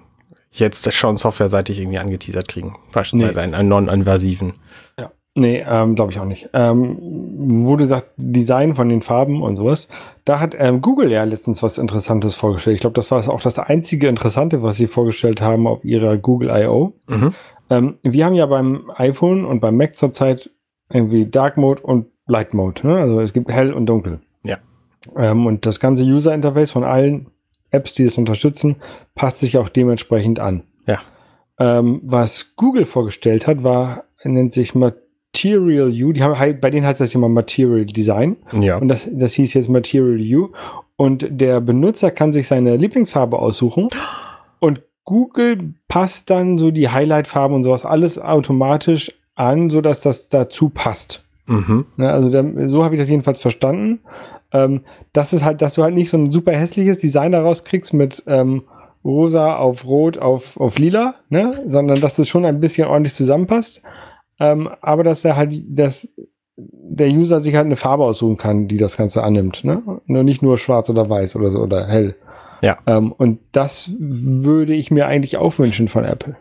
jetzt 0.52 0.92
schon 0.94 1.18
softwareseitig 1.18 1.80
irgendwie 1.80 2.00
angeteasert 2.00 2.48
kriegen. 2.50 2.76
Beispielsweise 2.92 3.40
nee. 3.40 3.44
einen, 3.46 3.54
einen 3.54 3.70
non-invasiven. 3.70 4.54
Ja. 5.00 5.12
Nee, 5.40 5.64
ähm, 5.70 5.94
glaube 5.94 6.12
ich 6.12 6.20
auch 6.20 6.26
nicht. 6.26 6.50
Ähm, 6.54 6.98
wo 7.38 7.76
du 7.76 7.86
sagst, 7.86 8.18
Design 8.18 8.74
von 8.74 8.90
den 8.90 9.04
Farben 9.04 9.44
und 9.44 9.56
sowas, 9.56 9.88
da 10.26 10.40
hat 10.40 10.56
ähm, 10.58 10.82
Google 10.82 11.12
ja 11.12 11.24
letztens 11.26 11.62
was 11.62 11.78
Interessantes 11.78 12.34
vorgestellt. 12.34 12.74
Ich 12.74 12.82
glaube, 12.82 12.96
das 12.96 13.12
war 13.12 13.30
auch 13.30 13.42
das 13.42 13.60
einzige 13.60 14.08
Interessante, 14.08 14.64
was 14.64 14.78
sie 14.78 14.88
vorgestellt 14.88 15.40
haben 15.40 15.68
auf 15.68 15.86
ihrer 15.86 16.18
Google 16.18 16.50
I.O. 16.50 16.94
Mhm. 17.06 17.36
Ähm, 17.70 17.98
wir 18.02 18.26
haben 18.26 18.34
ja 18.34 18.48
beim 18.48 18.90
iPhone 18.96 19.46
und 19.46 19.60
beim 19.60 19.78
Mac 19.78 19.96
zurzeit 19.96 20.50
irgendwie 20.92 21.28
Dark 21.28 21.56
Mode 21.56 21.84
und 21.84 22.08
Light 22.26 22.56
Mode. 22.56 22.88
Ne? 22.88 22.98
Also 22.98 23.22
es 23.22 23.32
gibt 23.32 23.52
hell 23.52 23.74
und 23.74 23.86
dunkel. 23.86 24.22
Ja. 24.44 24.58
Ähm, 25.16 25.46
und 25.46 25.68
das 25.68 25.80
ganze 25.80 26.04
User 26.04 26.34
Interface 26.34 26.72
von 26.72 26.84
allen 26.84 27.28
Apps, 27.70 27.94
die 27.94 28.06
es 28.06 28.18
unterstützen, 28.18 28.78
passt 29.14 29.42
sich 29.42 29.60
auch 29.60 29.70
dementsprechend 29.70 30.40
an. 30.40 30.64
Ja. 30.88 30.98
Ähm, 31.60 32.02
was 32.04 32.56
Google 32.56 32.86
vorgestellt 32.86 33.46
hat, 33.46 33.64
war, 33.64 34.06
nennt 34.24 34.52
sich 34.52 34.74
Material 34.74 35.04
Material 35.38 35.90
U, 35.90 36.14
die 36.14 36.24
haben, 36.24 36.60
bei 36.60 36.70
denen 36.70 36.86
heißt 36.86 37.02
das 37.02 37.14
immer 37.14 37.30
Material 37.30 37.86
Design. 37.86 38.38
Ja. 38.60 38.78
Und 38.78 38.88
das, 38.88 39.08
das 39.12 39.34
hieß 39.34 39.54
jetzt 39.54 39.70
Material 39.70 40.20
U. 40.36 40.50
Und 40.96 41.28
der 41.30 41.62
Benutzer 41.62 42.10
kann 42.10 42.34
sich 42.34 42.48
seine 42.48 42.76
Lieblingsfarbe 42.76 43.38
aussuchen. 43.38 43.90
Und 44.60 44.82
Google 45.04 45.74
passt 45.88 46.30
dann 46.32 46.58
so 46.58 46.72
die 46.72 46.90
Highlight-Farben 46.90 47.56
und 47.56 47.64
sowas 47.64 47.86
alles 47.86 48.18
automatisch 48.20 49.14
an, 49.36 49.70
sodass 49.70 50.02
das 50.02 50.30
dazu 50.30 50.70
passt. 50.70 51.24
Mhm. 51.46 51.86
Ne, 51.98 52.12
also 52.12 52.30
da, 52.30 52.44
so 52.68 52.84
habe 52.84 52.96
ich 52.96 53.02
das 53.02 53.10
jedenfalls 53.10 53.40
verstanden. 53.40 54.00
Ähm, 54.52 54.82
das 55.14 55.34
ist 55.34 55.46
halt, 55.46 55.62
dass 55.62 55.76
du 55.76 55.84
halt 55.84 55.94
nicht 55.94 56.10
so 56.10 56.18
ein 56.18 56.32
super 56.32 56.52
hässliches 56.52 56.98
Design 56.98 57.32
daraus 57.32 57.64
kriegst 57.64 57.94
mit 57.94 58.24
ähm, 58.26 58.64
rosa 59.06 59.56
auf 59.56 59.86
rot 59.86 60.18
auf, 60.18 60.60
auf 60.60 60.80
lila, 60.80 61.16
ne? 61.30 61.64
sondern 61.68 62.02
dass 62.02 62.16
das 62.16 62.28
schon 62.28 62.44
ein 62.44 62.60
bisschen 62.60 62.88
ordentlich 62.88 63.14
zusammenpasst. 63.14 63.84
Ähm, 64.40 64.70
aber 64.82 65.04
dass 65.04 65.26
er 65.26 65.36
halt, 65.36 65.54
dass 65.68 66.10
der 66.58 67.10
User 67.10 67.40
sich 67.40 67.56
halt 67.56 67.66
eine 67.66 67.76
Farbe 67.76 68.04
aussuchen 68.04 68.38
kann, 68.38 68.68
die 68.68 68.78
das 68.78 68.98
Ganze 68.98 69.24
annimmt. 69.24 69.64
Ne? 69.64 70.02
Nur 70.06 70.24
nicht 70.24 70.42
nur 70.42 70.58
schwarz 70.58 70.90
oder 70.90 71.10
weiß 71.10 71.36
oder 71.36 71.52
so 71.52 71.60
oder 71.60 71.88
hell. 71.88 72.16
Ja. 72.62 72.78
Ähm, 72.88 73.12
und 73.12 73.40
das 73.52 73.92
würde 74.00 74.74
ich 74.74 74.90
mir 74.90 75.08
eigentlich 75.08 75.38
auch 75.38 75.60
wünschen 75.60 75.88
von 75.88 76.04
Apple. 76.04 76.36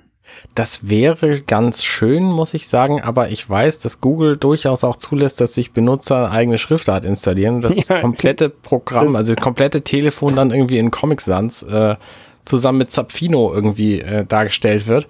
Das 0.55 0.89
wäre 0.89 1.41
ganz 1.43 1.85
schön, 1.85 2.25
muss 2.25 2.55
ich 2.55 2.69
sagen, 2.69 3.01
aber 3.01 3.29
ich 3.29 3.49
weiß, 3.49 3.79
dass 3.79 4.01
Google 4.01 4.37
durchaus 4.37 4.85
auch 4.85 4.97
zulässt, 4.97 5.41
dass 5.41 5.55
sich 5.55 5.73
Benutzer 5.73 6.31
eigene 6.31 6.59
Schriftart 6.59 7.05
installieren, 7.05 7.61
dass 7.61 7.77
ja, 7.77 7.83
das 7.87 8.01
komplette 8.01 8.49
Programm, 8.49 9.15
also 9.17 9.35
das 9.35 9.43
komplette 9.43 9.83
Telefon 9.83 10.35
dann 10.35 10.51
irgendwie 10.51 10.79
in 10.79 10.91
Comic 10.91 11.21
Sans 11.21 11.63
äh, 11.63 11.97
zusammen 12.45 12.79
mit 12.79 12.91
Zapfino 12.91 13.53
irgendwie 13.53 14.01
äh, 14.01 14.25
dargestellt 14.25 14.87
wird. 14.87 15.07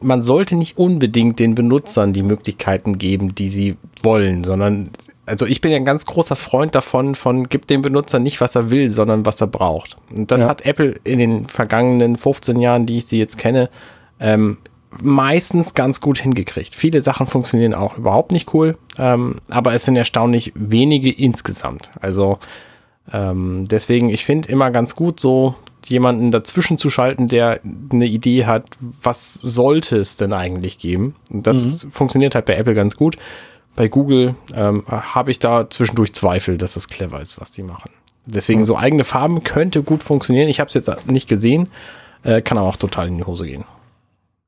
Man 0.00 0.22
sollte 0.22 0.56
nicht 0.56 0.76
unbedingt 0.76 1.38
den 1.38 1.54
Benutzern 1.54 2.12
die 2.12 2.22
Möglichkeiten 2.22 2.98
geben, 2.98 3.34
die 3.34 3.48
sie 3.48 3.76
wollen, 4.02 4.44
sondern 4.44 4.90
also 5.26 5.46
ich 5.46 5.60
bin 5.60 5.70
ja 5.70 5.78
ein 5.78 5.84
ganz 5.84 6.04
großer 6.04 6.36
Freund 6.36 6.74
davon, 6.74 7.14
von 7.14 7.48
gibt 7.48 7.70
dem 7.70 7.82
Benutzer 7.82 8.18
nicht, 8.18 8.40
was 8.40 8.54
er 8.54 8.70
will, 8.70 8.90
sondern 8.90 9.24
was 9.24 9.40
er 9.40 9.46
braucht. 9.46 9.96
Und 10.14 10.30
das 10.30 10.42
ja. 10.42 10.48
hat 10.48 10.66
Apple 10.66 10.96
in 11.04 11.18
den 11.18 11.46
vergangenen 11.46 12.16
15 12.16 12.60
Jahren, 12.60 12.86
die 12.86 12.98
ich 12.98 13.06
sie 13.06 13.18
jetzt 13.18 13.38
kenne, 13.38 13.70
ähm, 14.20 14.58
meistens 15.02 15.74
ganz 15.74 16.00
gut 16.00 16.18
hingekriegt. 16.18 16.74
Viele 16.74 17.00
Sachen 17.00 17.26
funktionieren 17.26 17.74
auch 17.74 17.98
überhaupt 17.98 18.32
nicht 18.32 18.52
cool, 18.54 18.76
ähm, 18.98 19.36
aber 19.48 19.74
es 19.74 19.84
sind 19.84 19.96
erstaunlich 19.96 20.52
wenige 20.54 21.10
insgesamt. 21.10 21.90
Also 22.00 22.38
ähm, 23.12 23.66
deswegen, 23.68 24.08
ich 24.10 24.24
finde 24.24 24.48
immer 24.48 24.70
ganz 24.70 24.94
gut, 24.94 25.20
so 25.20 25.54
jemanden 25.88 26.30
dazwischen 26.30 26.78
zu 26.78 26.90
schalten, 26.90 27.28
der 27.28 27.60
eine 27.90 28.06
Idee 28.06 28.46
hat, 28.46 28.66
was 28.80 29.34
sollte 29.34 29.96
es 29.96 30.16
denn 30.16 30.32
eigentlich 30.32 30.78
geben. 30.78 31.16
Das 31.30 31.84
mhm. 31.84 31.90
funktioniert 31.90 32.34
halt 32.34 32.46
bei 32.46 32.56
Apple 32.56 32.74
ganz 32.74 32.96
gut. 32.96 33.16
Bei 33.76 33.88
Google 33.88 34.34
ähm, 34.54 34.84
habe 34.86 35.30
ich 35.30 35.38
da 35.38 35.68
zwischendurch 35.68 36.14
Zweifel, 36.14 36.58
dass 36.58 36.74
das 36.74 36.88
clever 36.88 37.20
ist, 37.20 37.40
was 37.40 37.50
die 37.50 37.62
machen. 37.62 37.90
Deswegen 38.26 38.60
mhm. 38.60 38.64
so 38.64 38.76
eigene 38.76 39.04
Farben 39.04 39.42
könnte 39.42 39.82
gut 39.82 40.02
funktionieren. 40.02 40.48
Ich 40.48 40.60
habe 40.60 40.68
es 40.68 40.74
jetzt 40.74 40.90
nicht 41.06 41.28
gesehen, 41.28 41.68
äh, 42.22 42.40
kann 42.40 42.56
aber 42.56 42.68
auch 42.68 42.76
total 42.76 43.08
in 43.08 43.16
die 43.16 43.24
Hose 43.24 43.46
gehen. 43.46 43.64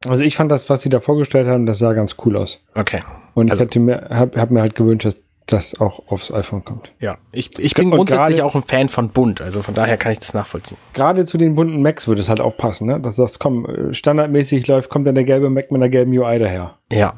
Also 0.08 0.22
ich 0.22 0.36
fand 0.36 0.50
das, 0.52 0.70
was 0.70 0.82
sie 0.82 0.88
da 0.88 1.00
vorgestellt 1.00 1.48
haben, 1.48 1.66
das 1.66 1.78
sah 1.78 1.92
ganz 1.92 2.16
cool 2.24 2.36
aus. 2.36 2.62
Okay. 2.74 3.00
Und 3.34 3.50
also, 3.50 3.64
ich 3.64 3.66
hätte 3.66 3.80
mir, 3.80 4.08
hab, 4.10 4.36
hab 4.36 4.50
mir 4.50 4.60
halt 4.60 4.74
gewünscht, 4.74 5.04
dass 5.04 5.22
das 5.46 5.80
auch 5.80 6.10
aufs 6.10 6.32
iPhone 6.32 6.64
kommt. 6.64 6.92
Ja, 6.98 7.18
ich, 7.32 7.58
ich 7.58 7.74
bin 7.74 7.90
grundsätzlich 7.90 8.42
auch 8.42 8.54
ein 8.54 8.62
Fan 8.62 8.88
von 8.88 9.10
bunt, 9.10 9.40
also 9.40 9.62
von 9.62 9.74
daher 9.74 9.96
kann 9.96 10.12
ich 10.12 10.18
das 10.18 10.34
nachvollziehen. 10.34 10.76
Gerade 10.92 11.24
zu 11.24 11.38
den 11.38 11.54
bunten 11.54 11.82
Macs 11.82 12.08
würde 12.08 12.20
es 12.20 12.28
halt 12.28 12.40
auch 12.40 12.56
passen, 12.56 12.86
ne? 12.86 13.00
Dass 13.00 13.16
das 13.16 13.38
komm, 13.38 13.92
standardmäßig 13.92 14.66
läuft, 14.66 14.90
kommt 14.90 15.06
dann 15.06 15.14
der 15.14 15.24
gelbe 15.24 15.48
Mac 15.48 15.70
mit 15.70 15.80
einer 15.80 15.88
gelben 15.88 16.16
UI 16.16 16.38
daher. 16.38 16.78
Ja. 16.90 17.14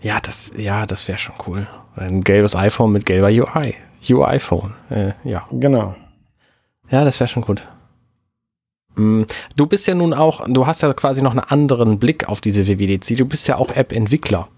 Ja, 0.00 0.18
das, 0.20 0.52
ja, 0.56 0.86
das 0.86 1.06
wäre 1.06 1.18
schon 1.18 1.34
cool. 1.46 1.66
Ein 1.94 2.22
gelbes 2.22 2.56
iPhone 2.56 2.92
mit 2.92 3.06
gelber 3.06 3.28
UI. 3.28 3.74
UI-Phone. 4.08 4.74
Äh, 4.90 5.12
ja. 5.24 5.46
Genau. 5.52 5.94
Ja, 6.90 7.04
das 7.04 7.20
wäre 7.20 7.28
schon 7.28 7.42
gut. 7.42 7.68
Mm, 8.96 9.22
du 9.56 9.66
bist 9.66 9.86
ja 9.86 9.94
nun 9.94 10.12
auch, 10.12 10.44
du 10.48 10.66
hast 10.66 10.82
ja 10.82 10.92
quasi 10.92 11.22
noch 11.22 11.30
einen 11.30 11.40
anderen 11.40 11.98
Blick 11.98 12.28
auf 12.28 12.40
diese 12.40 12.66
WWDC. 12.66 13.16
Du 13.16 13.24
bist 13.24 13.46
ja 13.46 13.56
auch 13.56 13.70
App-Entwickler. 13.74 14.48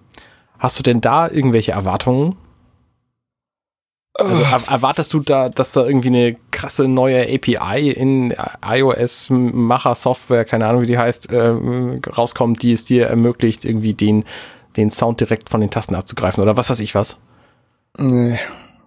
Hast 0.59 0.79
du 0.79 0.83
denn 0.83 1.01
da 1.01 1.29
irgendwelche 1.29 1.72
Erwartungen? 1.72 2.37
Also 4.17 4.33
erwartest 4.71 5.12
du 5.12 5.21
da, 5.21 5.49
dass 5.49 5.73
da 5.73 5.85
irgendwie 5.85 6.09
eine 6.09 6.37
krasse 6.53 6.87
neue 6.87 7.23
API 7.23 7.91
in 7.91 8.33
iOS-Macher-Software, 8.65 10.45
keine 10.45 10.67
Ahnung 10.67 10.83
wie 10.83 10.87
die 10.87 10.99
heißt, 10.99 11.33
äh, 11.33 11.55
rauskommt, 12.17 12.62
die 12.62 12.73
es 12.73 12.85
dir 12.85 13.07
ermöglicht, 13.07 13.65
irgendwie 13.65 13.93
den, 13.93 14.25
den 14.77 14.91
Sound 14.91 15.21
direkt 15.21 15.51
von 15.51 15.61
den 15.61 15.71
Tasten 15.71 15.97
abzugreifen 15.97 16.43
oder 16.45 16.57
was 16.57 16.71
weiß 16.71 16.79
ich 16.79 16.95
was? 16.95 17.19
Nee, 17.99 18.39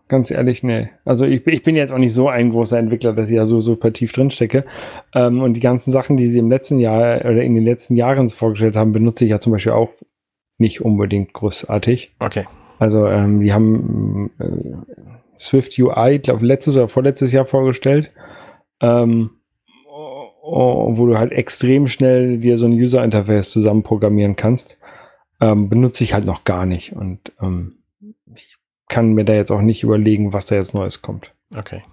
ganz 0.08 0.32
ehrlich, 0.32 0.64
nee. 0.64 0.90
Also 1.04 1.26
ich, 1.26 1.46
ich 1.46 1.64
bin 1.64 1.76
jetzt 1.76 1.92
auch 1.92 1.98
nicht 1.98 2.14
so 2.14 2.30
ein 2.30 2.52
großer 2.52 2.80
Entwickler, 2.80 3.12
dass 3.12 3.30
ich 3.30 3.36
ja 3.36 3.44
so 3.44 3.60
super 3.60 3.92
tief 3.92 4.14
drin 4.14 4.32
stecke. 4.32 4.64
Ähm, 5.14 5.42
und 5.42 5.56
die 5.56 5.62
ganzen 5.62 5.92
Sachen, 5.92 6.16
die 6.16 6.28
sie 6.28 6.40
im 6.40 6.50
letzten 6.50 6.80
Jahr 6.80 7.20
oder 7.20 7.44
in 7.44 7.54
den 7.54 7.66
letzten 7.66 7.98
Jahren 7.98 8.30
vorgestellt 8.30 8.78
haben, 8.78 8.94
benutze 8.94 9.26
ich 9.26 9.32
ja 9.32 9.42
zum 9.42 9.52
Beispiel 9.52 9.74
auch 9.74 9.90
nicht 10.58 10.82
unbedingt 10.82 11.34
großartig. 11.34 12.16
Okay. 12.20 12.46
Also 12.80 13.08
ähm, 13.08 13.42
die 13.42 13.54
haben 13.54 14.32
äh, 14.40 15.17
Swift 15.38 15.78
UI, 15.78 16.20
glaube 16.20 16.46
letztes 16.46 16.78
oder 16.78 16.88
vorletztes 16.88 17.32
Jahr 17.32 17.46
vorgestellt, 17.46 18.12
ähm, 18.82 19.32
wo 19.86 21.06
du 21.06 21.18
halt 21.18 21.32
extrem 21.32 21.88
schnell 21.88 22.40
dir 22.40 22.58
so 22.58 22.66
ein 22.66 22.74
User 22.74 23.04
Interface 23.04 23.50
zusammen 23.50 23.84
programmieren 23.84 24.36
kannst. 24.36 24.78
Ähm, 25.40 25.70
benutze 25.70 26.04
ich 26.04 26.14
halt 26.14 26.26
noch 26.26 26.46
gar 26.46 26.66
nicht 26.66 26.94
und 26.94 27.32
ähm, 27.42 27.80
ich 28.34 28.58
kann 28.88 29.14
mir 29.14 29.26
da 29.26 29.34
jetzt 29.34 29.52
auch 29.52 29.62
nicht 29.62 29.84
überlegen, 29.84 30.34
was 30.34 30.48
da 30.48 30.56
jetzt 30.56 30.74
Neues 30.74 31.02
kommt. 31.02 31.34
Okay. 31.56 31.84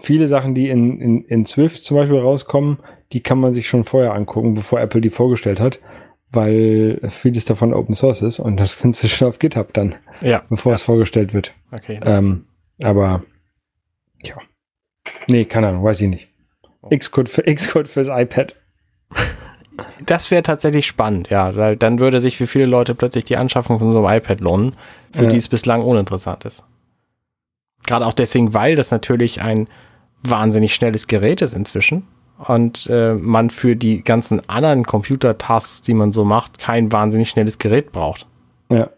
Viele 0.00 0.26
Sachen, 0.26 0.54
die 0.54 0.70
in, 0.70 1.00
in, 1.00 1.24
in 1.24 1.46
Swift 1.46 1.84
zum 1.84 1.96
Beispiel 1.96 2.18
rauskommen, 2.18 2.78
die 3.12 3.22
kann 3.22 3.38
man 3.38 3.52
sich 3.52 3.68
schon 3.68 3.84
vorher 3.84 4.14
angucken, 4.14 4.54
bevor 4.54 4.80
Apple 4.80 5.00
die 5.00 5.10
vorgestellt 5.10 5.60
hat 5.60 5.78
weil 6.34 7.00
vieles 7.10 7.44
davon 7.44 7.74
Open 7.74 7.94
Source 7.94 8.22
ist 8.22 8.38
und 8.38 8.58
das 8.58 8.74
findest 8.74 9.04
du 9.04 9.08
schon 9.08 9.28
auf 9.28 9.38
GitHub 9.38 9.72
dann, 9.72 9.96
ja, 10.20 10.42
bevor 10.48 10.72
ja. 10.72 10.74
es 10.76 10.82
vorgestellt 10.82 11.34
wird. 11.34 11.54
Okay. 11.72 12.00
Ähm, 12.04 12.46
aber 12.82 13.22
ja. 14.22 14.36
Nee, 15.28 15.44
keine 15.44 15.68
Ahnung, 15.68 15.84
weiß 15.84 16.00
ich 16.00 16.08
nicht. 16.08 16.28
Oh. 16.82 16.88
Xcode 16.96 17.28
für 17.28 17.42
Xcode 17.54 17.88
fürs 17.88 18.08
iPad. 18.08 18.54
Das 20.06 20.30
wäre 20.30 20.42
tatsächlich 20.42 20.86
spannend, 20.86 21.30
ja, 21.30 21.56
weil 21.56 21.76
dann 21.76 21.98
würde 21.98 22.20
sich 22.20 22.36
für 22.36 22.46
viele 22.46 22.66
Leute 22.66 22.94
plötzlich 22.94 23.24
die 23.24 23.36
Anschaffung 23.36 23.80
von 23.80 23.90
so 23.90 24.04
einem 24.04 24.18
iPad 24.18 24.40
lohnen, 24.40 24.76
für 25.12 25.24
ja. 25.24 25.28
die 25.28 25.36
es 25.36 25.48
bislang 25.48 25.82
uninteressant 25.82 26.44
ist. 26.44 26.64
Gerade 27.86 28.06
auch 28.06 28.12
deswegen, 28.12 28.54
weil 28.54 28.76
das 28.76 28.90
natürlich 28.90 29.42
ein 29.42 29.68
wahnsinnig 30.22 30.74
schnelles 30.74 31.06
Gerät 31.06 31.42
ist 31.42 31.54
inzwischen 31.54 32.06
und 32.38 32.88
äh, 32.90 33.14
man 33.14 33.50
für 33.50 33.76
die 33.76 34.02
ganzen 34.02 34.48
anderen 34.48 34.84
Computer-Tasks, 34.84 35.82
die 35.82 35.94
man 35.94 36.12
so 36.12 36.24
macht, 36.24 36.58
kein 36.58 36.92
wahnsinnig 36.92 37.30
schnelles 37.30 37.58
Gerät 37.58 37.92
braucht. 37.92 38.26
Ja. 38.70 38.90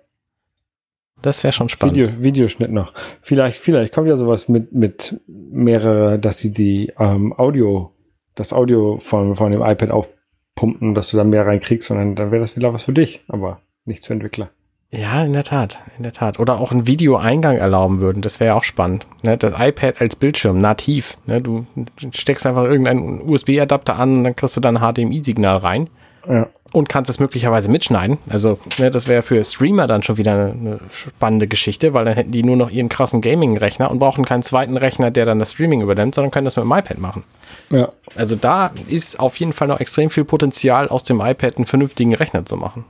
Das 1.23 1.43
wäre 1.43 1.53
schon 1.53 1.69
spannend. 1.69 1.97
Video, 1.97 2.23
Videoschnitt 2.23 2.71
noch. 2.71 2.93
Vielleicht, 3.23 3.59
vielleicht 3.59 3.93
kommt 3.93 4.09
ja 4.09 4.17
sowas 4.17 4.49
mit, 4.49 4.73
mit 4.73 5.21
mehrere, 5.27 6.19
dass 6.19 6.39
sie 6.39 6.53
die 6.53 6.93
ähm, 6.99 7.33
Audio, 7.37 7.93
das 8.35 8.53
Audio 8.53 8.99
von, 9.01 9.37
von 9.37 9.51
dem 9.51 9.63
iPad 9.63 9.91
aufpumpen, 9.91 10.95
dass 10.95 11.11
du 11.11 11.17
da 11.17 11.25
mehr 11.25 11.47
reinkriegst 11.47 11.91
und 11.91 11.97
dann, 11.97 12.15
dann 12.17 12.31
wäre 12.31 12.43
das 12.43 12.57
wieder 12.57 12.73
was 12.73 12.85
für 12.85 12.93
dich, 12.93 13.25
aber 13.29 13.61
nicht 13.85 14.07
für 14.07 14.13
Entwickler. 14.13 14.51
Ja, 14.93 15.25
in 15.25 15.33
der 15.33 15.45
Tat, 15.45 15.83
in 15.97 16.05
der 16.05 16.13
Tat. 16.13 16.39
Oder 16.39 16.59
auch 16.59 16.71
einen 16.71 16.87
Videoeingang 16.87 17.57
erlauben 17.57 17.99
würden, 17.99 18.23
das 18.23 18.39
wäre 18.39 18.49
ja 18.49 18.55
auch 18.55 18.65
spannend. 18.65 19.07
Ne? 19.23 19.37
Das 19.37 19.53
iPad 19.59 20.01
als 20.01 20.17
Bildschirm, 20.17 20.61
nativ. 20.61 21.19
Ne? 21.27 21.41
Du 21.43 21.67
steckst 22.13 22.47
einfach 22.47 22.65
irgendeinen 22.65 23.21
USB-Adapter 23.21 23.99
an 23.99 24.19
und 24.19 24.25
dann 24.25 24.37
kriegst 24.37 24.57
du 24.57 24.61
dann 24.61 24.77
ein 24.77 24.95
HDMI-Signal 24.95 25.57
rein. 25.57 25.91
Ja. 26.29 26.49
Und 26.73 26.89
kannst 26.89 27.09
es 27.09 27.21
möglicherweise 27.21 27.71
mitschneiden. 27.71 28.19
Also, 28.29 28.59
ne, 28.79 28.91
das 28.91 29.07
wäre 29.07 29.23
für 29.23 29.43
Streamer 29.45 29.87
dann 29.87 30.03
schon 30.03 30.17
wieder 30.17 30.33
eine, 30.33 30.51
eine, 30.53 30.81
spannende 30.91 31.47
Geschichte, 31.47 31.95
weil 31.95 32.05
dann 32.05 32.15
hätten 32.15 32.33
die 32.33 32.43
nur 32.43 32.57
noch 32.57 32.71
ihren 32.71 32.89
krassen 32.89 33.21
Gaming-Rechner 33.21 33.89
und 33.91 34.01
brauchen 34.01 34.25
keinen 34.25 34.43
zweiten 34.43 34.77
Rechner, 34.77 35.13
der 35.13 35.25
dann 35.25 35.39
das 35.39 35.53
Streaming 35.53 35.81
übernimmt, 35.81 36.17
sondern 36.17 36.33
können 36.33 36.45
das 36.45 36.57
mit 36.57 36.65
dem 36.65 36.73
iPad 36.73 36.99
machen. 36.99 37.23
Ja. 37.71 37.93
Also 38.17 38.35
da 38.35 38.73
ist 38.89 39.21
auf 39.21 39.39
jeden 39.39 39.53
Fall 39.53 39.69
noch 39.69 39.79
extrem 39.79 40.11
viel 40.11 40.25
Potenzial, 40.25 40.89
aus 40.89 41.05
dem 41.05 41.21
iPad 41.21 41.57
einen 41.57 41.67
vernünftigen 41.67 42.15
Rechner 42.15 42.45
zu 42.45 42.57
machen. 42.57 42.85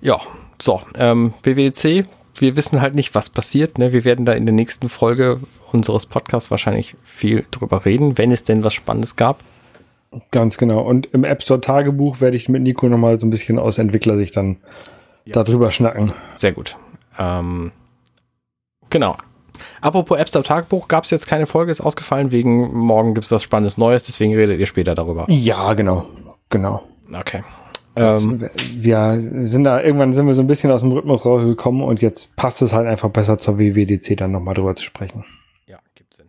Ja, 0.00 0.20
so, 0.60 0.82
ähm, 0.98 1.34
WWDC, 1.42 2.06
wir 2.38 2.56
wissen 2.56 2.80
halt 2.80 2.94
nicht, 2.94 3.14
was 3.14 3.30
passiert. 3.30 3.78
Ne? 3.78 3.92
Wir 3.92 4.04
werden 4.04 4.24
da 4.24 4.32
in 4.32 4.46
der 4.46 4.54
nächsten 4.54 4.88
Folge 4.88 5.40
unseres 5.72 6.06
Podcasts 6.06 6.50
wahrscheinlich 6.50 6.96
viel 7.02 7.46
drüber 7.50 7.84
reden, 7.84 8.18
wenn 8.18 8.32
es 8.32 8.44
denn 8.44 8.64
was 8.64 8.74
Spannendes 8.74 9.16
gab. 9.16 9.42
Ganz 10.30 10.58
genau. 10.58 10.80
Und 10.80 11.06
im 11.12 11.24
App 11.24 11.42
Store 11.42 11.60
Tagebuch 11.60 12.20
werde 12.20 12.36
ich 12.36 12.48
mit 12.48 12.62
Nico 12.62 12.88
nochmal 12.88 13.18
so 13.18 13.26
ein 13.26 13.30
bisschen 13.30 13.58
aus 13.58 13.78
Entwicklersicht 13.78 14.36
dann 14.36 14.58
ja. 15.24 15.32
darüber 15.32 15.70
schnacken. 15.70 16.12
Sehr 16.34 16.52
gut. 16.52 16.76
Ähm, 17.18 17.72
genau. 18.90 19.16
Apropos 19.80 20.18
App 20.18 20.28
Store 20.28 20.44
Tagebuch, 20.44 20.88
gab 20.88 21.04
es 21.04 21.10
jetzt 21.10 21.26
keine 21.26 21.46
Folge, 21.46 21.70
ist 21.70 21.80
ausgefallen, 21.80 22.30
wegen 22.30 22.74
morgen 22.74 23.14
gibt 23.14 23.26
es 23.26 23.32
was 23.32 23.42
Spannendes 23.42 23.78
Neues, 23.78 24.04
deswegen 24.04 24.34
redet 24.34 24.60
ihr 24.60 24.66
später 24.66 24.94
darüber. 24.94 25.26
Ja, 25.28 25.74
genau. 25.74 26.06
Genau. 26.50 26.82
Okay. 27.12 27.42
Ähm, 27.96 28.48
wir 28.74 29.46
sind 29.46 29.64
da, 29.64 29.82
irgendwann 29.82 30.12
sind 30.12 30.26
wir 30.26 30.34
so 30.34 30.42
ein 30.42 30.46
bisschen 30.46 30.70
aus 30.70 30.82
dem 30.82 30.92
Rhythmus 30.92 31.24
rausgekommen 31.24 31.82
und 31.82 32.02
jetzt 32.02 32.36
passt 32.36 32.60
es 32.60 32.74
halt 32.74 32.86
einfach 32.86 33.08
besser 33.08 33.38
zur 33.38 33.58
WWDC 33.58 34.16
dann 34.16 34.32
nochmal 34.32 34.54
drüber 34.54 34.74
zu 34.74 34.84
sprechen. 34.84 35.24
Ja, 35.66 35.78
gibt 35.94 36.12
Sinn. 36.12 36.26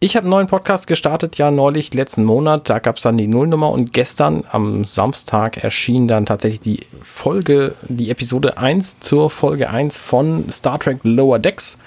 Ich 0.00 0.16
habe 0.16 0.24
einen 0.24 0.30
neuen 0.30 0.46
Podcast 0.48 0.88
gestartet, 0.88 1.38
ja 1.38 1.52
neulich, 1.52 1.94
letzten 1.94 2.24
Monat. 2.24 2.68
Da 2.68 2.80
gab 2.80 2.96
es 2.96 3.02
dann 3.02 3.16
die 3.16 3.28
Nullnummer 3.28 3.70
und 3.70 3.92
gestern 3.92 4.44
am 4.50 4.84
Samstag 4.84 5.62
erschien 5.62 6.08
dann 6.08 6.26
tatsächlich 6.26 6.60
die 6.60 6.80
Folge, 7.02 7.74
die 7.88 8.10
Episode 8.10 8.58
1 8.58 8.98
zur 9.00 9.30
Folge 9.30 9.70
1 9.70 10.00
von 10.00 10.50
Star 10.50 10.80
Trek 10.80 10.98
Lower 11.04 11.38
Decks. 11.38 11.78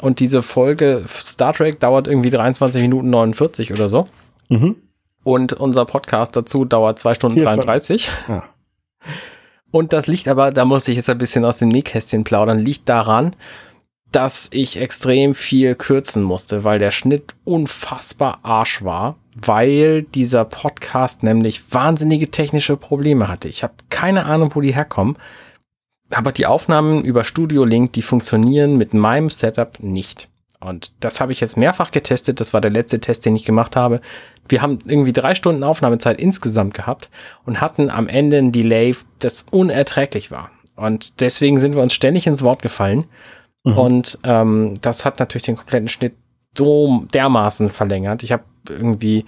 Und 0.00 0.20
diese 0.20 0.42
Folge 0.42 1.04
Star 1.08 1.52
Trek 1.52 1.78
dauert 1.78 2.08
irgendwie 2.08 2.30
23 2.30 2.82
Minuten 2.82 3.10
49 3.10 3.72
oder 3.72 3.88
so. 3.88 4.08
Mhm. 4.48 4.76
Und 5.28 5.52
unser 5.52 5.84
Podcast 5.84 6.36
dazu 6.36 6.64
dauert 6.64 6.98
2 6.98 7.12
Stunden 7.12 7.42
33. 7.42 8.10
Ja. 8.28 8.44
Und 9.70 9.92
das 9.92 10.06
liegt 10.06 10.26
aber, 10.26 10.52
da 10.52 10.64
muss 10.64 10.88
ich 10.88 10.96
jetzt 10.96 11.10
ein 11.10 11.18
bisschen 11.18 11.44
aus 11.44 11.58
dem 11.58 11.68
Nähkästchen 11.68 12.24
plaudern, 12.24 12.58
liegt 12.58 12.88
daran, 12.88 13.36
dass 14.10 14.48
ich 14.54 14.80
extrem 14.80 15.34
viel 15.34 15.74
kürzen 15.74 16.22
musste, 16.22 16.64
weil 16.64 16.78
der 16.78 16.92
Schnitt 16.92 17.34
unfassbar 17.44 18.38
arsch 18.42 18.82
war, 18.82 19.16
weil 19.36 20.04
dieser 20.04 20.46
Podcast 20.46 21.22
nämlich 21.22 21.74
wahnsinnige 21.74 22.30
technische 22.30 22.78
Probleme 22.78 23.28
hatte. 23.28 23.48
Ich 23.48 23.62
habe 23.62 23.74
keine 23.90 24.24
Ahnung, 24.24 24.52
wo 24.54 24.62
die 24.62 24.74
herkommen, 24.74 25.18
aber 26.10 26.32
die 26.32 26.46
Aufnahmen 26.46 27.04
über 27.04 27.22
Studio 27.24 27.66
Link, 27.66 27.92
die 27.92 28.00
funktionieren 28.00 28.78
mit 28.78 28.94
meinem 28.94 29.28
Setup 29.28 29.78
nicht. 29.78 30.27
Und 30.60 30.92
das 31.00 31.20
habe 31.20 31.32
ich 31.32 31.40
jetzt 31.40 31.56
mehrfach 31.56 31.90
getestet. 31.90 32.40
Das 32.40 32.52
war 32.52 32.60
der 32.60 32.70
letzte 32.70 32.98
Test, 33.00 33.24
den 33.24 33.36
ich 33.36 33.44
gemacht 33.44 33.76
habe. 33.76 34.00
Wir 34.48 34.60
haben 34.60 34.78
irgendwie 34.86 35.12
drei 35.12 35.34
Stunden 35.34 35.62
Aufnahmezeit 35.62 36.20
insgesamt 36.20 36.74
gehabt 36.74 37.10
und 37.44 37.60
hatten 37.60 37.90
am 37.90 38.08
Ende 38.08 38.38
ein 38.38 38.50
Delay, 38.52 38.96
das 39.20 39.46
unerträglich 39.50 40.30
war. 40.30 40.50
Und 40.74 41.20
deswegen 41.20 41.60
sind 41.60 41.74
wir 41.74 41.82
uns 41.82 41.92
ständig 41.92 42.26
ins 42.26 42.42
Wort 42.42 42.62
gefallen. 42.62 43.06
Mhm. 43.64 43.78
Und 43.78 44.18
ähm, 44.24 44.74
das 44.80 45.04
hat 45.04 45.20
natürlich 45.20 45.44
den 45.44 45.56
kompletten 45.56 45.88
Schnitt 45.88 46.14
so 46.56 47.06
dermaßen 47.12 47.70
verlängert. 47.70 48.22
Ich 48.22 48.32
habe 48.32 48.44
irgendwie 48.68 49.24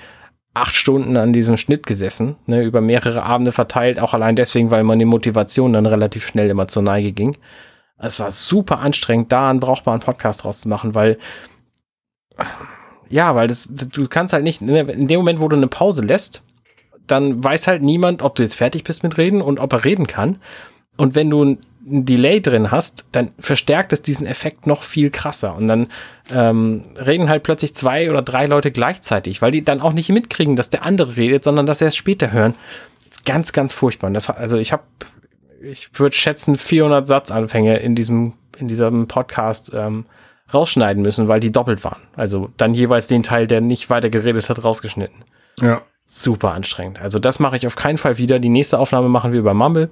acht 0.54 0.74
Stunden 0.74 1.16
an 1.16 1.32
diesem 1.32 1.56
Schnitt 1.56 1.86
gesessen, 1.86 2.36
ne, 2.46 2.62
über 2.62 2.80
mehrere 2.80 3.22
Abende 3.22 3.52
verteilt, 3.52 4.00
auch 4.00 4.14
allein 4.14 4.34
deswegen, 4.36 4.70
weil 4.70 4.82
meine 4.82 5.06
Motivation 5.06 5.72
dann 5.72 5.86
relativ 5.86 6.26
schnell 6.26 6.50
immer 6.50 6.66
zur 6.66 6.82
Neige 6.82 7.12
ging. 7.12 7.36
Es 8.02 8.18
war 8.18 8.32
super 8.32 8.78
anstrengend, 8.78 9.30
da 9.30 9.50
einen 9.50 9.60
brauchbaren 9.60 10.00
Podcast 10.00 10.44
rauszumachen, 10.44 10.94
weil 10.94 11.18
ja, 13.10 13.34
weil 13.34 13.48
das, 13.48 13.68
du 13.68 14.06
kannst 14.06 14.32
halt 14.32 14.44
nicht, 14.44 14.62
ne, 14.62 14.80
in 14.80 15.08
dem 15.08 15.18
Moment, 15.18 15.40
wo 15.40 15.48
du 15.48 15.56
eine 15.56 15.66
Pause 15.66 16.00
lässt, 16.00 16.42
dann 17.06 17.42
weiß 17.42 17.66
halt 17.66 17.82
niemand, 17.82 18.22
ob 18.22 18.36
du 18.36 18.42
jetzt 18.42 18.54
fertig 18.54 18.84
bist 18.84 19.02
mit 19.02 19.18
Reden 19.18 19.42
und 19.42 19.58
ob 19.58 19.72
er 19.72 19.84
reden 19.84 20.06
kann. 20.06 20.38
Und 20.96 21.16
wenn 21.16 21.28
du 21.28 21.44
ein 21.44 21.58
Delay 21.82 22.40
drin 22.40 22.70
hast, 22.70 23.06
dann 23.10 23.32
verstärkt 23.38 23.92
es 23.92 24.02
diesen 24.02 24.26
Effekt 24.26 24.66
noch 24.66 24.84
viel 24.84 25.10
krasser. 25.10 25.56
Und 25.56 25.66
dann 25.66 25.88
ähm, 26.32 26.82
reden 26.96 27.28
halt 27.28 27.42
plötzlich 27.42 27.74
zwei 27.74 28.10
oder 28.10 28.22
drei 28.22 28.46
Leute 28.46 28.70
gleichzeitig, 28.70 29.42
weil 29.42 29.50
die 29.50 29.64
dann 29.64 29.80
auch 29.80 29.92
nicht 29.92 30.10
mitkriegen, 30.10 30.54
dass 30.54 30.70
der 30.70 30.84
andere 30.84 31.16
redet, 31.16 31.42
sondern 31.42 31.66
dass 31.66 31.78
sie 31.78 31.86
es 31.86 31.96
später 31.96 32.30
hören. 32.30 32.54
Ganz, 33.24 33.52
ganz 33.52 33.72
furchtbar. 33.72 34.10
Das, 34.10 34.30
also 34.30 34.56
ich 34.56 34.72
habe 34.72 34.84
ich 35.60 35.90
würde 35.98 36.16
schätzen, 36.16 36.56
400 36.56 37.06
Satzanfänge 37.06 37.78
in 37.78 37.94
diesem, 37.94 38.32
in 38.58 38.68
diesem 38.68 39.08
Podcast 39.08 39.72
ähm, 39.74 40.06
rausschneiden 40.52 41.02
müssen, 41.02 41.28
weil 41.28 41.40
die 41.40 41.52
doppelt 41.52 41.84
waren. 41.84 42.00
Also 42.16 42.50
dann 42.56 42.74
jeweils 42.74 43.08
den 43.08 43.22
Teil, 43.22 43.46
der 43.46 43.60
nicht 43.60 43.90
weiter 43.90 44.10
geredet 44.10 44.48
hat, 44.48 44.64
rausgeschnitten. 44.64 45.24
Ja. 45.60 45.82
Super 46.06 46.52
anstrengend. 46.52 47.00
Also 47.00 47.18
das 47.18 47.38
mache 47.38 47.56
ich 47.56 47.66
auf 47.66 47.76
keinen 47.76 47.98
Fall 47.98 48.18
wieder. 48.18 48.38
Die 48.38 48.48
nächste 48.48 48.78
Aufnahme 48.78 49.08
machen 49.08 49.32
wir 49.32 49.38
über 49.38 49.54
Mumble. 49.54 49.90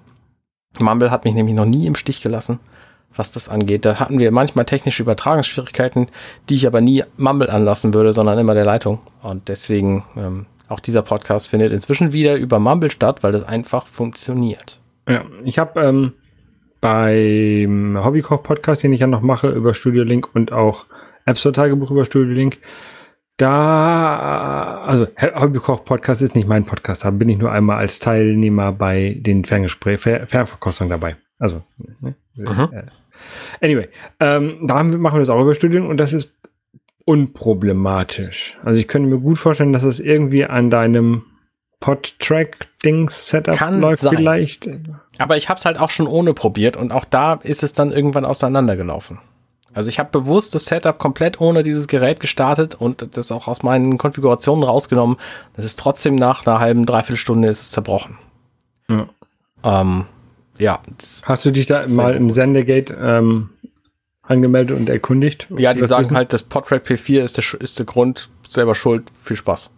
Mumble 0.79 1.11
hat 1.11 1.25
mich 1.25 1.35
nämlich 1.35 1.55
noch 1.55 1.65
nie 1.65 1.87
im 1.87 1.95
Stich 1.95 2.21
gelassen, 2.23 2.59
was 3.15 3.31
das 3.31 3.49
angeht. 3.49 3.85
Da 3.85 4.01
hatten 4.01 4.19
wir 4.19 4.33
manchmal 4.33 4.65
technische 4.65 5.03
Übertragungsschwierigkeiten, 5.03 6.09
die 6.49 6.57
ich 6.57 6.67
aber 6.67 6.81
nie 6.81 7.05
Mumble 7.17 7.51
anlassen 7.51 7.95
würde, 7.95 8.13
sondern 8.13 8.39
immer 8.39 8.55
der 8.55 8.65
Leitung. 8.65 8.99
Und 9.23 9.49
deswegen 9.49 10.05
ähm, 10.17 10.47
auch 10.69 10.81
dieser 10.81 11.03
Podcast 11.03 11.49
findet 11.49 11.73
inzwischen 11.73 12.13
wieder 12.13 12.35
über 12.35 12.59
Mumble 12.59 12.91
statt, 12.91 13.23
weil 13.23 13.33
das 13.33 13.45
einfach 13.45 13.87
funktioniert. 13.87 14.81
Ja, 15.09 15.25
ich 15.45 15.59
habe 15.59 15.81
ähm, 15.81 16.13
beim 16.81 17.99
Hobbykoch-Podcast, 18.05 18.83
den 18.83 18.93
ich 18.93 19.01
ja 19.01 19.07
noch 19.07 19.23
mache, 19.23 19.51
über 19.51 19.75
Studio 19.75 20.05
Link 20.05 20.35
und 20.35 20.53
auch 20.53 20.87
App 21.25 21.39
Store 21.39 21.53
Tagebuch 21.53 21.91
über 21.91 22.05
Studio 22.05 22.33
Link, 22.33 22.59
da, 23.37 24.83
also 24.85 25.07
Hobbykoch-Podcast 25.21 26.23
ist 26.23 26.35
nicht 26.35 26.49
mein 26.49 26.65
Podcast, 26.65 27.05
da 27.05 27.11
bin 27.11 27.29
ich 27.29 27.39
nur 27.39 27.53
einmal 27.53 27.79
als 27.79 28.01
Teilnehmer 28.01 28.73
bei 28.73 29.17
den 29.21 29.45
Ferngespräch, 29.45 30.01
Fer 30.01 30.27
Fernverkostungen 30.27 30.91
dabei. 30.91 31.17
Also, 31.39 31.63
ne? 32.01 32.15
Mhm. 32.35 32.69
Anyway, 33.61 33.89
ähm, 34.21 34.67
da 34.67 34.79
haben 34.79 35.01
machen 35.01 35.17
wir 35.17 35.21
das 35.21 35.31
auch 35.31 35.41
über 35.41 35.55
Studien 35.55 35.87
und 35.87 35.99
das 35.99 36.13
ist 36.13 36.39
unproblematisch. 37.05 38.59
Also 38.63 38.79
ich 38.81 38.89
könnte 38.89 39.09
mir 39.09 39.19
gut 39.19 39.39
vorstellen, 39.39 39.73
dass 39.73 39.85
es 39.85 40.01
irgendwie 40.01 40.45
an 40.45 40.69
deinem 40.71 41.23
Podtrack-Dings-Setup 41.81 43.57
Kann 43.57 43.81
läuft 43.81 44.03
sein. 44.03 44.17
vielleicht. 44.17 44.69
Aber 45.19 45.37
ich 45.37 45.49
habe 45.49 45.59
es 45.59 45.65
halt 45.65 45.79
auch 45.79 45.91
schon 45.91 46.07
ohne 46.07 46.35
probiert 46.35 46.77
und 46.77 46.93
auch 46.93 47.05
da 47.05 47.35
ist 47.35 47.63
es 47.63 47.73
dann 47.73 47.93
irgendwann 47.93 48.25
auseinandergelaufen. 48.25 49.19
Also 49.75 49.91
ich 49.91 49.99
habe 49.99 50.11
bewusst 50.11 50.55
das 50.55 50.65
Setup 50.65 50.99
komplett 50.99 51.41
ohne 51.41 51.63
dieses 51.63 51.87
Gerät 51.87 52.21
gestartet 52.21 52.75
und 52.75 53.17
das 53.17 53.31
auch 53.31 53.47
aus 53.47 53.63
meinen 53.63 53.99
Konfigurationen 53.99 54.65
rausgenommen. 54.65 55.19
Das 55.55 55.65
ist 55.65 55.79
trotzdem 55.79 56.17
nach 56.17 56.47
einer 56.47 56.59
halben, 56.59 56.85
dreiviertel 56.87 57.17
Stunde 57.17 57.49
ist 57.49 57.61
es 57.61 57.71
zerbrochen. 57.71 58.19
Ja. 58.89 59.09
Ähm, 59.63 60.07
ja 60.59 60.81
Hast 61.25 61.45
du 61.45 61.53
dich 61.53 61.67
da 61.67 61.87
mal 61.89 62.17
im 62.17 62.31
Sendegate 62.31 62.95
ähm, 63.01 63.51
angemeldet 64.23 64.77
und 64.77 64.89
erkundigt? 64.89 65.47
Ja, 65.57 65.75
die 65.75 65.87
sagen 65.87 66.03
wissen? 66.03 66.17
halt, 66.17 66.33
das 66.33 66.43
Podtrack 66.43 66.85
P4 66.85 67.23
ist 67.23 67.37
der, 67.37 67.61
ist 67.61 67.79
der 67.79 67.87
Grund, 67.87 68.31
selber 68.49 68.75
schuld, 68.75 69.05
viel 69.23 69.37
Spaß. 69.37 69.71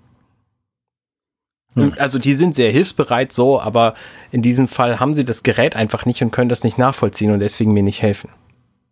Hm. 1.75 1.95
Also 1.99 2.19
die 2.19 2.35
sind 2.35 2.55
sehr 2.55 2.71
hilfsbereit 2.71 3.33
so, 3.33 3.61
aber 3.61 3.95
in 4.33 4.43
diesem 4.43 4.69
Fall 4.69 4.99
haben 5.01 5.15
sie 5.15 5.25
das 5.25 5.43
Gerät 5.43 5.77
einfach 5.77 6.05
nicht 6.05 6.23
und 6.23 6.33
können 6.33 6.49
das 6.49 6.65
nicht 6.65 6.79
nachvollziehen 6.79 7.31
und 7.31 7.41
deswegen 7.41 7.73
mir 7.73 7.83
nicht 7.83 8.03
helfen. 8.03 8.31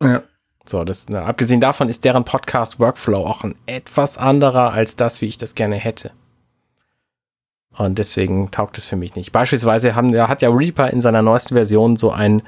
Ja. 0.02 0.22
So, 0.64 0.84
das, 0.84 1.06
na, 1.08 1.24
abgesehen 1.24 1.60
davon 1.60 1.88
ist 1.88 2.04
deren 2.04 2.24
Podcast-Workflow 2.24 3.26
auch 3.26 3.42
ein 3.42 3.54
etwas 3.66 4.18
anderer 4.18 4.72
als 4.72 4.96
das, 4.96 5.22
wie 5.22 5.26
ich 5.26 5.38
das 5.38 5.54
gerne 5.54 5.76
hätte. 5.76 6.10
Und 7.76 7.98
deswegen 7.98 8.50
taugt 8.50 8.76
es 8.76 8.86
für 8.86 8.96
mich 8.96 9.14
nicht. 9.14 9.32
Beispielsweise 9.32 9.94
haben, 9.94 10.14
hat 10.28 10.42
ja 10.42 10.50
Reaper 10.50 10.90
in 10.90 11.00
seiner 11.00 11.22
neuesten 11.22 11.54
Version 11.54 11.96
so 11.96 12.10
ein 12.10 12.42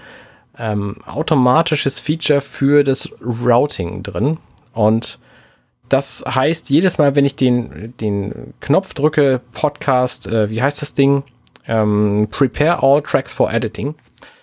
ähm, 0.58 0.96
automatisches 1.06 2.00
Feature 2.00 2.40
für 2.40 2.84
das 2.84 3.08
Routing 3.22 4.02
drin. 4.02 4.38
Und 4.72 5.18
das 5.90 6.24
heißt, 6.26 6.70
jedes 6.70 6.98
Mal, 6.98 7.16
wenn 7.16 7.26
ich 7.26 7.34
den, 7.34 7.94
den 8.00 8.54
Knopf 8.60 8.94
drücke, 8.94 9.40
Podcast, 9.52 10.28
äh, 10.28 10.48
wie 10.48 10.62
heißt 10.62 10.80
das 10.80 10.94
Ding? 10.94 11.24
Ähm, 11.66 12.28
Prepare 12.30 12.82
all 12.82 13.02
tracks 13.02 13.34
for 13.34 13.52
editing 13.52 13.96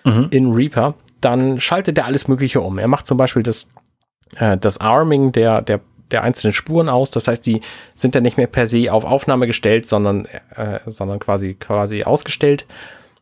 mhm. 0.03 0.27
in 0.31 0.51
Reaper, 0.51 0.93
dann 1.21 1.59
schaltet 1.59 1.97
er 1.97 2.05
alles 2.05 2.27
Mögliche 2.27 2.59
um. 2.59 2.77
Er 2.77 2.89
macht 2.89 3.07
zum 3.07 3.17
Beispiel 3.17 3.43
das, 3.43 3.69
äh, 4.35 4.57
das 4.57 4.79
Arming 4.79 5.31
der, 5.31 5.61
der, 5.61 5.79
der 6.11 6.23
einzelnen 6.23 6.53
Spuren 6.53 6.89
aus. 6.89 7.11
Das 7.11 7.29
heißt, 7.29 7.45
die 7.45 7.61
sind 7.95 8.13
dann 8.13 8.23
nicht 8.23 8.35
mehr 8.35 8.47
per 8.47 8.67
se 8.67 8.91
auf 8.91 9.05
Aufnahme 9.05 9.47
gestellt, 9.47 9.85
sondern, 9.85 10.25
äh, 10.55 10.79
sondern 10.85 11.19
quasi, 11.19 11.53
quasi 11.53 12.03
ausgestellt. 12.03 12.65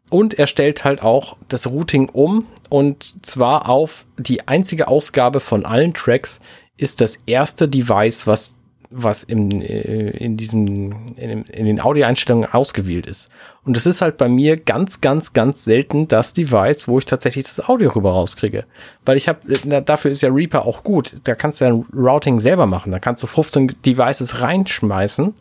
Und 0.10 0.34
er 0.34 0.48
stellt 0.48 0.84
halt 0.84 1.04
auch 1.04 1.38
das 1.48 1.68
Routing 1.68 2.10
um 2.10 2.48
und 2.70 3.24
zwar 3.24 3.70
auf 3.70 4.06
die 4.18 4.48
einzige 4.48 4.88
Ausgabe 4.88 5.40
von 5.40 5.66
allen 5.66 5.94
Tracks, 5.94 6.42
ist 6.78 7.02
das 7.02 7.20
erste 7.26 7.68
Device, 7.68 8.28
was 8.28 8.56
was 8.90 9.24
im, 9.24 9.62
äh, 9.62 10.12
in 10.12 10.38
diesem, 10.38 11.06
in, 11.18 11.44
in 11.44 11.66
den 11.66 11.82
Audioeinstellungen 11.82 12.52
ausgewählt 12.54 13.08
ist. 13.08 13.30
Und 13.64 13.76
es 13.76 13.86
ist 13.86 14.02
halt 14.02 14.18
bei 14.18 14.30
mir 14.30 14.58
ganz, 14.58 15.02
ganz, 15.02 15.34
ganz 15.34 15.66
selten 15.66 16.08
das 16.08 16.34
Device, 16.34 16.88
wo 16.88 16.98
ich 16.98 17.06
tatsächlich 17.06 17.46
das 17.46 17.68
Audio 17.68 17.90
rüber 17.92 18.12
rauskriege. 18.12 18.66
Weil 19.06 19.18
ich 19.18 19.28
habe, 19.28 19.40
dafür 19.84 20.12
ist 20.12 20.22
ja 20.22 20.30
Reaper 20.30 20.66
auch 20.66 20.84
gut. 20.84 21.16
Da 21.24 21.36
kannst 21.36 21.60
du 21.60 21.66
ja 21.66 21.74
ein 21.74 21.86
Routing 21.94 22.40
selber 22.40 22.66
machen. 22.66 22.92
Da 22.92 23.00
kannst 23.00 23.22
du 23.24 23.28
15 23.28 23.76
Devices 23.86 24.42
reinschmeißen 24.42 25.34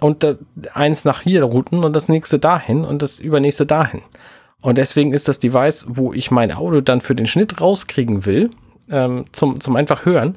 und 0.00 0.22
das, 0.22 0.38
eins 0.74 1.04
nach 1.04 1.22
hier 1.22 1.42
routen 1.44 1.84
und 1.84 1.94
das 1.94 2.08
nächste 2.08 2.38
dahin 2.38 2.84
und 2.84 3.02
das 3.02 3.20
übernächste 3.20 3.66
dahin. 3.66 4.02
Und 4.60 4.78
deswegen 4.78 5.12
ist 5.12 5.28
das 5.28 5.38
Device, 5.38 5.86
wo 5.88 6.12
ich 6.12 6.30
mein 6.30 6.52
Audio 6.52 6.80
dann 6.80 7.00
für 7.00 7.14
den 7.14 7.26
Schnitt 7.26 7.60
rauskriegen 7.60 8.26
will, 8.26 8.50
ähm, 8.90 9.26
zum, 9.30 9.60
zum 9.60 9.76
einfach 9.76 10.04
hören, 10.04 10.36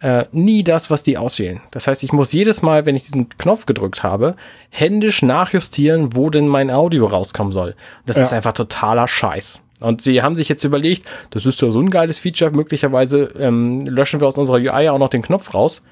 äh, 0.00 0.24
nie 0.32 0.62
das, 0.62 0.90
was 0.90 1.02
die 1.02 1.18
auswählen. 1.18 1.60
Das 1.70 1.86
heißt, 1.86 2.02
ich 2.04 2.12
muss 2.12 2.32
jedes 2.32 2.62
Mal, 2.62 2.86
wenn 2.86 2.96
ich 2.96 3.04
diesen 3.04 3.28
Knopf 3.30 3.66
gedrückt 3.66 4.02
habe, 4.02 4.36
händisch 4.70 5.22
nachjustieren, 5.22 6.14
wo 6.14 6.30
denn 6.30 6.46
mein 6.46 6.70
Audio 6.70 7.06
rauskommen 7.06 7.52
soll. 7.52 7.74
Das 8.06 8.16
ja. 8.16 8.24
ist 8.24 8.32
einfach 8.32 8.52
totaler 8.52 9.08
Scheiß. 9.08 9.60
Und 9.80 10.02
sie 10.02 10.22
haben 10.22 10.36
sich 10.36 10.48
jetzt 10.48 10.64
überlegt, 10.64 11.06
das 11.30 11.46
ist 11.46 11.60
ja 11.60 11.70
so 11.70 11.80
ein 11.80 11.90
geiles 11.90 12.18
Feature, 12.18 12.50
möglicherweise 12.50 13.32
ähm, 13.38 13.86
löschen 13.86 14.20
wir 14.20 14.26
aus 14.26 14.38
unserer 14.38 14.56
UI 14.56 14.88
auch 14.88 14.98
noch 14.98 15.08
den 15.08 15.22
Knopf 15.22 15.54
raus. 15.54 15.82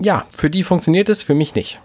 Ja, 0.00 0.26
für 0.32 0.50
die 0.50 0.62
funktioniert 0.62 1.08
es, 1.08 1.22
für 1.22 1.34
mich 1.34 1.54
nicht. 1.54 1.80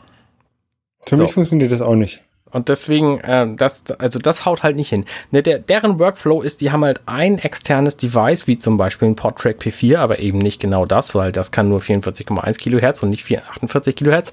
Für 1.07 1.17
so. 1.17 1.23
mich 1.23 1.33
funktioniert 1.33 1.71
das 1.71 1.81
auch 1.81 1.95
nicht. 1.95 2.23
Und 2.51 2.69
deswegen, 2.69 3.19
äh, 3.19 3.47
das, 3.55 3.91
also 3.91 4.19
das 4.19 4.45
haut 4.45 4.63
halt 4.63 4.75
nicht 4.75 4.89
hin. 4.89 5.05
Ne, 5.31 5.43
der, 5.43 5.59
deren 5.59 5.99
Workflow 5.99 6.41
ist, 6.41 6.61
die 6.61 6.71
haben 6.71 6.83
halt 6.83 7.01
ein 7.05 7.37
externes 7.37 7.97
Device, 7.97 8.47
wie 8.47 8.57
zum 8.57 8.77
Beispiel 8.77 9.07
ein 9.07 9.15
PodTrack 9.15 9.61
P4, 9.61 9.97
aber 9.97 10.19
eben 10.19 10.39
nicht 10.39 10.59
genau 10.59 10.85
das, 10.85 11.13
weil 11.15 11.31
das 11.31 11.51
kann 11.51 11.69
nur 11.69 11.79
44,1 11.79 12.57
Kilohertz 12.57 13.03
und 13.03 13.09
nicht 13.09 13.25
48 13.31 13.95
Kilohertz. 13.95 14.31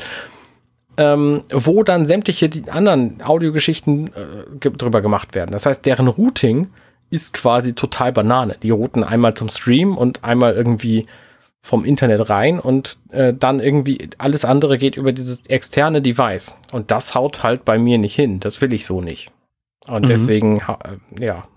Ähm, 0.99 1.43
wo 1.53 1.83
dann 1.83 2.07
sämtliche 2.07 2.49
anderen 2.71 3.21
Audiogeschichten 3.23 4.09
äh, 4.09 4.71
drüber 4.71 5.03
gemacht 5.03 5.35
werden. 5.35 5.51
Das 5.53 5.67
heißt, 5.67 5.85
deren 5.85 6.09
Routing 6.09 6.69
ist 7.11 7.35
quasi 7.35 7.75
total 7.75 8.13
Banane. 8.13 8.57
Die 8.63 8.71
routen 8.71 9.05
einmal 9.05 9.35
zum 9.35 9.51
Stream 9.51 9.97
und 9.97 10.25
einmal 10.25 10.55
irgendwie 10.55 11.07
vom 11.67 11.85
Internet 11.85 12.31
rein 12.31 12.61
und 12.61 13.01
äh, 13.11 13.35
dann 13.35 13.59
irgendwie 13.59 14.09
alles 14.19 14.45
andere 14.45 14.79
geht 14.79 14.97
über 14.97 15.11
dieses 15.11 15.47
externe 15.47 16.01
Device. 16.01 16.55
Und 16.71 16.93
das 16.93 17.17
haut 17.17 17.43
halt 17.43 17.65
bei 17.65 17.77
mir 17.77 17.99
nicht 17.99 18.15
hin. 18.15 18.39
Das 18.39 18.61
will 18.61 18.73
ich 18.73 18.87
so 18.87 19.01
nicht. 19.01 19.33
Und 19.89 20.05
mhm. 20.05 20.09
deswegen, 20.09 20.59
äh, 20.61 21.25
ja. 21.25 21.49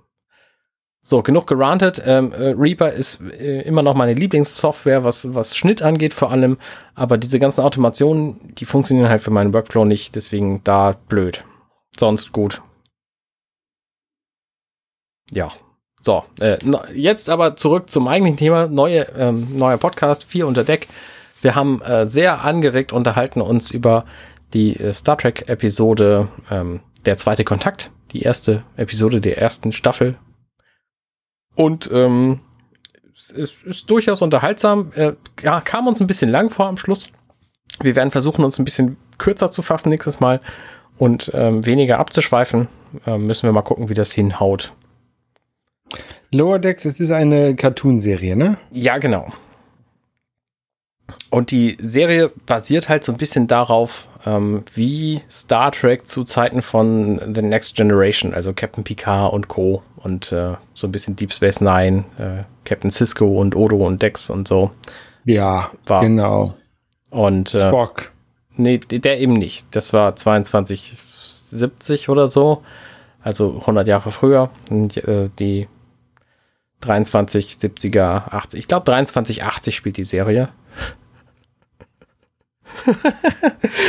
So, 1.03 1.21
genug 1.21 1.45
gerantet. 1.45 2.01
Ähm, 2.03 2.31
äh, 2.31 2.55
Reaper 2.57 2.91
ist 2.91 3.21
äh, 3.21 3.61
immer 3.61 3.83
noch 3.83 3.93
meine 3.93 4.15
Lieblingssoftware, 4.15 5.03
was, 5.03 5.35
was 5.35 5.55
Schnitt 5.55 5.83
angeht 5.83 6.15
vor 6.15 6.31
allem. 6.31 6.57
Aber 6.95 7.19
diese 7.19 7.37
ganzen 7.37 7.61
Automationen, 7.61 8.55
die 8.55 8.65
funktionieren 8.65 9.09
halt 9.09 9.21
für 9.21 9.31
meinen 9.31 9.53
Workflow 9.53 9.85
nicht. 9.85 10.15
Deswegen 10.15 10.63
da 10.63 10.95
blöd. 11.07 11.45
Sonst 11.99 12.31
gut. 12.31 12.63
Ja. 15.29 15.51
So, 16.01 16.23
äh, 16.39 16.57
jetzt 16.93 17.29
aber 17.29 17.55
zurück 17.55 17.89
zum 17.89 18.07
eigentlichen 18.07 18.37
Thema. 18.37 18.67
Neue, 18.67 19.07
ähm, 19.17 19.57
neuer 19.57 19.77
Podcast, 19.77 20.25
vier 20.25 20.47
unter 20.47 20.63
Deck. 20.63 20.87
Wir 21.41 21.55
haben 21.55 21.81
äh, 21.81 22.05
sehr 22.05 22.43
angeregt 22.43 22.93
unterhalten 22.93 23.41
uns 23.41 23.71
über 23.71 24.05
die 24.53 24.75
äh, 24.77 24.93
Star 24.93 25.17
Trek 25.17 25.47
Episode 25.47 26.27
ähm, 26.49 26.81
Der 27.05 27.17
zweite 27.17 27.43
Kontakt, 27.43 27.91
die 28.11 28.21
erste 28.21 28.63
Episode 28.77 29.21
der 29.21 29.37
ersten 29.37 29.71
Staffel. 29.71 30.15
Und 31.55 31.89
ähm, 31.91 32.39
es 33.13 33.61
ist, 33.63 33.89
durchaus 33.89 34.21
unterhaltsam. 34.21 34.91
Äh, 34.95 35.13
ja, 35.41 35.59
kam 35.61 35.87
uns 35.87 35.99
ein 35.99 36.07
bisschen 36.07 36.29
lang 36.29 36.49
vor 36.49 36.67
am 36.67 36.77
Schluss. 36.77 37.09
Wir 37.81 37.95
werden 37.95 38.11
versuchen, 38.11 38.45
uns 38.45 38.57
ein 38.59 38.65
bisschen 38.65 38.97
kürzer 39.17 39.51
zu 39.51 39.61
fassen 39.61 39.89
nächstes 39.89 40.19
Mal 40.19 40.39
und 40.97 41.31
ähm, 41.33 41.65
weniger 41.65 41.99
abzuschweifen. 41.99 42.69
Ähm, 43.05 43.25
müssen 43.25 43.43
wir 43.43 43.51
mal 43.51 43.61
gucken, 43.61 43.89
wie 43.89 43.93
das 43.93 44.11
hinhaut. 44.11 44.73
Lower 46.31 46.59
Decks, 46.59 46.85
es 46.85 46.99
ist 46.99 47.11
eine 47.11 47.55
Cartoon-Serie, 47.55 48.35
ne? 48.35 48.57
Ja, 48.71 48.97
genau. 48.97 49.31
Und 51.31 51.51
die 51.51 51.77
Serie 51.79 52.31
basiert 52.45 52.89
halt 52.89 53.03
so 53.03 53.11
ein 53.11 53.17
bisschen 53.17 53.47
darauf, 53.47 54.07
ähm, 54.25 54.63
wie 54.73 55.21
Star 55.29 55.71
Trek 55.71 56.07
zu 56.07 56.23
Zeiten 56.23 56.61
von 56.61 57.19
The 57.33 57.41
Next 57.41 57.75
Generation, 57.75 58.33
also 58.33 58.53
Captain 58.53 58.83
Picard 58.83 59.33
und 59.33 59.47
Co. 59.47 59.83
und 59.97 60.31
äh, 60.31 60.53
so 60.73 60.87
ein 60.87 60.91
bisschen 60.91 61.15
Deep 61.15 61.31
Space 61.31 61.61
Nine, 61.61 62.03
äh, 62.17 62.43
Captain 62.65 62.91
Cisco 62.91 63.25
und 63.39 63.55
Odo 63.55 63.77
und 63.85 64.01
Dex 64.01 64.29
und 64.29 64.47
so. 64.47 64.71
Ja, 65.25 65.71
war. 65.85 66.01
genau. 66.01 66.55
Und 67.09 67.53
äh, 67.53 67.67
Spock. 67.67 68.11
Nee, 68.55 68.77
der 68.77 69.19
eben 69.19 69.33
nicht. 69.33 69.67
Das 69.71 69.93
war 69.93 70.15
2270 70.15 72.09
oder 72.09 72.27
so, 72.27 72.61
also 73.21 73.59
100 73.61 73.87
Jahre 73.87 74.11
früher. 74.11 74.49
Und, 74.69 74.97
äh, 75.07 75.29
die 75.39 75.67
23, 76.81 77.53
70er, 77.53 78.31
80. 78.31 78.59
Ich 78.59 78.67
glaube 78.67 78.85
23, 78.85 79.43
80 79.43 79.75
spielt 79.75 79.97
die 79.97 80.05
Serie. 80.05 80.49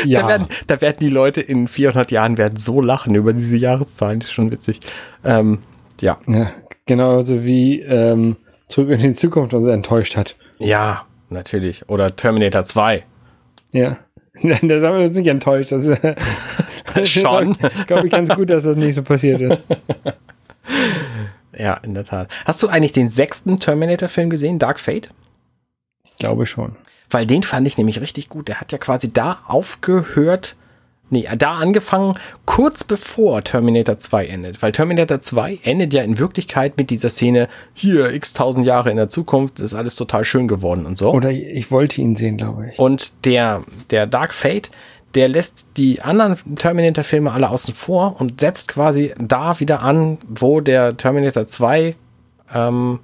ja. 0.04 0.22
Da 0.22 0.28
werden, 0.28 0.48
da 0.66 0.80
werden, 0.80 0.96
die 1.00 1.08
Leute 1.08 1.40
in 1.40 1.68
400 1.68 2.10
Jahren 2.10 2.38
werden 2.38 2.56
so 2.56 2.80
lachen 2.80 3.14
über 3.14 3.32
diese 3.32 3.56
Jahreszahlen. 3.56 4.20
Das 4.20 4.28
ist 4.28 4.34
schon 4.34 4.50
witzig. 4.52 4.80
Ähm, 5.24 5.58
ja. 6.00 6.18
ja. 6.26 6.50
Genauso 6.86 7.44
wie 7.44 7.80
ähm, 7.82 8.36
Zurück 8.70 8.90
in 8.90 9.00
die 9.00 9.12
Zukunft 9.14 9.52
uns 9.52 9.66
enttäuscht 9.66 10.16
hat. 10.16 10.36
Ja, 10.58 11.04
natürlich. 11.28 11.88
Oder 11.88 12.14
Terminator 12.14 12.64
2. 12.64 13.04
Ja. 13.72 13.98
Das 14.42 14.82
haben 14.82 14.98
wir 14.98 15.04
uns 15.04 15.16
nicht 15.16 15.26
enttäuscht. 15.26 15.70
Das, 15.70 15.84
das 16.94 17.08
schon. 17.10 17.58
glaube 17.86 18.06
ich 18.06 18.10
ganz 18.10 18.30
gut, 18.30 18.48
dass 18.48 18.62
das 18.62 18.76
nicht 18.76 18.94
so 18.94 19.02
passiert 19.02 19.42
ist. 19.42 19.58
Ja, 21.60 21.74
in 21.82 21.94
der 21.94 22.04
Tat. 22.04 22.28
Hast 22.44 22.62
du 22.62 22.68
eigentlich 22.68 22.92
den 22.92 23.10
sechsten 23.10 23.58
Terminator-Film 23.58 24.30
gesehen, 24.30 24.58
Dark 24.58 24.80
Fate? 24.80 25.10
Ich 26.04 26.16
glaube 26.16 26.46
schon. 26.46 26.76
Weil 27.10 27.26
den 27.26 27.42
fand 27.42 27.66
ich 27.66 27.76
nämlich 27.76 28.00
richtig 28.00 28.28
gut. 28.28 28.48
Der 28.48 28.60
hat 28.60 28.72
ja 28.72 28.78
quasi 28.78 29.12
da 29.12 29.42
aufgehört, 29.46 30.56
nee, 31.10 31.28
da 31.36 31.54
angefangen, 31.54 32.14
kurz 32.46 32.84
bevor 32.84 33.42
Terminator 33.42 33.98
2 33.98 34.26
endet. 34.26 34.62
Weil 34.62 34.72
Terminator 34.72 35.20
2 35.20 35.60
endet 35.64 35.92
ja 35.92 36.02
in 36.02 36.18
Wirklichkeit 36.18 36.76
mit 36.76 36.90
dieser 36.90 37.10
Szene, 37.10 37.48
hier 37.74 38.12
x 38.12 38.32
tausend 38.32 38.64
Jahre 38.64 38.90
in 38.90 38.96
der 38.96 39.08
Zukunft, 39.08 39.60
ist 39.60 39.74
alles 39.74 39.96
total 39.96 40.24
schön 40.24 40.48
geworden 40.48 40.86
und 40.86 40.96
so. 40.96 41.10
Oder 41.12 41.30
ich 41.30 41.70
wollte 41.70 42.00
ihn 42.00 42.16
sehen, 42.16 42.36
glaube 42.36 42.70
ich. 42.70 42.78
Und 42.78 43.24
der, 43.24 43.64
der 43.90 44.06
Dark 44.06 44.32
Fate, 44.32 44.70
der 45.14 45.28
lässt 45.28 45.76
die 45.76 46.02
anderen 46.02 46.36
Terminator-Filme 46.56 47.32
alle 47.32 47.50
außen 47.50 47.74
vor 47.74 48.20
und 48.20 48.40
setzt 48.40 48.68
quasi 48.68 49.12
da 49.18 49.58
wieder 49.60 49.80
an, 49.80 50.18
wo 50.28 50.60
der 50.60 50.96
Terminator 50.96 51.46
2 51.46 51.96
ähm, 52.54 53.00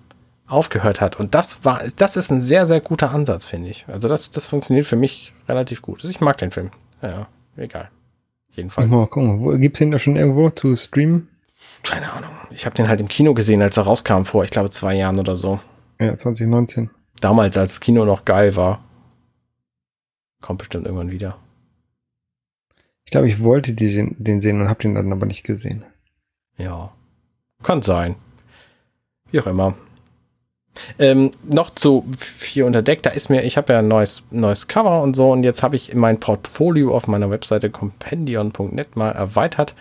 aufgehört 0.47 1.01
hat. 1.01 1.19
Und 1.19 1.35
das 1.35 1.65
war, 1.65 1.83
das 1.97 2.17
ist 2.17 2.31
ein 2.31 2.41
sehr, 2.41 2.67
sehr 2.67 2.81
guter 2.81 3.11
Ansatz, 3.11 3.45
finde 3.45 3.69
ich. 3.71 3.87
Also 3.89 4.09
das, 4.09 4.31
das 4.31 4.47
funktioniert 4.47 4.87
für 4.87 4.97
mich 4.97 5.33
relativ 5.49 5.83
gut. 5.83 5.99
Also 5.99 6.09
ich 6.09 6.21
mag 6.21 6.37
den 6.39 6.51
Film. 6.51 6.71
Ja, 7.03 7.27
egal. 7.57 7.91
Jedenfalls. 8.51 8.89
Mal 8.89 9.07
gucken, 9.07 9.61
gibt 9.61 9.77
es 9.77 9.79
den 9.81 9.91
da 9.91 9.99
schon 9.99 10.17
irgendwo 10.17 10.51
zu 10.51 10.75
streamen? 10.77 11.29
Keine 11.83 12.13
Ahnung. 12.13 12.31
Ich 12.51 12.65
habe 12.65 12.75
den 12.75 12.89
halt 12.89 13.01
im 13.01 13.09
Kino 13.09 13.35
gesehen, 13.35 13.63
als 13.63 13.77
er 13.77 13.85
rauskam 13.85 14.25
vor, 14.25 14.45
ich 14.45 14.51
glaube, 14.51 14.71
zwei 14.71 14.95
Jahren 14.95 15.19
oder 15.19 15.37
so. 15.37 15.61
Ja, 16.01 16.17
2019. 16.17 16.91
Damals, 17.21 17.57
als 17.57 17.73
das 17.73 17.81
Kino 17.81 18.05
noch 18.05 18.25
geil 18.25 18.57
war. 18.57 18.83
Kommt 20.41 20.59
bestimmt 20.59 20.87
irgendwann 20.87 21.11
wieder. 21.11 21.37
Ich 23.07 23.13
glaube, 23.13 23.29
ich 23.29 23.43
wollte 23.43 23.73
die, 23.73 24.15
den 24.19 24.43
sehen 24.43 24.61
und 24.61 24.69
habe 24.69 24.83
den 24.83 24.97
dann 24.97 25.13
aber 25.13 25.27
nicht 25.27 25.45
gesehen. 25.45 25.85
Ja, 26.59 26.93
kann 27.63 27.81
sein. 27.83 28.17
Wie 29.31 29.41
auch 29.41 29.47
immer. 29.47 29.75
Ähm, 30.99 31.31
noch 31.43 31.71
zu 31.71 32.05
vier 32.19 32.67
unter 32.67 32.83
Deck, 32.83 33.03
da 33.03 33.11
ist 33.11 33.31
mir, 33.31 33.43
ich 33.45 33.57
habe 33.57 33.73
ja 33.73 33.79
ein 33.79 33.89
neues, 33.89 34.25
neues 34.31 34.69
Cover 34.69 35.03
und 35.03 35.17
so 35.17 35.33
und 35.33 35.43
jetzt 35.43 35.63
habe 35.63 35.77
ich 35.77 35.95
mein 35.95 36.21
Portfolio 36.21 36.95
auf 36.95 37.07
meiner 37.07 37.31
Webseite 37.31 37.71
compendion.net 37.71 38.95
mal 38.95 39.13
erweitert 39.13 39.75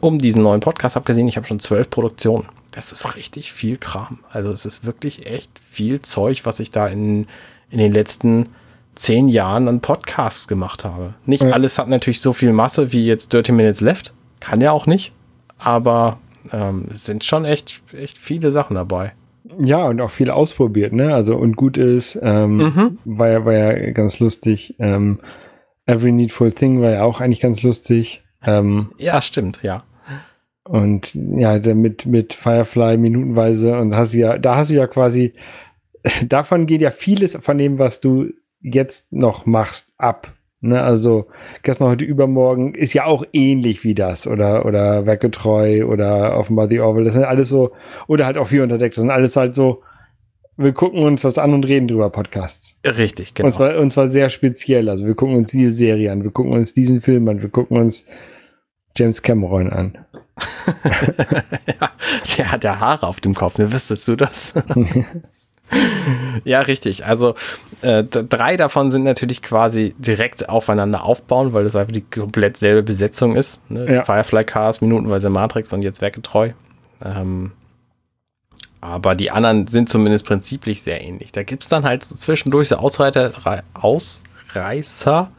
um 0.00 0.18
diesen 0.18 0.42
neuen 0.42 0.60
Podcast. 0.60 0.96
Habe 0.96 1.04
gesehen, 1.04 1.28
ich 1.28 1.36
habe 1.36 1.46
schon 1.46 1.60
zwölf 1.60 1.90
Produktionen. 1.90 2.46
Das 2.70 2.92
ist 2.92 3.16
richtig 3.16 3.52
viel 3.52 3.76
Kram. 3.76 4.20
Also 4.30 4.52
es 4.52 4.64
ist 4.64 4.86
wirklich 4.86 5.26
echt 5.26 5.50
viel 5.70 6.00
Zeug, 6.02 6.42
was 6.44 6.60
ich 6.60 6.70
da 6.70 6.86
in, 6.86 7.26
in 7.70 7.78
den 7.78 7.92
letzten 7.92 8.48
zehn 8.98 9.28
Jahren 9.28 9.68
an 9.68 9.80
Podcasts 9.80 10.48
gemacht 10.48 10.84
habe. 10.84 11.14
Nicht 11.24 11.42
ja. 11.42 11.50
alles 11.50 11.78
hat 11.78 11.88
natürlich 11.88 12.20
so 12.20 12.32
viel 12.32 12.52
Masse 12.52 12.92
wie 12.92 13.06
jetzt 13.06 13.32
Dirty 13.32 13.52
Minutes 13.52 13.80
Left. 13.80 14.12
Kann 14.40 14.60
ja 14.60 14.72
auch 14.72 14.86
nicht. 14.86 15.12
Aber 15.58 16.18
ähm, 16.52 16.86
es 16.92 17.04
sind 17.04 17.24
schon 17.24 17.44
echt, 17.44 17.82
echt 17.92 18.18
viele 18.18 18.50
Sachen 18.50 18.74
dabei. 18.74 19.12
Ja, 19.58 19.84
und 19.84 20.00
auch 20.00 20.10
viel 20.10 20.30
ausprobiert, 20.30 20.92
ne? 20.92 21.14
Also, 21.14 21.36
und 21.36 21.56
gut 21.56 21.78
ist, 21.78 22.18
ähm, 22.22 22.56
mhm. 22.56 22.98
war, 23.04 23.28
ja, 23.28 23.44
war 23.44 23.54
ja 23.54 23.90
ganz 23.92 24.20
lustig. 24.20 24.74
Ähm, 24.78 25.20
Every 25.86 26.12
Needful 26.12 26.52
Thing 26.52 26.82
war 26.82 26.90
ja 26.90 27.02
auch 27.02 27.20
eigentlich 27.20 27.40
ganz 27.40 27.62
lustig. 27.62 28.22
Ähm, 28.46 28.92
ja, 28.98 29.22
stimmt, 29.22 29.62
ja. 29.62 29.84
Und 30.64 31.14
ja, 31.14 31.58
mit, 31.74 32.04
mit 32.04 32.34
Firefly 32.34 32.98
minutenweise 32.98 33.78
und 33.78 33.96
hast 33.96 34.12
ja, 34.12 34.36
da 34.36 34.56
hast 34.56 34.70
du 34.70 34.74
ja 34.74 34.86
quasi, 34.86 35.32
davon 36.28 36.66
geht 36.66 36.82
ja 36.82 36.90
vieles 36.90 37.38
von 37.40 37.56
dem, 37.56 37.78
was 37.78 38.00
du 38.00 38.26
jetzt 38.60 39.12
noch 39.12 39.46
machst, 39.46 39.92
ab. 39.98 40.32
Ne, 40.60 40.82
also 40.82 41.28
gestern, 41.62 41.86
heute, 41.86 42.04
übermorgen 42.04 42.74
ist 42.74 42.92
ja 42.92 43.04
auch 43.04 43.24
ähnlich 43.32 43.84
wie 43.84 43.94
das 43.94 44.26
oder 44.26 44.66
oder 44.66 45.06
Werketreu 45.06 45.84
oder 45.86 46.36
offenbar 46.36 46.66
The 46.66 46.80
Orwell. 46.80 47.04
Das 47.04 47.14
sind 47.14 47.22
alles 47.22 47.48
so 47.48 47.70
oder 48.08 48.26
halt 48.26 48.36
auch 48.36 48.48
vier 48.48 48.64
unterdeckt. 48.64 48.96
Das 48.96 49.02
sind 49.02 49.10
alles 49.10 49.36
halt 49.36 49.54
so. 49.54 49.82
Wir 50.56 50.72
gucken 50.72 51.04
uns 51.04 51.22
was 51.22 51.38
an 51.38 51.54
und 51.54 51.68
reden 51.68 51.86
drüber 51.86 52.10
Podcasts. 52.10 52.74
Richtig, 52.84 53.34
genau. 53.34 53.46
Und 53.46 53.52
zwar, 53.52 53.78
und 53.78 53.92
zwar 53.92 54.08
sehr 54.08 54.28
speziell. 54.30 54.88
Also 54.88 55.06
wir 55.06 55.14
gucken 55.14 55.36
uns 55.36 55.50
diese 55.50 55.70
Serie 55.70 56.10
an, 56.10 56.24
wir 56.24 56.32
gucken 56.32 56.52
uns 56.52 56.74
diesen 56.74 57.00
Film 57.00 57.28
an, 57.28 57.40
wir 57.40 57.50
gucken 57.50 57.76
uns 57.76 58.06
James 58.96 59.22
Cameron 59.22 59.70
an. 59.70 59.98
ja, 61.80 61.90
der 62.36 62.50
hat 62.50 62.64
ja 62.64 62.80
Haare 62.80 63.06
auf 63.06 63.20
dem 63.20 63.34
Kopf, 63.34 63.58
ne? 63.58 63.72
Wüsstest 63.72 64.08
du 64.08 64.16
das? 64.16 64.54
ja, 66.44 66.60
richtig. 66.60 67.04
Also 67.04 67.34
äh, 67.82 68.04
drei 68.04 68.56
davon 68.56 68.90
sind 68.90 69.04
natürlich 69.04 69.42
quasi 69.42 69.94
direkt 69.98 70.48
aufeinander 70.48 71.04
aufbauen, 71.04 71.52
weil 71.52 71.64
das 71.64 71.76
einfach 71.76 71.92
die 71.92 72.02
komplett 72.02 72.56
selbe 72.56 72.82
Besetzung 72.82 73.36
ist. 73.36 73.68
Ne? 73.70 73.94
Ja. 73.94 74.04
Firefly 74.04 74.44
Cars, 74.44 74.80
minutenweise 74.80 75.30
Matrix 75.30 75.72
und 75.72 75.82
jetzt 75.82 76.00
werketreu. 76.00 76.52
Ähm, 77.04 77.52
aber 78.80 79.14
die 79.14 79.30
anderen 79.30 79.66
sind 79.66 79.88
zumindest 79.88 80.24
prinziplich 80.24 80.82
sehr 80.82 81.02
ähnlich. 81.02 81.32
Da 81.32 81.42
gibt 81.42 81.64
es 81.64 81.68
dann 81.68 81.84
halt 81.84 82.04
zwischendurch 82.04 82.68
so 82.68 82.76
Ausreiter, 82.76 83.32
Ausreißer, 83.74 85.30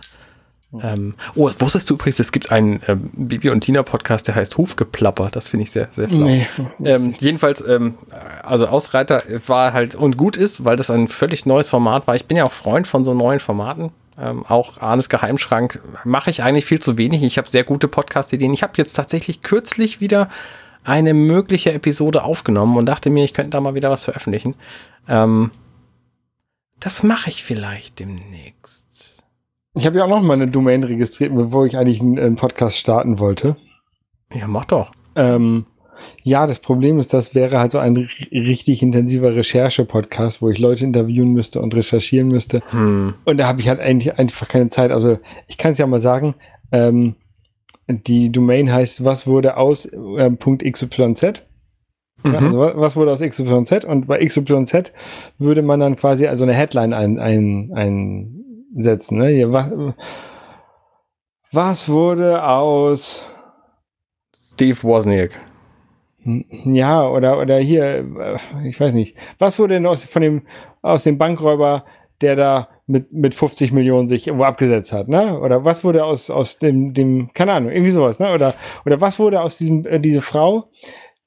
Ähm, 0.81 1.15
oh, 1.33 1.49
wusstest 1.57 1.89
du 1.89 1.95
übrigens, 1.95 2.19
es 2.19 2.31
gibt 2.31 2.51
einen 2.51 2.79
ähm, 2.87 3.09
Bibi 3.13 3.49
und 3.49 3.61
Tina 3.61 3.81
Podcast, 3.81 4.27
der 4.27 4.35
heißt 4.35 4.57
Hufgeplapper. 4.57 5.29
Das 5.31 5.49
finde 5.49 5.63
ich 5.63 5.71
sehr, 5.71 5.87
sehr 5.91 6.07
schlau. 6.07 6.25
Nee, 6.25 6.47
ähm, 6.83 7.15
jedenfalls, 7.19 7.65
ähm, 7.67 7.97
also 8.43 8.67
Ausreiter 8.67 9.23
war 9.47 9.73
halt 9.73 9.95
und 9.95 10.15
gut 10.15 10.37
ist, 10.37 10.65
weil 10.65 10.75
das 10.75 10.91
ein 10.91 11.07
völlig 11.07 11.47
neues 11.47 11.69
Format 11.69 12.05
war. 12.05 12.15
Ich 12.15 12.25
bin 12.25 12.37
ja 12.37 12.43
auch 12.43 12.51
Freund 12.51 12.85
von 12.87 13.03
so 13.03 13.15
neuen 13.15 13.39
Formaten. 13.39 13.91
Ähm, 14.19 14.45
auch 14.45 14.79
Arnes 14.79 15.09
Geheimschrank 15.09 15.81
mache 16.03 16.29
ich 16.29 16.43
eigentlich 16.43 16.65
viel 16.65 16.79
zu 16.79 16.97
wenig. 16.97 17.23
Ich 17.23 17.37
habe 17.39 17.49
sehr 17.49 17.63
gute 17.63 17.87
Podcast-Ideen. 17.87 18.53
Ich 18.53 18.61
habe 18.61 18.73
jetzt 18.77 18.93
tatsächlich 18.93 19.41
kürzlich 19.41 20.01
wieder 20.01 20.29
eine 20.83 21.13
mögliche 21.13 21.73
Episode 21.73 22.23
aufgenommen 22.23 22.77
und 22.77 22.85
dachte 22.85 23.09
mir, 23.09 23.23
ich 23.23 23.33
könnte 23.33 23.51
da 23.51 23.61
mal 23.61 23.75
wieder 23.75 23.89
was 23.89 24.03
veröffentlichen. 24.03 24.55
Ähm, 25.07 25.51
das 26.79 27.03
mache 27.03 27.29
ich 27.29 27.43
vielleicht 27.43 27.99
demnächst. 27.99 28.88
Ich 29.75 29.85
habe 29.85 29.97
ja 29.97 30.05
auch 30.05 30.09
noch 30.09 30.21
mal 30.21 30.33
eine 30.33 30.47
Domain 30.47 30.83
registriert, 30.83 31.35
bevor 31.35 31.65
ich 31.65 31.77
eigentlich 31.77 32.01
einen, 32.01 32.17
einen 32.17 32.35
Podcast 32.35 32.77
starten 32.77 33.19
wollte. 33.19 33.55
Ja, 34.33 34.47
mach 34.47 34.65
doch. 34.65 34.91
Ähm, 35.15 35.65
ja, 36.23 36.47
das 36.47 36.59
Problem 36.59 36.99
ist, 36.99 37.13
das 37.13 37.35
wäre 37.35 37.59
halt 37.59 37.71
so 37.71 37.79
ein 37.79 38.09
richtig 38.31 38.81
intensiver 38.81 39.35
Recherche-Podcast, 39.35 40.41
wo 40.41 40.49
ich 40.49 40.59
Leute 40.59 40.85
interviewen 40.85 41.33
müsste 41.33 41.61
und 41.61 41.75
recherchieren 41.75 42.29
müsste. 42.29 42.61
Hm. 42.69 43.15
Und 43.25 43.37
da 43.37 43.47
habe 43.47 43.61
ich 43.61 43.69
halt 43.69 43.79
eigentlich 43.79 44.17
einfach 44.17 44.47
keine 44.47 44.69
Zeit. 44.69 44.91
Also 44.91 45.19
ich 45.47 45.57
kann 45.57 45.73
es 45.73 45.77
ja 45.77 45.87
mal 45.87 45.99
sagen, 45.99 46.35
ähm, 46.71 47.15
die 47.87 48.31
Domain 48.31 48.71
heißt, 48.71 49.03
was 49.03 49.27
wurde 49.27 49.57
aus 49.57 49.85
äh, 49.85 50.31
.xyz. 50.71 51.43
Mhm. 52.23 52.33
Ja, 52.33 52.39
also 52.39 52.59
was 52.59 52.95
wurde 52.95 53.11
aus 53.11 53.21
XYZ 53.21 53.85
und 53.85 54.07
bei 54.07 54.23
XYZ 54.23 54.93
würde 55.37 55.61
man 55.61 55.79
dann 55.79 55.95
quasi 55.95 56.27
also 56.27 56.43
eine 56.43 56.53
Headline 56.53 56.93
ein, 56.93 57.19
ein, 57.19 57.71
einsetzen. 58.75 59.17
Ne? 59.17 59.27
Hier, 59.29 59.53
was, 59.53 59.71
was 61.51 61.89
wurde 61.89 62.43
aus 62.43 63.29
Steve 64.33 64.81
Wozniak? 64.83 65.39
Ja, 66.65 67.07
oder, 67.07 67.39
oder 67.39 67.57
hier, 67.59 68.05
äh, 68.19 68.67
ich 68.67 68.79
weiß 68.79 68.93
nicht. 68.93 69.15
Was 69.37 69.57
wurde 69.57 69.75
denn 69.75 69.85
aus, 69.85 70.03
von 70.03 70.21
dem, 70.21 70.41
aus 70.81 71.03
dem 71.03 71.17
Bankräuber, 71.17 71.85
der 72.21 72.35
da 72.35 72.67
mit, 72.87 73.13
mit 73.13 73.33
50 73.33 73.71
Millionen 73.71 74.07
sich 74.07 74.27
irgendwo 74.27 74.43
abgesetzt 74.43 74.91
hat, 74.91 75.07
ne? 75.07 75.39
Oder 75.39 75.63
was 75.63 75.83
wurde 75.85 76.03
aus, 76.03 76.29
aus 76.29 76.57
dem, 76.57 76.93
dem, 76.93 77.31
keine 77.33 77.53
Ahnung, 77.53 77.71
irgendwie 77.71 77.91
sowas, 77.91 78.19
ne? 78.19 78.33
Oder, 78.33 78.53
oder 78.85 78.99
was 78.99 79.19
wurde 79.19 79.41
aus 79.41 79.57
diesem, 79.57 79.85
äh, 79.85 79.99
diese 79.99 80.21
Frau, 80.21 80.65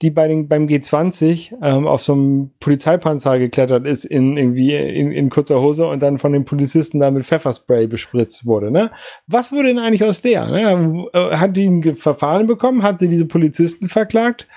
die 0.02 0.10
bei 0.10 0.26
den, 0.26 0.48
beim 0.48 0.66
G20 0.66 1.54
ähm, 1.62 1.86
auf 1.86 2.02
so 2.02 2.12
einem 2.12 2.50
Polizeipanzer 2.58 3.38
geklettert 3.38 3.86
ist 3.86 4.04
in 4.04 4.36
irgendwie 4.36 4.74
in, 4.74 5.12
in 5.12 5.30
kurzer 5.30 5.60
Hose 5.60 5.86
und 5.86 6.02
dann 6.02 6.18
von 6.18 6.32
den 6.32 6.44
Polizisten 6.44 6.98
da 6.98 7.10
mit 7.10 7.24
Pfefferspray 7.24 7.86
bespritzt 7.86 8.44
wurde. 8.44 8.72
Ne? 8.72 8.90
Was 9.28 9.52
wurde 9.52 9.68
denn 9.68 9.78
eigentlich 9.78 10.04
aus 10.04 10.20
der? 10.20 10.46
Ne? 10.46 11.06
Äh, 11.12 11.36
hat 11.36 11.56
die 11.56 11.66
ein 11.66 11.94
Verfahren 11.94 12.46
bekommen? 12.46 12.82
Hat 12.82 12.98
sie 12.98 13.08
diese 13.08 13.26
Polizisten 13.26 13.88
verklagt? 13.88 14.48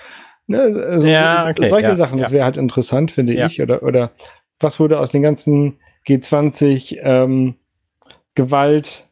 Ne? 0.48 0.60
Also, 0.60 1.06
ja, 1.06 1.48
okay, 1.48 1.68
solche 1.68 1.88
ja, 1.88 1.94
Sachen, 1.94 2.18
das 2.18 2.32
wäre 2.32 2.44
halt 2.44 2.56
interessant, 2.56 3.12
finde 3.12 3.34
ja. 3.34 3.46
ich. 3.46 3.62
Oder, 3.62 3.84
oder 3.84 4.10
was 4.58 4.80
wurde 4.80 4.98
aus 4.98 5.12
den 5.12 5.22
ganzen 5.22 5.78
G20 6.08 6.98
ähm, 7.02 7.54
Gewalt 8.34 9.05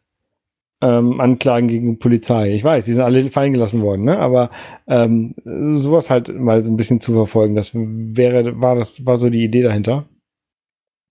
ähm, 0.84 1.20
Anklagen 1.20 1.68
gegen 1.68 1.98
Polizei. 1.98 2.52
Ich 2.52 2.62
weiß, 2.62 2.84
die 2.84 2.92
sind 2.92 3.02
alle 3.02 3.30
fallen 3.30 3.54
gelassen 3.54 3.80
worden, 3.80 4.04
ne? 4.04 4.18
aber 4.18 4.50
ähm, 4.86 5.34
sowas 5.44 6.10
halt 6.10 6.28
mal 6.38 6.62
so 6.62 6.70
ein 6.70 6.76
bisschen 6.76 7.00
zu 7.00 7.14
verfolgen, 7.14 7.54
das 7.54 7.70
wäre, 7.74 8.60
war 8.60 8.74
das, 8.74 9.06
war 9.06 9.16
so 9.16 9.30
die 9.30 9.44
Idee 9.44 9.62
dahinter. 9.62 10.04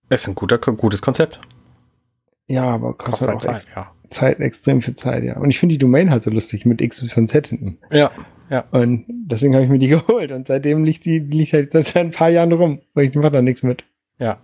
Das 0.09 0.21
ist 0.21 0.27
ein 0.27 0.35
guter, 0.35 0.59
gutes 0.59 1.01
Konzept. 1.01 1.41
Ja, 2.47 2.65
aber 2.65 2.93
kostet, 2.93 3.29
kostet 3.29 3.29
halt 3.29 3.41
Zeit, 3.41 3.53
ex 3.55 3.69
ja. 3.75 3.91
Zeit, 4.09 4.39
extrem 4.39 4.81
viel 4.81 4.93
Zeit, 4.93 5.23
ja. 5.23 5.37
Und 5.37 5.49
ich 5.49 5.57
finde 5.57 5.73
die 5.73 5.79
Domain 5.79 6.11
halt 6.11 6.21
so 6.21 6.29
lustig 6.29 6.65
mit 6.65 6.81
X 6.81 7.11
von 7.11 7.25
Z 7.25 7.47
hinten. 7.47 7.79
Ja, 7.91 8.11
ja. 8.49 8.65
Und 8.69 9.05
deswegen 9.07 9.55
habe 9.55 9.63
ich 9.63 9.71
mir 9.71 9.79
die 9.79 9.87
geholt 9.89 10.31
und 10.31 10.45
seitdem 10.45 10.83
liegt 10.83 11.05
die, 11.05 11.21
die 11.21 11.37
liegt 11.39 11.53
halt 11.53 11.71
seit 11.71 11.95
ein 11.95 12.11
paar 12.11 12.29
Jahren 12.29 12.51
rum, 12.51 12.81
weil 12.93 13.05
ich 13.05 13.15
mache 13.15 13.31
da 13.31 13.41
nichts 13.41 13.63
mit. 13.63 13.85
Ja. 14.19 14.37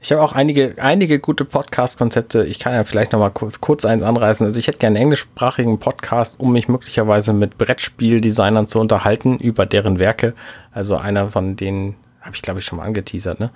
Ich 0.00 0.12
habe 0.12 0.22
auch 0.22 0.32
einige, 0.32 0.74
einige 0.78 1.18
gute 1.18 1.44
Podcast-Konzepte. 1.44 2.44
Ich 2.44 2.60
kann 2.60 2.72
ja 2.72 2.84
vielleicht 2.84 3.12
noch 3.12 3.18
mal 3.18 3.30
kurz, 3.30 3.60
kurz 3.60 3.84
eins 3.84 4.02
anreißen. 4.02 4.46
Also 4.46 4.60
ich 4.60 4.68
hätte 4.68 4.78
gerne 4.78 4.96
einen 4.96 5.04
englischsprachigen 5.04 5.78
Podcast, 5.78 6.38
um 6.38 6.52
mich 6.52 6.68
möglicherweise 6.68 7.32
mit 7.32 7.58
Brettspieldesignern 7.58 8.68
zu 8.68 8.78
unterhalten 8.78 9.38
über 9.38 9.66
deren 9.66 9.98
Werke. 9.98 10.34
Also 10.72 10.96
einer 10.96 11.28
von 11.28 11.56
denen, 11.56 11.96
habe 12.20 12.36
ich 12.36 12.42
glaube 12.42 12.60
ich 12.60 12.66
schon 12.66 12.78
mal 12.78 12.84
angeteasert, 12.84 13.40
ne? 13.40 13.50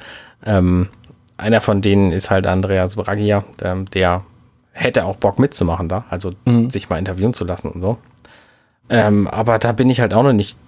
Ähm, 0.45 0.89
einer 1.37 1.61
von 1.61 1.81
denen 1.81 2.13
ist 2.13 2.31
halt 2.31 2.47
Andreas 2.47 2.97
Bragia, 2.97 3.45
ähm, 3.63 3.87
der 3.87 4.25
hätte 4.73 5.05
auch 5.05 5.17
Bock 5.17 5.39
mitzumachen 5.39 5.89
da, 5.89 6.05
also 6.11 6.31
mhm. 6.45 6.71
sich 6.71 6.89
mal 6.89 6.99
interviewen 6.99 7.35
zu 7.35 7.45
lassen 7.45 7.71
und 7.71 7.81
so. 7.81 7.99
Ähm, 8.91 9.29
aber 9.29 9.59
da 9.59 9.73
bin 9.73 9.91
ich 9.91 10.01
halt 10.01 10.13
auch 10.15 10.23
noch 10.23 10.33
nicht 10.33 10.59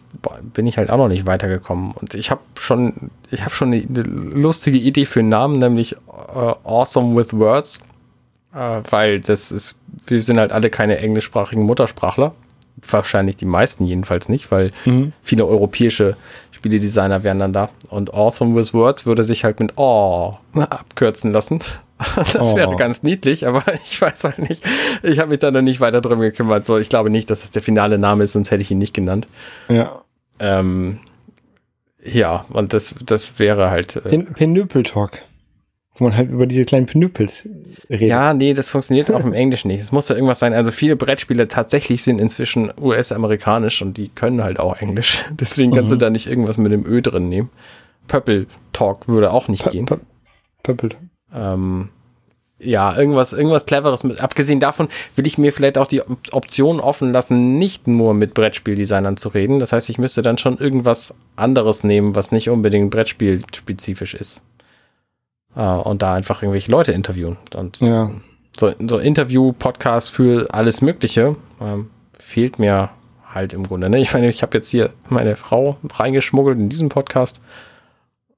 bin 0.55 0.67
ich 0.67 0.79
halt 0.79 0.91
auch 0.91 0.97
noch 0.97 1.09
nicht 1.09 1.27
weitergekommen. 1.27 1.93
Und 1.93 2.15
ich 2.15 2.31
habe 2.31 2.41
schon, 2.55 3.11
ich 3.31 3.43
habe 3.43 3.55
schon 3.55 3.73
eine, 3.73 4.03
lustige 4.03 4.79
Idee 4.79 5.05
für 5.05 5.21
einen 5.21 5.29
Namen, 5.29 5.59
nämlich 5.59 5.97
uh, 6.07 6.55
Awesome 6.65 7.17
with 7.17 7.33
Words, 7.33 7.81
uh, 8.55 8.83
weil 8.91 9.21
das 9.21 9.53
ist, 9.53 9.79
wir 10.07 10.23
sind 10.23 10.39
halt 10.39 10.53
alle 10.53 10.71
keine 10.71 10.99
englischsprachigen 10.99 11.65
Muttersprachler. 11.65 12.35
Wahrscheinlich 12.87 13.37
die 13.37 13.47
meisten 13.47 13.87
jedenfalls 13.87 14.29
nicht, 14.29 14.51
weil 14.51 14.73
mhm. 14.85 15.13
viele 15.23 15.47
europäische 15.47 16.17
Spieledesigner 16.51 17.23
wären 17.23 17.39
dann 17.39 17.53
da. 17.53 17.71
Und 17.89 18.13
Awesome 18.13 18.55
with 18.55 18.75
Words 18.75 19.07
würde 19.07 19.25
sich 19.25 19.45
halt 19.45 19.61
mit 19.61 19.75
Oh 19.77 20.39
abkürzen 20.55 21.33
lassen. 21.33 21.61
Das 22.33 22.53
oh. 22.53 22.57
wäre 22.57 22.77
ganz 22.77 23.03
niedlich, 23.03 23.47
aber 23.47 23.63
ich 23.85 24.01
weiß 24.01 24.25
halt 24.25 24.39
nicht. 24.39 24.65
Ich 25.03 25.19
habe 25.19 25.31
mich 25.31 25.39
da 25.39 25.51
noch 25.51 25.63
nicht 25.63 25.81
weiter 25.81 26.01
drum 26.01 26.21
gekümmert. 26.21 26.67
So, 26.67 26.77
ich 26.77 26.89
glaube 26.89 27.11
nicht, 27.11 27.31
dass 27.31 27.43
das 27.43 27.51
der 27.51 27.63
finale 27.63 27.99
Name 27.99 28.25
ist, 28.25 28.33
sonst 28.33 28.51
hätte 28.51 28.63
ich 28.63 28.71
ihn 28.71 28.79
nicht 28.79 28.95
genannt. 28.95 29.29
Ja. 29.69 30.04
Ähm, 30.39 31.01
ja, 32.05 32.45
und 32.51 32.73
das, 32.73 32.95
das 33.05 33.39
wäre 33.39 33.71
halt. 33.71 33.97
Äh, 33.97 34.19
Penüpel-Talk. 34.19 35.23
Wo 35.97 36.05
man 36.05 36.17
halt 36.17 36.29
über 36.29 36.47
diese 36.47 36.65
kleinen 36.65 36.87
Penüpels 36.87 37.49
redet. 37.89 38.09
Ja, 38.09 38.35
nee, 38.35 38.53
das 38.53 38.67
funktioniert 38.69 39.13
auch 39.13 39.25
im 39.25 39.33
Englischen 39.33 39.69
nicht. 39.69 39.81
Es 39.81 39.93
muss 39.93 40.09
ja 40.09 40.17
irgendwas 40.17 40.41
sein. 40.41 40.53
Also 40.53 40.73
viele 40.73 40.97
Brettspiele 40.97 41.47
tatsächlich 41.47 42.03
sind 42.03 42.21
inzwischen 42.21 42.73
US-amerikanisch 42.81 43.81
und 43.81 43.97
die 43.97 44.09
können 44.09 44.43
halt 44.43 44.59
auch 44.59 44.77
Englisch. 44.77 45.25
Deswegen 45.39 45.73
kannst 45.73 45.91
mhm. 45.91 45.99
du 45.99 46.05
da 46.05 46.11
nicht 46.11 46.27
irgendwas 46.27 46.59
mit 46.59 46.73
dem 46.73 46.85
Ö 46.85 47.01
drin 47.01 47.29
nehmen. 47.29 47.51
Purple 48.09 48.47
Talk 48.73 49.07
würde 49.07 49.33
auch 49.33 49.47
nicht 49.47 49.65
P 49.65 49.71
gehen. 49.71 49.87
Purple 50.65 50.89
Talk. 50.89 51.01
Ähm, 51.33 51.91
ja, 52.65 52.97
irgendwas, 52.97 53.33
irgendwas 53.33 53.67
Cleveres 53.67 54.05
mit. 54.05 54.21
Abgesehen 54.21 54.61
davon 54.61 54.89
will 55.17 55.27
ich 55.27 55.39
mir 55.39 55.53
vielleicht 55.53 55.79
auch 55.79 55.87
die 55.87 56.03
Option 56.33 56.81
offen 56.81 57.13
lassen, 57.13 57.59
nicht 57.59 57.87
nur 57.87 58.15
mit 58.15 58.35
Brettspieldesignern 58.35 59.17
zu 59.17 59.29
reden. 59.29 59.59
Das 59.59 59.73
heißt, 59.73 59.91
ich 59.91 59.99
müsste 59.99 60.23
dann 60.23 60.39
schon 60.39 60.59
irgendwas 60.59 61.15
anderes 61.37 61.85
nehmen, 61.85 62.15
was 62.15 62.33
nicht 62.33 62.51
unbedingt 62.51 62.91
Brettspielspezifisch 62.91 64.15
ist. 64.15 64.43
Äh, 65.57 65.61
und 65.61 66.03
da 66.03 66.15
einfach 66.15 66.43
irgendwelche 66.43 66.71
Leute 66.71 66.93
interviewen. 66.93 67.37
Und 67.55 67.81
ja. 67.81 68.11
so, 68.59 68.73
so 68.87 68.99
Interview-Podcast 68.99 70.11
für 70.11 70.49
alles 70.53 70.81
Mögliche 70.81 71.37
ähm, 71.61 71.91
fehlt 72.19 72.59
mir 72.59 72.91
halt 73.33 73.53
im 73.53 73.65
Grunde. 73.65 73.91
Ne? 73.91 73.99
Ich 73.99 74.13
meine, 74.13 74.29
ich 74.29 74.43
habe 74.43 74.57
jetzt 74.57 74.69
hier 74.69 74.91
meine 75.09 75.37
Frau 75.37 75.77
reingeschmuggelt 75.93 76.59
in 76.59 76.69
diesem 76.69 76.89
Podcast. 76.89 77.41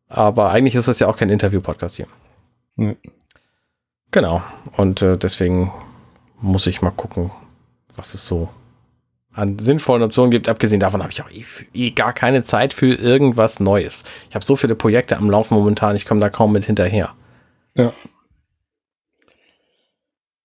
Aber 0.08 0.50
eigentlich 0.50 0.74
ist 0.74 0.88
das 0.88 0.98
ja 0.98 1.08
auch 1.08 1.16
kein 1.16 1.30
Interview-Podcast 1.30 1.96
hier. 1.96 2.06
Mhm. 2.76 2.96
Genau. 4.10 4.42
Und 4.76 5.02
äh, 5.02 5.16
deswegen 5.16 5.72
muss 6.40 6.66
ich 6.66 6.82
mal 6.82 6.90
gucken, 6.90 7.30
was 7.96 8.14
es 8.14 8.26
so 8.26 8.48
an 9.32 9.58
sinnvollen 9.58 10.02
Optionen 10.02 10.30
gibt. 10.30 10.48
Abgesehen 10.48 10.80
davon 10.80 11.02
habe 11.02 11.12
ich 11.12 11.22
auch 11.22 11.30
eh, 11.30 11.44
eh, 11.74 11.90
gar 11.90 12.12
keine 12.12 12.42
Zeit 12.42 12.72
für 12.72 12.94
irgendwas 12.94 13.60
Neues. 13.60 14.04
Ich 14.28 14.34
habe 14.34 14.44
so 14.44 14.56
viele 14.56 14.74
Projekte 14.74 15.16
am 15.16 15.30
Laufen 15.30 15.54
momentan, 15.54 15.94
ich 15.94 16.06
komme 16.06 16.20
da 16.20 16.30
kaum 16.30 16.52
mit 16.52 16.64
hinterher. 16.64 17.14
Ja. 17.74 17.92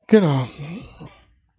Genau. 0.08 0.48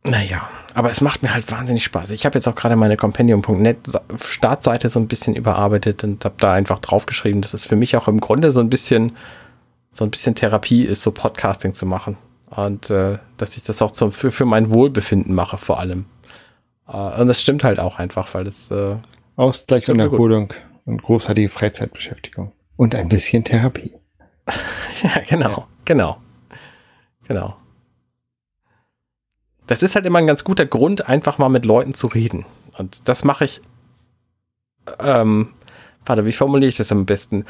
Naja, 0.05 0.46
aber 0.74 0.90
es 0.90 1.00
macht 1.00 1.22
mir 1.22 1.32
halt 1.32 1.50
wahnsinnig 1.50 1.84
Spaß. 1.84 2.11
Ich 2.11 2.26
habe 2.26 2.36
jetzt 2.36 2.46
auch 2.46 2.55
gerade 2.55 2.76
meine 2.76 2.98
Compendium.net 2.98 3.78
Startseite 4.26 4.90
so 4.90 5.00
ein 5.00 5.09
bisschen 5.09 5.34
überarbeitet 5.34 6.05
und 6.05 6.24
habe 6.24 6.34
da 6.38 6.53
einfach 6.53 6.80
draufgeschrieben, 6.80 7.40
dass 7.40 7.55
es 7.55 7.64
für 7.64 7.76
mich 7.76 7.96
auch 7.96 8.09
im 8.09 8.20
Grunde 8.20 8.53
so 8.53 8.61
ein 8.61 8.68
bisschen 8.68 9.16
so 9.93 10.05
ein 10.05 10.11
bisschen 10.11 10.34
Therapie 10.34 10.82
ist, 10.84 11.03
so 11.03 11.12
Podcasting 11.12 11.74
zu 11.74 11.86
machen. 11.86 12.16
Und 12.47 12.90
äh, 12.90 13.18
dass 13.36 13.57
ich 13.57 13.62
das 13.62 13.80
auch 13.80 13.93
zum, 13.93 14.11
für, 14.11 14.30
für 14.30 14.45
mein 14.45 14.70
Wohlbefinden 14.70 15.34
mache, 15.34 15.59
vor 15.59 15.78
allem. 15.78 16.07
Äh, 16.88 17.20
und 17.20 17.28
das 17.28 17.40
stimmt 17.40 17.62
halt 17.62 17.78
auch 17.78 17.99
einfach, 17.99 18.34
weil 18.34 18.45
das 18.45 18.70
äh, 18.70 18.97
Ausgleich 19.36 19.88
und 19.88 20.01
Erholung 20.01 20.53
und 20.84 21.03
großartige 21.03 21.49
Freizeitbeschäftigung. 21.49 22.53
Und 22.76 22.95
ein 22.95 23.09
bisschen 23.09 23.45
Therapie. 23.45 23.95
ja, 25.03 25.22
genau, 25.28 25.66
genau. 25.84 26.18
Genau. 27.28 27.57
Das 29.66 29.82
ist 29.82 29.95
halt 29.95 30.05
immer 30.07 30.18
ein 30.18 30.26
ganz 30.26 30.43
guter 30.43 30.66
Grund, 30.66 31.09
einfach 31.09 31.38
mal 31.38 31.49
mit 31.49 31.64
Leuten 31.64 31.95
zu 31.95 32.09
reden. 32.09 32.45
Und 32.76 33.09
das 33.09 33.24
mache 33.24 33.45
ich. 33.45 33.61
Ähm, 34.99 35.55
warte, 36.05 36.24
wie 36.24 36.32
formuliere 36.32 36.68
ich 36.68 36.76
das 36.76 36.90
am 36.90 37.07
besten? 37.07 37.45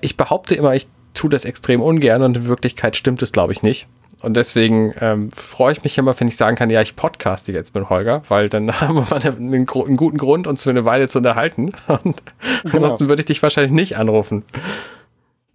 Ich 0.00 0.16
behaupte 0.16 0.54
immer, 0.54 0.74
ich 0.74 0.88
tue 1.16 1.30
das 1.30 1.44
extrem 1.44 1.80
ungern 1.80 2.22
und 2.22 2.36
in 2.36 2.46
Wirklichkeit 2.46 2.96
stimmt 2.96 3.22
es, 3.22 3.32
glaube 3.32 3.52
ich, 3.52 3.62
nicht. 3.62 3.86
und 4.22 4.36
deswegen 4.36 4.94
ähm, 5.00 5.30
freue 5.32 5.72
ich 5.72 5.84
mich 5.84 5.98
immer, 5.98 6.18
wenn 6.18 6.28
ich 6.28 6.36
sagen 6.36 6.56
kann, 6.56 6.70
ja, 6.70 6.80
ich 6.80 6.96
podcaste 6.96 7.52
jetzt 7.52 7.74
mit 7.74 7.90
Holger, 7.90 8.22
weil 8.28 8.48
dann 8.48 8.80
haben 8.80 8.96
wir 8.96 9.16
einen, 9.16 9.36
einen, 9.36 9.68
einen 9.68 9.96
guten 9.96 10.18
Grund, 10.18 10.46
uns 10.46 10.62
für 10.62 10.70
eine 10.70 10.84
Weile 10.84 11.08
zu 11.08 11.18
unterhalten. 11.18 11.72
Und 11.86 12.22
genau. 12.62 12.76
ansonsten 12.76 13.08
würde 13.08 13.20
ich 13.20 13.26
dich 13.26 13.42
wahrscheinlich 13.42 13.72
nicht 13.72 13.96
anrufen. 13.96 14.44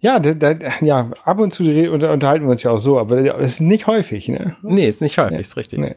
Ja, 0.00 0.18
da, 0.18 0.32
da, 0.32 0.54
ja, 0.80 1.10
ab 1.24 1.38
und 1.38 1.52
zu 1.52 1.62
unterhalten 1.62 2.44
wir 2.46 2.50
uns 2.50 2.64
ja 2.64 2.72
auch 2.72 2.80
so, 2.80 2.98
aber 2.98 3.18
es 3.40 3.52
ist 3.52 3.60
nicht 3.60 3.86
häufig, 3.86 4.28
ne? 4.28 4.56
Nee, 4.60 4.88
ist 4.88 5.00
nicht 5.00 5.16
häufig, 5.16 5.32
nee. 5.32 5.40
ist 5.40 5.56
richtig. 5.56 5.78
Nee. 5.78 5.94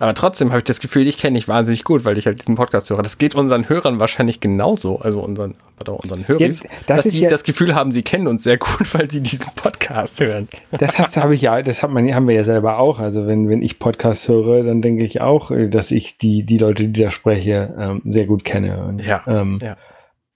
Aber 0.00 0.14
trotzdem 0.14 0.48
habe 0.48 0.58
ich 0.58 0.64
das 0.64 0.80
Gefühl, 0.80 1.06
ich 1.06 1.18
kenne 1.18 1.34
dich 1.34 1.46
wahnsinnig 1.46 1.84
gut, 1.84 2.06
weil 2.06 2.16
ich 2.16 2.24
halt 2.24 2.40
diesen 2.40 2.54
Podcast 2.54 2.88
höre. 2.88 3.02
Das 3.02 3.18
geht 3.18 3.34
unseren 3.34 3.68
Hörern 3.68 4.00
wahrscheinlich 4.00 4.40
genauso, 4.40 4.98
also 4.98 5.20
unseren, 5.20 5.54
oder 5.78 6.00
unseren 6.02 6.26
Hörern, 6.26 6.48
das 6.48 6.64
dass 6.86 7.08
die 7.08 7.20
ja 7.20 7.28
das 7.28 7.44
Gefühl 7.44 7.74
haben, 7.74 7.92
sie 7.92 8.02
kennen 8.02 8.26
uns 8.26 8.42
sehr 8.42 8.56
gut, 8.56 8.94
weil 8.94 9.10
sie 9.10 9.20
diesen 9.20 9.52
Podcast 9.54 10.18
hören. 10.20 10.48
Das 10.70 10.98
habe 11.18 11.34
ich 11.34 11.42
ja, 11.42 11.60
das 11.60 11.82
hat 11.82 11.90
man, 11.90 12.14
haben 12.14 12.26
wir 12.28 12.34
ja 12.34 12.44
selber 12.44 12.78
auch. 12.78 12.98
Also 12.98 13.26
wenn, 13.26 13.50
wenn 13.50 13.60
ich 13.60 13.78
Podcast 13.78 14.26
höre, 14.26 14.64
dann 14.64 14.80
denke 14.80 15.04
ich 15.04 15.20
auch, 15.20 15.50
dass 15.68 15.90
ich 15.90 16.16
die, 16.16 16.44
die 16.44 16.56
Leute, 16.56 16.88
die 16.88 17.02
da 17.02 17.10
spreche, 17.10 17.74
ähm, 17.78 18.00
sehr 18.06 18.24
gut 18.24 18.42
kenne. 18.42 18.82
Und, 18.82 19.04
ja, 19.04 19.22
ähm, 19.26 19.58
ja. 19.62 19.76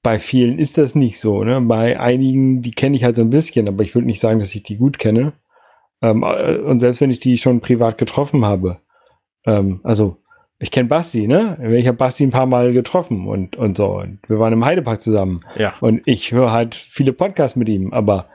Bei 0.03 0.19
vielen 0.19 0.59
ist 0.59 0.77
das 0.77 0.95
nicht 0.95 1.19
so. 1.19 1.43
Ne? 1.43 1.63
Bei 1.63 1.99
einigen, 1.99 2.61
die 2.61 2.73
kenne 2.73 2.97
ich 2.97 3.05
halt 3.05 3.17
so 3.17 3.23
ein 3.23 3.31
bisschen, 3.31 3.67
aber 3.67 3.83
ich 3.83 3.95
würde 3.95 4.07
nicht 4.07 4.21
sagen, 4.21 4.41
dass 4.41 4.55
ich 4.55 4.63
die 4.63 4.77
gut 4.77 4.99
kenne. 4.99 5.33
Ähm, 6.03 6.23
äh, 6.23 6.59
und 6.59 6.81
selbst 6.81 7.01
wenn 7.01 7.11
ich 7.11 7.21
die 7.21 7.39
schon 7.39 7.63
privat 7.63 7.97
getroffen 7.97 8.45
habe, 8.45 8.81
ähm, 9.47 9.81
also 9.83 10.19
ich 10.59 10.71
kenne 10.71 10.89
Basti, 10.89 11.27
ne? 11.27 11.59
Ich 11.77 11.87
habe 11.87 11.99
Basti 11.99 12.25
ein 12.25 12.31
paar 12.31 12.47
Mal 12.47 12.73
getroffen 12.73 13.27
und, 13.27 13.57
und 13.57 13.77
so. 13.77 13.99
Und 13.99 14.21
wir 14.29 14.39
waren 14.39 14.53
im 14.53 14.65
Heidepark 14.65 15.01
zusammen. 15.01 15.45
Ja. 15.57 15.75
Und 15.81 16.03
ich 16.07 16.33
höre 16.33 16.53
halt 16.53 16.75
viele 16.75 17.13
Podcasts 17.13 17.57
mit 17.57 17.69
ihm, 17.69 17.93
aber 17.93 18.29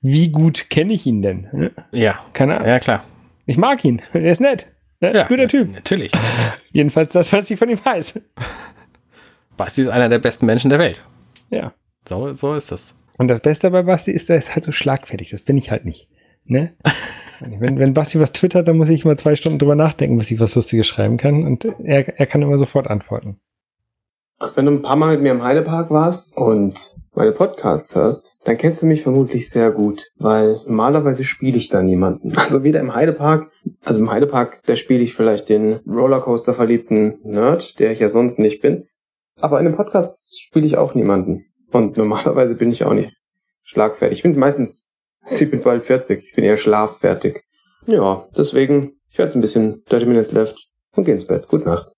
wie 0.00 0.30
gut 0.30 0.70
kenne 0.70 0.94
ich 0.94 1.06
ihn 1.06 1.22
denn? 1.22 1.48
Ne? 1.52 1.70
Ja. 1.92 2.18
Keine 2.32 2.56
Ahnung. 2.56 2.68
Ja, 2.68 2.78
klar. 2.78 3.04
Ich 3.46 3.58
mag 3.58 3.84
ihn. 3.84 4.00
Er 4.12 4.24
ist 4.24 4.40
nett. 4.40 4.66
Ne? 5.00 5.12
Ja, 5.14 5.26
Guter 5.26 5.46
Typ. 5.46 5.72
Natürlich. 5.72 6.12
Jedenfalls 6.72 7.12
das, 7.12 7.32
was 7.32 7.50
ich 7.50 7.58
von 7.58 7.68
ihm 7.68 7.78
weiß. 7.82 8.18
Basti 9.56 9.82
ist 9.82 9.88
einer 9.88 10.08
der 10.08 10.18
besten 10.18 10.46
Menschen 10.46 10.70
der 10.70 10.78
Welt. 10.78 11.04
Ja. 11.50 11.74
So, 12.08 12.32
so 12.32 12.54
ist 12.54 12.72
das. 12.72 12.94
Und 13.18 13.28
das 13.28 13.40
Beste 13.40 13.70
bei 13.70 13.82
Basti 13.82 14.10
ist, 14.10 14.30
er 14.30 14.36
ist 14.36 14.54
halt 14.54 14.64
so 14.64 14.72
schlagfertig. 14.72 15.30
Das 15.30 15.42
bin 15.42 15.58
ich 15.58 15.70
halt 15.70 15.84
nicht. 15.84 16.08
Ne? 16.44 16.74
wenn, 17.40 17.78
wenn 17.78 17.94
Basti 17.94 18.20
was 18.20 18.32
twittert, 18.32 18.68
dann 18.68 18.76
muss 18.76 18.90
ich 18.90 19.04
immer 19.04 19.16
zwei 19.16 19.36
Stunden 19.36 19.58
drüber 19.58 19.74
nachdenken, 19.74 20.18
bis 20.18 20.30
ich 20.30 20.40
was 20.40 20.54
Lustiges 20.54 20.86
schreiben 20.86 21.16
kann. 21.16 21.44
Und 21.44 21.64
er, 21.64 22.18
er 22.18 22.26
kann 22.26 22.42
immer 22.42 22.58
sofort 22.58 22.88
antworten. 22.88 23.40
Also 24.38 24.56
wenn 24.56 24.66
du 24.66 24.72
ein 24.72 24.82
paar 24.82 24.96
Mal 24.96 25.12
mit 25.12 25.20
mir 25.20 25.32
im 25.32 25.42
Heidepark 25.42 25.90
warst 25.90 26.34
und 26.34 26.96
meine 27.14 27.32
Podcasts 27.32 27.94
hörst, 27.94 28.38
dann 28.44 28.56
kennst 28.56 28.80
du 28.80 28.86
mich 28.86 29.02
vermutlich 29.02 29.50
sehr 29.50 29.70
gut, 29.70 30.06
weil 30.16 30.60
normalerweise 30.66 31.24
spiele 31.24 31.58
ich 31.58 31.68
da 31.68 31.82
niemanden. 31.82 32.32
Also 32.36 32.64
weder 32.64 32.80
im 32.80 32.94
Heidepark, 32.94 33.50
also 33.84 34.00
im 34.00 34.10
Heidepark, 34.10 34.62
da 34.64 34.76
spiele 34.76 35.02
ich 35.02 35.14
vielleicht 35.14 35.50
den 35.50 35.80
Rollercoaster 35.86 36.54
verliebten 36.54 37.18
Nerd, 37.22 37.78
der 37.78 37.92
ich 37.92 38.00
ja 38.00 38.08
sonst 38.08 38.38
nicht 38.38 38.62
bin. 38.62 38.86
Aber 39.38 39.58
in 39.58 39.66
dem 39.66 39.76
Podcast 39.76 40.40
spiele 40.40 40.66
ich 40.66 40.78
auch 40.78 40.94
niemanden. 40.94 41.44
Und 41.70 41.98
normalerweise 41.98 42.54
bin 42.54 42.72
ich 42.72 42.84
auch 42.84 42.94
nicht 42.94 43.12
schlagfertig. 43.62 44.18
Ich 44.18 44.22
bin 44.22 44.38
meistens 44.38 44.89
ich 45.28 45.50
bin 45.50 45.62
bald 45.62 45.84
40, 45.84 46.24
ich 46.24 46.34
bin 46.34 46.44
eher 46.44 46.56
schlaffertig. 46.56 47.42
Ja, 47.86 48.26
deswegen, 48.36 48.92
ich 49.10 49.18
werde 49.18 49.28
jetzt 49.28 49.36
ein 49.36 49.40
bisschen 49.40 49.82
30 49.88 50.08
Minutes 50.08 50.32
left 50.32 50.56
und 50.96 51.04
geh 51.04 51.12
ins 51.12 51.26
Bett. 51.26 51.48
Gute 51.48 51.64
Nacht. 51.64 51.92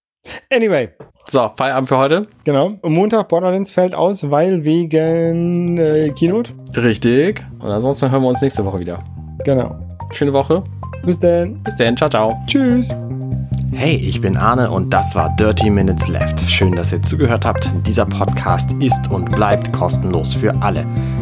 Anyway. 0.50 0.90
So, 1.28 1.50
Feierabend 1.56 1.88
für 1.88 1.98
heute. 1.98 2.26
Genau. 2.44 2.78
Am 2.82 2.92
Montag 2.92 3.28
Borderlands 3.28 3.70
fällt 3.70 3.94
aus, 3.94 4.30
weil 4.30 4.64
wegen 4.64 5.78
äh, 5.78 6.10
Keynote. 6.10 6.52
Richtig. 6.76 7.42
Und 7.58 7.70
ansonsten 7.70 8.10
hören 8.10 8.22
wir 8.22 8.28
uns 8.28 8.40
nächste 8.40 8.64
Woche 8.64 8.80
wieder. 8.80 9.02
Genau. 9.44 9.76
Schöne 10.12 10.32
Woche. 10.32 10.62
Bis 11.04 11.18
dann. 11.18 11.62
Bis 11.62 11.76
dann. 11.76 11.96
Ciao, 11.96 12.08
ciao. 12.08 12.36
Tschüss. 12.46 12.94
Hey, 13.72 13.96
ich 13.96 14.20
bin 14.20 14.36
Arne 14.36 14.70
und 14.70 14.92
das 14.92 15.14
war 15.14 15.34
Dirty 15.36 15.70
Minutes 15.70 16.06
Left. 16.08 16.38
Schön, 16.40 16.76
dass 16.76 16.92
ihr 16.92 17.00
zugehört 17.02 17.44
habt. 17.44 17.68
Dieser 17.86 18.04
Podcast 18.04 18.72
ist 18.80 19.10
und 19.10 19.30
bleibt 19.30 19.72
kostenlos 19.72 20.34
für 20.34 20.54
alle. 20.60 20.86